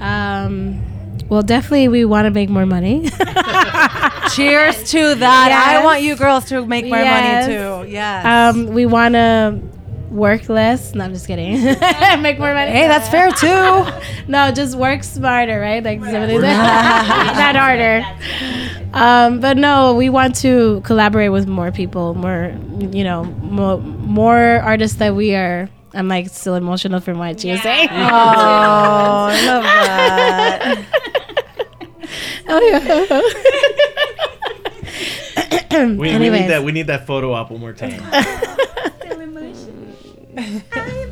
Um, 0.00 0.80
well, 1.28 1.42
definitely 1.42 1.88
we 1.88 2.04
want 2.04 2.24
to 2.26 2.30
make 2.30 2.48
more 2.48 2.66
money. 2.66 3.08
Cheers 4.34 4.90
to 4.90 5.14
that. 5.16 5.66
I 5.68 5.84
want 5.84 6.02
you 6.02 6.16
girls 6.16 6.46
to 6.46 6.64
make 6.66 6.86
more 6.86 6.98
Yes. 6.98 7.46
money 7.46 7.54
too. 7.86 7.92
Yes. 7.92 8.24
um, 8.26 8.66
we 8.68 8.86
want 8.86 9.14
to 9.14 9.60
work 10.10 10.48
less. 10.48 10.94
No, 10.94 11.04
I'm 11.04 11.12
just 11.12 11.26
kidding. 11.26 11.62
make 12.22 12.38
more 12.38 12.54
money. 12.54 12.70
hey, 12.70 12.88
that's 12.88 13.08
fair 13.08 13.30
too. 13.32 13.86
No, 14.26 14.50
just 14.50 14.74
work 14.78 15.02
smarter, 15.04 15.60
right? 15.60 15.84
Like 15.84 16.02
somebody 16.02 16.38
not 16.38 17.54
harder. 17.56 18.02
Um, 18.94 19.40
but 19.40 19.56
no, 19.56 19.94
we 19.94 20.08
want 20.08 20.36
to 20.36 20.80
collaborate 20.84 21.32
with 21.32 21.46
more 21.48 21.72
people, 21.72 22.14
more 22.14 22.54
you 22.78 23.02
know, 23.04 23.24
more, 23.24 23.78
more 23.78 24.38
artists 24.38 24.98
that 24.98 25.14
we 25.16 25.34
are. 25.34 25.68
I'm 25.92 26.06
like 26.08 26.28
still 26.28 26.54
emotional 26.54 27.00
from 27.00 27.18
what 27.18 27.40
she 27.40 27.50
was 27.50 27.60
saying. 27.68 27.88
Oh, 27.90 27.94
I 27.94 29.46
love 29.46 29.62
that. 29.62 30.84
We, 35.74 35.96
we 35.96 36.18
need 36.18 36.30
that. 36.50 36.62
We 36.62 36.70
need 36.70 36.86
that 36.86 37.04
photo 37.06 37.32
op 37.32 37.50
one 37.50 37.58
more 37.60 37.72
time. 37.72 38.00
I'm 38.12 38.22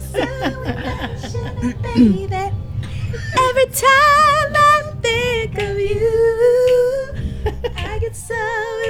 so 0.00 0.22
emotional, 0.22 1.72
baby. 1.82 2.28
Every 2.32 3.66
time 3.66 4.52
I 4.54 4.82
think 5.02 5.58
of 5.58 5.78
you, 5.80 7.08
I 7.44 7.98
get 7.98 8.14
so 8.16 8.34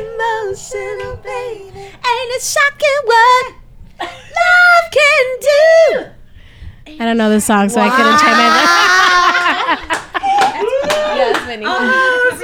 emotional, 0.02 1.16
baby. 1.16 1.78
Ain't 1.78 2.30
it 2.36 2.42
shocking 2.42 3.00
what 3.04 3.54
love 4.00 4.90
can 4.92 5.26
do? 5.40 6.10
I 7.00 7.06
don't 7.06 7.06
don't 7.06 7.16
know 7.16 7.30
the 7.30 7.40
song, 7.40 7.68
so 7.68 7.80
I 7.80 7.88
couldn't 7.90 8.18
chime 8.18 8.38
in. 8.38 8.52
yes, 11.16 11.46
Vinny. 11.46 11.64
Oh, 11.66 12.38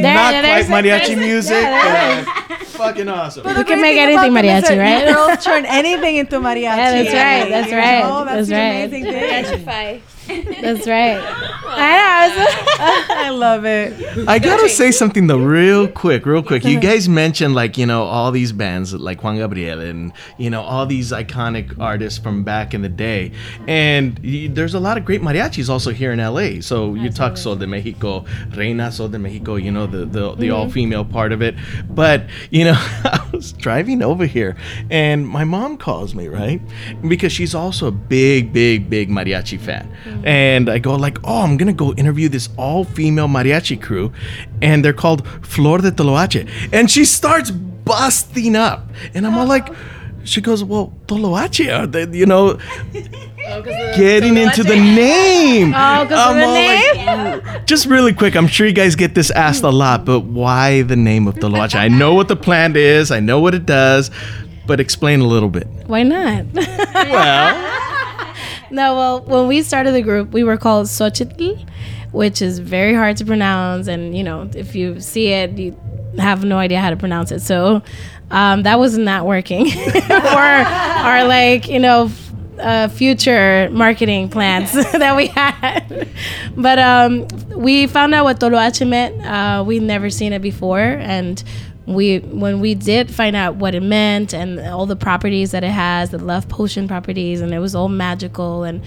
there- 0.00 0.14
Not 0.14 0.30
there's- 0.32 0.66
quite 0.66 0.84
mariachi 0.84 1.16
music, 1.18 1.52
yeah, 1.62 2.24
but 2.48 2.58
fucking 2.68 3.08
awesome. 3.08 3.46
You 3.56 3.64
can 3.64 3.80
make 3.80 3.98
anything 3.98 4.32
mariachi, 4.32 4.78
right? 4.78 5.04
Girls 5.14 5.44
turn 5.44 5.64
anything 5.66 6.16
into 6.16 6.36
mariachi. 6.40 6.62
Yeah, 6.62 6.90
that's 7.02 7.12
right, 7.14 7.48
that's 7.50 7.70
You 7.70 7.76
right, 7.78 8.02
know, 8.02 8.24
that's 8.24 8.48
the 8.48 8.54
right. 8.54 8.84
amazing 8.84 9.04
thing. 9.04 10.62
That's 10.62 10.86
right. 10.86 11.22
I 11.80 12.28
know. 12.36 12.70
I 12.80 13.28
love 13.30 13.64
it. 13.64 14.28
I 14.28 14.38
gotta 14.38 14.68
say 14.68 14.90
something 14.90 15.26
though, 15.26 15.38
real 15.38 15.88
quick, 15.88 16.26
real 16.26 16.42
quick. 16.42 16.64
You 16.64 16.80
guys 16.90 17.08
mentioned 17.08 17.54
like 17.54 17.78
you 17.78 17.86
know 17.86 18.04
all 18.04 18.30
these 18.32 18.52
bands 18.52 18.94
like 18.94 19.22
Juan 19.22 19.36
Gabriel 19.36 19.80
and 19.80 20.12
you 20.38 20.50
know 20.50 20.62
all 20.62 20.86
these 20.86 21.12
iconic 21.12 21.78
artists 21.78 22.18
from 22.18 22.42
back 22.44 22.74
in 22.74 22.82
the 22.82 22.88
day, 22.88 23.32
and 23.66 24.18
y- 24.22 24.48
there's 24.50 24.74
a 24.74 24.80
lot 24.80 24.98
of 24.98 25.04
great 25.04 25.22
mariachis 25.22 25.68
also 25.68 25.90
here 25.90 26.12
in 26.12 26.18
LA. 26.18 26.60
So 26.60 26.94
you 26.94 27.10
talk 27.10 27.36
Sol 27.36 27.56
de 27.56 27.66
Mexico, 27.66 28.24
Reina 28.54 28.90
Sol 28.90 29.08
de 29.08 29.18
Mexico, 29.18 29.56
you 29.56 29.70
know 29.70 29.86
the 29.86 29.98
the, 29.98 30.06
the 30.06 30.46
mm-hmm. 30.46 30.54
all 30.54 30.70
female 30.70 31.04
part 31.04 31.32
of 31.32 31.42
it. 31.42 31.54
But 31.88 32.24
you 32.50 32.64
know, 32.64 32.74
I 32.76 33.28
was 33.32 33.52
driving 33.52 34.02
over 34.02 34.26
here, 34.26 34.56
and 34.90 35.26
my 35.28 35.44
mom 35.44 35.76
calls 35.76 36.14
me 36.14 36.28
right 36.28 36.60
because 37.08 37.32
she's 37.32 37.54
also 37.54 37.86
a 37.88 37.92
big, 37.92 38.52
big, 38.52 38.90
big 38.90 39.08
mariachi 39.08 39.58
fan, 39.58 39.90
mm. 40.04 40.26
and 40.26 40.68
I 40.68 40.78
go 40.78 40.94
like, 40.96 41.18
oh, 41.24 41.42
I'm 41.42 41.56
gonna 41.56 41.69
go 41.76 41.92
interview 41.94 42.28
this 42.28 42.48
all 42.56 42.84
female 42.84 43.28
mariachi 43.28 43.80
crew, 43.80 44.12
and 44.62 44.84
they're 44.84 44.92
called 44.92 45.26
Flor 45.42 45.78
de 45.78 45.90
Toloache, 45.90 46.48
and 46.72 46.90
she 46.90 47.04
starts 47.04 47.50
busting 47.50 48.56
up, 48.56 48.88
and 49.14 49.26
I'm 49.26 49.36
all 49.38 49.46
like. 49.46 49.68
She 50.22 50.42
goes, 50.42 50.62
well, 50.62 50.92
Toloache, 51.06 51.74
are 51.74 51.86
they, 51.86 52.06
you 52.16 52.26
know, 52.26 52.58
oh, 53.48 53.62
getting 53.96 54.36
into 54.36 54.62
the 54.62 54.76
name. 54.76 55.72
Oh, 55.74 56.06
'cause 56.06 56.12
of 56.12 56.36
I'm 56.36 56.36
the 56.36 56.44
all 56.44 57.38
like, 57.38 57.66
just 57.66 57.86
really 57.86 58.12
quick, 58.12 58.36
I'm 58.36 58.46
sure 58.46 58.66
you 58.66 58.74
guys 58.74 58.94
get 58.96 59.14
this 59.14 59.30
asked 59.30 59.62
a 59.62 59.70
lot, 59.70 60.04
but 60.04 60.20
why 60.20 60.82
the 60.82 60.94
name 60.94 61.26
of 61.26 61.36
Toloache? 61.36 61.74
I 61.74 61.88
know 61.88 62.12
what 62.12 62.28
the 62.28 62.36
plant 62.36 62.76
is, 62.76 63.10
I 63.10 63.18
know 63.20 63.40
what 63.40 63.54
it 63.54 63.64
does, 63.64 64.10
but 64.66 64.78
explain 64.78 65.20
a 65.20 65.26
little 65.26 65.48
bit. 65.48 65.66
Why 65.86 66.02
not? 66.02 66.44
Well, 66.54 67.99
No, 68.70 68.94
well, 68.94 69.20
when 69.22 69.48
we 69.48 69.62
started 69.62 69.92
the 69.92 70.02
group, 70.02 70.32
we 70.32 70.44
were 70.44 70.56
called 70.56 70.86
Xochitl, 70.86 71.68
which 72.12 72.40
is 72.40 72.58
very 72.58 72.94
hard 72.94 73.16
to 73.18 73.24
pronounce. 73.24 73.88
And, 73.88 74.16
you 74.16 74.22
know, 74.22 74.48
if 74.54 74.74
you 74.74 75.00
see 75.00 75.28
it, 75.28 75.58
you 75.58 75.76
have 76.18 76.44
no 76.44 76.58
idea 76.58 76.80
how 76.80 76.90
to 76.90 76.96
pronounce 76.96 77.32
it. 77.32 77.40
So 77.40 77.82
um, 78.30 78.62
that 78.62 78.78
was 78.78 78.96
not 78.96 79.26
working 79.26 79.68
for 79.70 80.10
our, 80.10 81.24
like, 81.24 81.68
you 81.68 81.78
know, 81.78 82.10
uh, 82.58 82.88
future 82.88 83.68
marketing 83.72 84.28
plans 84.28 84.72
that 84.92 85.16
we 85.16 85.28
had. 85.28 86.08
But 86.56 86.78
um, 86.78 87.26
we 87.56 87.86
found 87.86 88.14
out 88.14 88.24
what 88.24 88.38
Toloache 88.38 88.86
meant. 88.86 89.24
Uh, 89.24 89.64
we'd 89.66 89.82
never 89.82 90.10
seen 90.10 90.32
it 90.32 90.42
before. 90.42 90.78
And 90.80 91.42
we 91.94 92.18
when 92.18 92.60
we 92.60 92.74
did 92.74 93.10
find 93.12 93.34
out 93.36 93.56
what 93.56 93.74
it 93.74 93.82
meant 93.82 94.32
and 94.32 94.60
all 94.60 94.86
the 94.86 94.96
properties 94.96 95.50
that 95.52 95.64
it 95.64 95.70
has, 95.70 96.10
the 96.10 96.18
love 96.18 96.48
potion 96.48 96.88
properties, 96.88 97.40
and 97.40 97.52
it 97.52 97.58
was 97.58 97.74
all 97.74 97.88
magical 97.88 98.64
and 98.64 98.82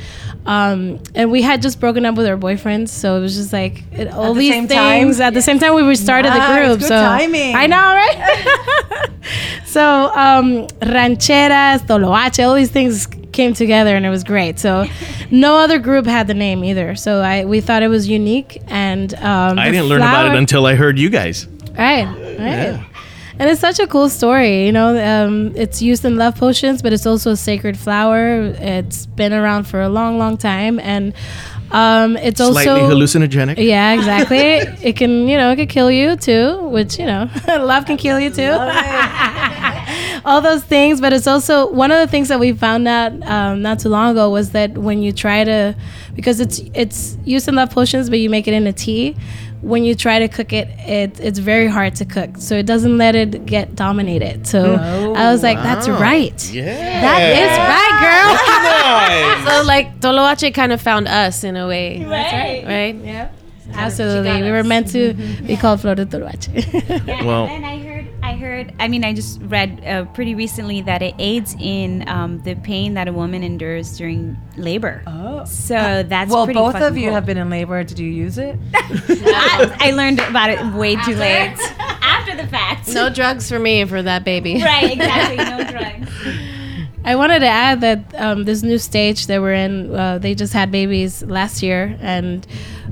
um, 0.46 1.00
and 1.16 1.32
we 1.32 1.42
had 1.42 1.62
just 1.62 1.80
broken 1.80 2.06
up 2.06 2.16
with 2.16 2.28
our 2.28 2.38
boyfriends, 2.38 2.90
so 2.90 3.18
it 3.18 3.22
was 3.22 3.36
just 3.36 3.54
like 3.54 3.84
it, 3.92 4.08
all 4.10 4.34
the 4.34 4.40
these 4.42 4.54
same 4.54 4.68
things 4.68 5.18
time? 5.18 5.28
at 5.28 5.34
the 5.34 5.42
same 5.42 5.60
time 5.60 5.74
we 5.76 5.82
restarted 5.84 6.32
Nice, 6.32 6.48
the 6.48 6.68
group. 6.68 6.80
good 6.80 6.88
so 6.88 6.96
timing. 7.02 7.56
I 7.56 7.68
know, 7.68 7.78
right? 7.78 9.10
so 9.66 10.12
um, 10.16 10.68
rancheras, 10.82 11.80
toloache, 11.88 12.48
all 12.48 12.56
these 12.56 12.72
things 12.72 13.08
came 13.32 13.54
together 13.54 13.96
and 13.96 14.06
it 14.06 14.10
was 14.10 14.24
great. 14.24 14.60
So 14.60 14.86
no 15.32 15.58
other 15.58 15.80
group 15.80 16.06
had 16.06 16.28
the 16.28 16.34
name 16.34 16.64
either. 16.64 16.96
So 16.96 17.22
I 17.22 17.46
we 17.46 17.60
thought 17.62 17.84
it 17.84 17.88
was 17.90 18.08
unique 18.08 18.62
and 18.68 19.14
um, 19.16 19.60
I 19.60 19.72
didn't 19.72 19.88
learn 19.88 20.02
about 20.02 20.28
it 20.28 20.36
until 20.38 20.66
I 20.66 20.76
heard 20.76 20.98
you 20.98 21.10
guys. 21.10 21.48
Right, 21.78 22.06
right. 22.40 22.80
And 23.40 23.50
it's 23.50 23.60
such 23.62 23.80
a 23.80 23.88
cool 23.88 24.10
story, 24.10 24.66
you 24.66 24.72
know. 24.72 24.96
Um, 24.98 25.54
it's 25.56 25.82
used 25.82 26.06
in 26.06 26.18
love 26.18 26.36
potions, 26.36 26.82
but 26.82 26.94
it's 26.94 27.06
also 27.06 27.32
a 27.32 27.36
sacred 27.38 27.78
flower. 27.78 28.42
It's 28.60 29.06
been 29.08 29.34
around 29.34 29.64
for 29.66 29.82
a 29.82 29.90
long, 29.90 30.20
long 30.20 30.38
time, 30.38 30.80
and 30.80 31.14
um, 31.72 32.16
it's 32.18 32.40
Slightly 32.40 32.70
also 32.70 32.88
slightly 32.88 32.96
hallucinogenic. 32.96 33.58
yeah, 33.58 33.94
exactly. 33.98 34.38
it 34.88 34.96
can, 34.96 35.28
you 35.28 35.38
know, 35.38 35.52
it 35.52 35.56
could 35.56 35.70
kill 35.70 35.90
you 35.90 36.16
too, 36.16 36.60
which 36.70 37.00
you 37.00 37.06
know, 37.06 37.28
love 37.48 37.86
can 37.86 37.98
kill 37.98 38.20
you 38.20 38.30
too. 38.30 38.42
All 40.26 40.40
those 40.42 40.64
things, 40.64 41.02
but 41.02 41.12
it's 41.14 41.28
also 41.28 41.70
one 41.72 41.92
of 41.92 42.00
the 42.00 42.08
things 42.08 42.30
that 42.30 42.40
we 42.40 42.54
found 42.54 42.88
out 42.88 43.12
um, 43.28 43.62
not 43.62 43.80
too 43.80 43.90
long 43.90 44.12
ago 44.12 44.30
was 44.30 44.52
that 44.52 44.78
when 44.78 45.02
you 45.02 45.12
try 45.12 45.44
to, 45.44 45.76
because 46.16 46.40
it's 46.40 46.60
it's 46.74 47.18
used 47.26 47.48
in 47.48 47.56
love 47.56 47.72
potions, 47.72 48.10
but 48.10 48.20
you 48.20 48.30
make 48.30 48.48
it 48.48 48.54
in 48.54 48.66
a 48.68 48.74
tea. 48.74 49.16
When 49.62 49.86
you 49.86 49.96
try 49.96 50.20
to 50.20 50.28
cook 50.28 50.52
it, 50.52 50.68
it 50.80 51.20
it's 51.22 51.40
very 51.40 51.68
hard 51.68 51.96
to 51.96 52.06
cook, 52.06 52.38
so 52.38 52.56
it 52.56 52.66
doesn't 52.66 52.98
let 52.98 53.16
it 53.16 53.46
get 53.46 53.76
dominated. 53.76 54.46
So 54.48 54.76
I 54.76 55.32
was 55.32 55.42
like, 55.44 55.58
that's 55.58 55.88
right. 55.88 56.52
Yeah. 56.52 56.66
That 57.02 57.22
is 57.44 57.58
right, 57.72 57.96
girl. 58.04 59.50
So 59.54 59.64
like 59.66 60.00
Toloache 60.00 60.54
kind 60.54 60.72
of 60.72 60.82
found 60.82 61.08
us 61.08 61.44
in 61.44 61.56
a 61.58 61.68
way. 61.68 62.04
right. 62.06 62.64
Right? 62.66 62.96
Yeah. 62.96 63.30
Absolutely. 63.74 64.42
We 64.44 64.52
were 64.52 64.64
meant 64.64 64.88
to 64.92 65.14
be 65.48 65.56
called 65.58 65.82
Flor 65.82 65.96
de 65.96 66.06
Toloache. 66.06 67.08
Yeah, 67.08 67.24
Well- 67.26 67.46
and 67.56 67.66
I 67.66 67.83
heard, 68.44 68.74
I 68.80 68.88
mean, 68.88 69.04
I 69.04 69.14
just 69.14 69.40
read 69.44 69.84
uh, 69.86 70.06
pretty 70.14 70.36
recently 70.36 70.82
that 70.82 71.02
it 71.02 71.16
aids 71.18 71.56
in 71.60 72.08
um, 72.08 72.42
the 72.44 72.56
pain 72.56 72.94
that 72.94 73.08
a 73.08 73.14
woman 73.14 73.44
endures 73.44 73.98
during 73.98 74.38
labor. 74.58 75.02
Oh. 75.08 75.46
So 75.46 76.04
that's 76.04 76.30
Well, 76.32 76.46
pretty 76.46 76.60
both 76.60 76.76
of 76.76 76.98
you 76.98 77.06
cool. 77.06 77.14
have 77.16 77.26
been 77.26 77.38
in 77.38 77.50
labor. 77.50 77.84
Did 77.84 78.00
you 78.00 78.10
use 78.10 78.38
it? 78.38 78.58
I, 78.74 79.76
I 79.80 79.92
learned 79.92 80.20
about 80.20 80.50
it 80.50 80.60
way 80.76 80.96
too 80.98 81.16
late. 81.16 81.56
After 81.80 82.36
the 82.36 82.48
fact. 82.48 82.94
No 82.94 83.10
drugs 83.10 83.50
for 83.50 83.58
me 83.60 83.84
for 83.86 84.02
that 84.02 84.24
baby. 84.24 84.62
Right, 84.62 84.92
exactly. 84.92 85.38
No 85.38 85.64
drugs. 85.72 86.10
I 87.06 87.16
wanted 87.16 87.40
to 87.40 87.48
add 87.48 87.82
that 87.82 88.14
um, 88.16 88.46
this 88.46 88.64
new 88.64 88.78
stage 88.78 89.28
that 89.28 89.42
we're 89.42 89.54
in, 89.54 89.94
uh, 89.94 90.20
they 90.20 90.36
just 90.36 90.54
had 90.54 90.72
babies 90.72 91.22
last 91.24 91.62
year, 91.62 91.98
and 92.00 92.48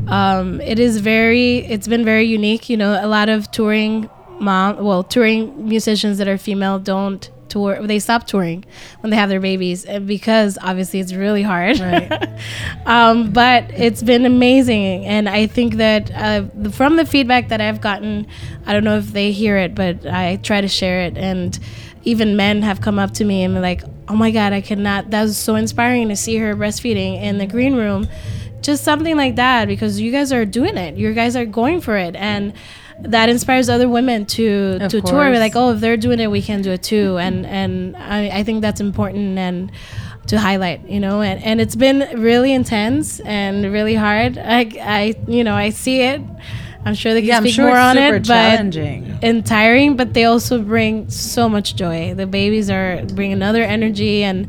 um, 0.07 0.59
it 0.59 0.79
is 0.79 0.97
very, 0.97 1.59
it's 1.59 1.87
been 1.87 2.03
very 2.03 2.25
unique. 2.25 2.69
You 2.69 2.75
know, 2.75 2.99
a 3.01 3.07
lot 3.07 3.29
of 3.29 3.49
touring 3.51 4.09
mom, 4.41 4.83
well, 4.83 5.03
touring 5.03 5.67
musicians 5.67 6.17
that 6.17 6.27
are 6.27 6.37
female 6.37 6.79
don't 6.79 7.29
tour. 7.51 7.85
They 7.85 7.99
stop 7.99 8.25
touring 8.25 8.65
when 9.01 9.11
they 9.11 9.17
have 9.17 9.29
their 9.29 9.39
babies 9.39 9.85
because 10.05 10.57
obviously 10.61 10.99
it's 10.99 11.13
really 11.13 11.43
hard. 11.43 11.79
um, 12.85 13.31
but 13.31 13.69
it's 13.71 14.01
been 14.01 14.25
amazing, 14.25 15.05
and 15.05 15.29
I 15.29 15.47
think 15.47 15.75
that 15.75 16.11
uh, 16.11 16.69
from 16.71 16.95
the 16.95 17.05
feedback 17.05 17.49
that 17.49 17.61
I've 17.61 17.81
gotten, 17.81 18.25
I 18.65 18.73
don't 18.73 18.83
know 18.83 18.97
if 18.97 19.11
they 19.11 19.31
hear 19.31 19.57
it, 19.57 19.75
but 19.75 20.05
I 20.05 20.37
try 20.37 20.61
to 20.61 20.67
share 20.67 21.01
it 21.01 21.17
and 21.17 21.59
even 22.03 22.35
men 22.35 22.63
have 22.63 22.81
come 22.81 22.97
up 22.97 23.11
to 23.11 23.25
me 23.25 23.43
and 23.43 23.61
like, 23.61 23.83
"Oh 24.07 24.15
my 24.15 24.31
God, 24.31 24.53
I 24.53 24.61
cannot." 24.61 25.11
That 25.11 25.23
was 25.23 25.37
so 25.37 25.55
inspiring 25.55 26.09
to 26.09 26.15
see 26.15 26.37
her 26.37 26.55
breastfeeding 26.55 27.21
in 27.21 27.37
the 27.37 27.45
green 27.45 27.75
room, 27.75 28.07
just 28.61 28.83
something 28.83 29.15
like 29.15 29.35
that 29.35 29.67
because 29.67 29.99
you 30.01 30.11
guys 30.11 30.31
are 30.33 30.45
doing 30.45 30.77
it. 30.77 30.95
You 30.95 31.13
guys 31.13 31.35
are 31.35 31.45
going 31.45 31.81
for 31.81 31.97
it, 31.97 32.15
and 32.15 32.53
that 33.03 33.29
inspires 33.29 33.69
other 33.69 33.87
women 33.89 34.25
to 34.27 34.77
Of 34.81 34.91
to 34.91 35.01
tour. 35.01 35.11
course. 35.11 35.39
Like, 35.39 35.55
oh, 35.55 35.73
if 35.73 35.79
they're 35.79 35.97
doing 35.97 36.19
it, 36.19 36.29
we 36.31 36.41
can 36.41 36.61
do 36.61 36.71
it 36.71 36.83
too. 36.83 37.17
And 37.17 37.45
and 37.45 37.95
I, 37.97 38.29
I 38.39 38.43
think 38.43 38.61
that's 38.61 38.81
important 38.81 39.37
and 39.37 39.71
to 40.27 40.39
highlight, 40.39 40.87
you 40.87 40.99
know. 40.99 41.21
And 41.21 41.43
and 41.43 41.59
it's 41.61 41.75
been 41.75 42.21
really 42.21 42.53
intense 42.53 43.19
and 43.21 43.71
really 43.71 43.95
hard. 43.95 44.37
I 44.37 44.71
I 44.81 45.15
you 45.27 45.43
know 45.43 45.55
I 45.55 45.69
see 45.71 46.01
it. 46.01 46.21
I'm 46.83 46.95
sure 46.95 47.13
they 47.13 47.21
can 47.21 47.27
Yeah, 47.27 47.39
speak 47.41 47.53
sure 47.53 47.67
more 47.67 47.77
on 47.77 47.95
it, 47.97 48.11
but 48.11 48.25
challenging. 48.25 49.19
and 49.21 49.45
tiring, 49.45 49.95
but 49.97 50.15
they 50.15 50.23
also 50.25 50.59
bring 50.59 51.07
so 51.11 51.47
much 51.47 51.75
joy. 51.75 52.15
The 52.15 52.25
babies 52.25 52.71
are 52.71 53.03
bring 53.13 53.31
another 53.31 53.61
energy, 53.61 54.23
and 54.23 54.47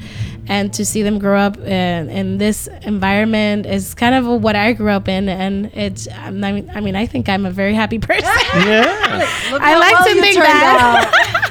and 0.48 0.72
to 0.74 0.84
see 0.84 1.02
them 1.02 1.18
grow 1.18 1.38
up 1.38 1.56
in, 1.58 2.10
in 2.10 2.38
this 2.38 2.68
environment 2.82 3.66
is 3.66 3.94
kind 3.94 4.14
of 4.14 4.42
what 4.42 4.56
I 4.56 4.72
grew 4.72 4.90
up 4.90 5.08
in, 5.08 5.28
and 5.28 5.66
it's. 5.74 6.08
I 6.10 6.30
mean, 6.30 6.70
I 6.74 6.80
mean, 6.80 6.96
I 6.96 7.06
think 7.06 7.28
I'm 7.28 7.46
a 7.46 7.50
very 7.50 7.74
happy 7.74 7.98
person. 7.98 8.30
Yeah. 8.54 9.26
I 9.52 9.78
like 9.78 9.92
well 9.92 10.14
to 10.14 10.20
think 10.20 10.36
that. 10.36 11.38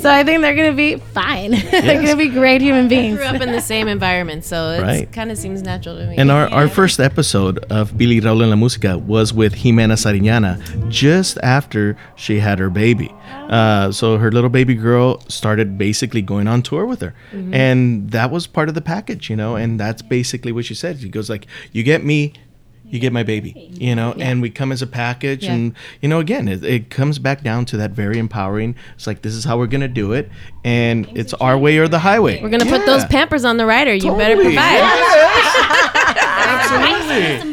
so 0.00 0.10
I 0.10 0.24
think 0.24 0.40
they're 0.42 0.54
gonna 0.54 0.72
be 0.72 0.96
fine. 0.96 1.50
they're 1.70 2.02
gonna 2.02 2.16
be 2.16 2.28
great 2.28 2.60
human 2.60 2.88
beings. 2.88 3.16
Grew 3.18 3.26
up 3.26 3.40
in 3.40 3.52
the 3.52 3.60
same 3.60 3.88
environment, 3.96 4.44
so 4.44 4.70
it 4.70 4.80
Right. 4.82 5.12
kind 5.12 5.30
of 5.30 5.38
seems 5.38 5.62
natural 5.62 5.96
to 5.96 6.06
me. 6.06 6.16
And 6.16 6.30
our, 6.30 6.48
our 6.48 6.68
first 6.68 7.00
episode 7.00 7.58
of 7.70 7.92
Pili 7.92 8.20
Raúl 8.20 8.42
en 8.42 8.50
la 8.50 8.56
Música 8.56 8.98
was 9.00 9.32
with 9.32 9.54
Jimena 9.54 9.96
Sariñana 9.96 10.88
just 10.88 11.38
after 11.42 11.96
she 12.16 12.40
had 12.40 12.58
her 12.58 12.70
baby. 12.70 13.14
Uh, 13.48 13.90
so 13.92 14.16
her 14.18 14.30
little 14.30 14.50
baby 14.50 14.74
girl 14.74 15.20
started 15.28 15.76
basically 15.78 16.22
going 16.22 16.46
on 16.48 16.62
tour 16.62 16.86
with 16.86 17.00
her. 17.00 17.14
And 17.52 18.10
that 18.10 18.30
was 18.30 18.46
part 18.46 18.68
of 18.68 18.74
the 18.74 18.80
package, 18.80 19.28
you 19.30 19.36
know, 19.36 19.56
and 19.56 19.78
that's 19.78 20.02
basically 20.02 20.52
what 20.52 20.64
she 20.64 20.74
said. 20.74 21.00
She 21.00 21.08
goes 21.08 21.28
like, 21.28 21.46
you 21.72 21.82
get 21.82 22.04
me, 22.04 22.32
you 22.90 22.98
get 22.98 23.12
my 23.12 23.22
baby. 23.22 23.68
You 23.72 23.94
know, 23.94 24.12
and 24.18 24.42
we 24.42 24.50
come 24.50 24.72
as 24.72 24.82
a 24.82 24.86
package, 24.86 25.44
Yeah. 25.44 25.52
and 25.54 25.74
you 26.02 26.08
know, 26.08 26.18
again, 26.20 26.48
it, 26.48 26.64
it 26.64 26.90
comes 26.90 27.18
back 27.18 27.42
down 27.42 27.64
to 27.66 27.76
that 27.78 27.92
very 27.92 28.18
empowering. 28.18 28.74
It's 28.94 29.06
like 29.06 29.22
this 29.22 29.34
is 29.34 29.44
how 29.44 29.56
we're 29.58 29.66
gonna 29.68 29.88
do 29.88 30.12
it, 30.12 30.28
and 30.64 31.06
it's 31.14 31.32
our 31.34 31.56
way 31.58 31.78
or 31.78 31.88
the 31.88 31.98
highway. 32.00 32.42
We're 32.42 32.50
gonna 32.50 32.66
put 32.66 32.84
those 32.86 33.04
pampers 33.06 33.44
on 33.44 33.56
the 33.56 33.66
rider. 33.66 33.94
You 33.94 34.14
better 34.16 34.36
provide. 34.36 34.80
Absolutely. 36.50 37.52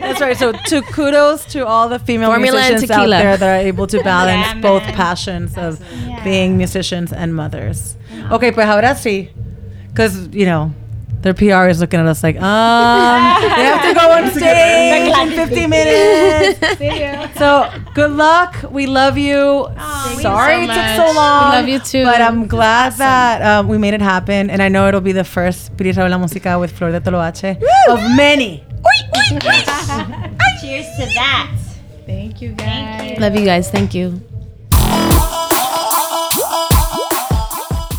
That's 0.00 0.20
right. 0.20 0.36
So, 0.36 0.52
to 0.52 0.82
kudos 0.82 1.44
to 1.46 1.66
all 1.66 1.88
the 1.88 1.98
female 1.98 2.30
Formula 2.30 2.58
musicians 2.58 2.90
out 2.90 3.08
there 3.08 3.36
that 3.36 3.42
are 3.62 3.66
able 3.66 3.86
to 3.88 4.02
balance 4.02 4.54
Yeah, 4.54 4.60
both 4.60 4.82
passions 4.94 5.56
of 5.56 5.80
Yeah. 6.06 6.22
being 6.24 6.56
musicians 6.56 7.12
and 7.12 7.34
mothers. 7.34 7.96
Okay, 8.30 8.50
but 8.50 8.66
ahora 8.68 8.94
sí, 8.94 9.30
because 9.88 10.28
you 10.32 10.46
know. 10.46 10.72
Their 11.24 11.32
PR 11.32 11.68
is 11.68 11.80
looking 11.80 12.00
at 12.00 12.06
us 12.06 12.22
like, 12.22 12.36
um, 12.36 13.40
they 13.56 13.64
have 13.64 13.80
to 13.88 13.94
go 13.98 14.10
on 14.12 14.30
stage 14.30 15.08
in 15.08 15.48
50 15.48 15.66
minutes. 15.66 16.60
So 17.38 17.70
good 17.94 18.10
luck. 18.10 18.54
We 18.70 18.86
love 18.86 19.16
you. 19.16 19.66
you 19.68 20.20
Sorry 20.20 20.66
so 20.66 20.72
it 20.72 20.74
took 20.74 21.06
so 21.08 21.16
long. 21.16 21.50
We 21.50 21.56
love 21.56 21.68
you 21.68 21.78
too. 21.78 22.04
But 22.04 22.20
I'm 22.20 22.46
glad 22.46 22.92
that 22.94 23.40
um, 23.40 23.68
we 23.68 23.78
made 23.78 23.94
it 23.94 24.02
happen. 24.02 24.50
And 24.50 24.62
I 24.62 24.68
know 24.68 24.86
it'll 24.86 25.00
be 25.00 25.12
the 25.12 25.24
first 25.24 25.74
Pili 25.78 25.94
Raúl 25.94 26.10
La 26.10 26.18
Música 26.18 26.60
with 26.60 26.70
Flor 26.72 26.92
de 26.92 27.00
Toloache 27.00 27.56
of 27.88 28.00
many. 28.16 28.62
Cheers 30.60 30.86
to 30.98 31.06
that. 31.14 31.56
Thank 32.04 32.42
you 32.42 32.52
guys. 32.52 33.18
Love 33.18 33.34
you 33.34 33.46
guys. 33.46 33.70
Thank 33.70 33.94
you. 33.94 34.20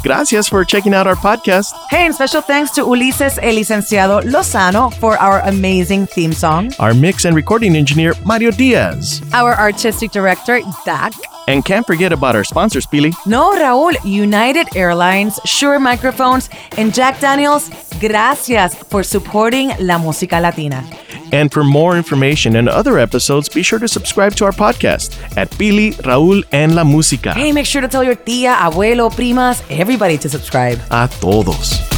Gracias 0.06 0.48
for 0.48 0.64
checking 0.64 0.94
out 0.94 1.08
our 1.08 1.16
podcast. 1.16 1.74
Hey, 1.90 2.06
and 2.06 2.14
special 2.14 2.40
thanks 2.40 2.70
to 2.74 2.82
Ulises 2.82 3.40
El 3.42 3.56
Licenciado 3.56 4.22
Lozano 4.22 4.94
for 4.94 5.18
our 5.18 5.40
amazing 5.40 6.06
theme 6.06 6.32
song. 6.32 6.72
Our 6.78 6.94
mix 6.94 7.26
and 7.26 7.36
recording 7.36 7.76
engineer, 7.76 8.14
Mario 8.24 8.52
Diaz. 8.52 9.24
Our 9.34 9.56
artistic 9.56 10.12
director, 10.12 10.62
Dak. 10.86 11.14
And 11.48 11.64
can't 11.64 11.86
forget 11.86 12.12
about 12.12 12.36
our 12.36 12.44
sponsors, 12.44 12.86
Pili. 12.88 13.14
No, 13.26 13.52
Raúl, 13.54 13.94
United 14.04 14.76
Airlines, 14.76 15.40
Shure 15.46 15.80
Microphones, 15.80 16.50
and 16.78 16.94
Jack 16.94 17.20
Daniels, 17.20 17.70
gracias 18.00 18.76
for 18.76 19.04
supporting 19.04 19.70
La 19.80 19.98
Música 19.98 20.42
Latina. 20.42 20.84
And 21.32 21.52
for 21.52 21.64
more 21.64 21.98
information 21.98 22.56
and 22.56 22.70
other 22.70 22.98
episodes, 22.98 23.50
be 23.50 23.64
sure 23.64 23.80
to 23.80 23.88
subscribe 23.88 24.36
to 24.36 24.46
our 24.46 24.52
podcast 24.52 25.16
at 25.38 25.50
Pili, 25.52 25.94
Raúl, 26.04 26.44
and 26.52 26.76
La 26.76 26.84
Música. 26.84 27.34
Hey, 27.34 27.52
make 27.52 27.66
sure 27.66 27.82
to 27.82 27.88
tell 27.88 28.04
your 28.04 28.16
tia, 28.16 28.54
abuelo, 28.56 29.12
primas, 29.12 29.62
everybody 29.70 30.18
to 30.18 30.30
subscribe. 30.30 30.80
A 30.92 31.08
todos. 31.20 31.95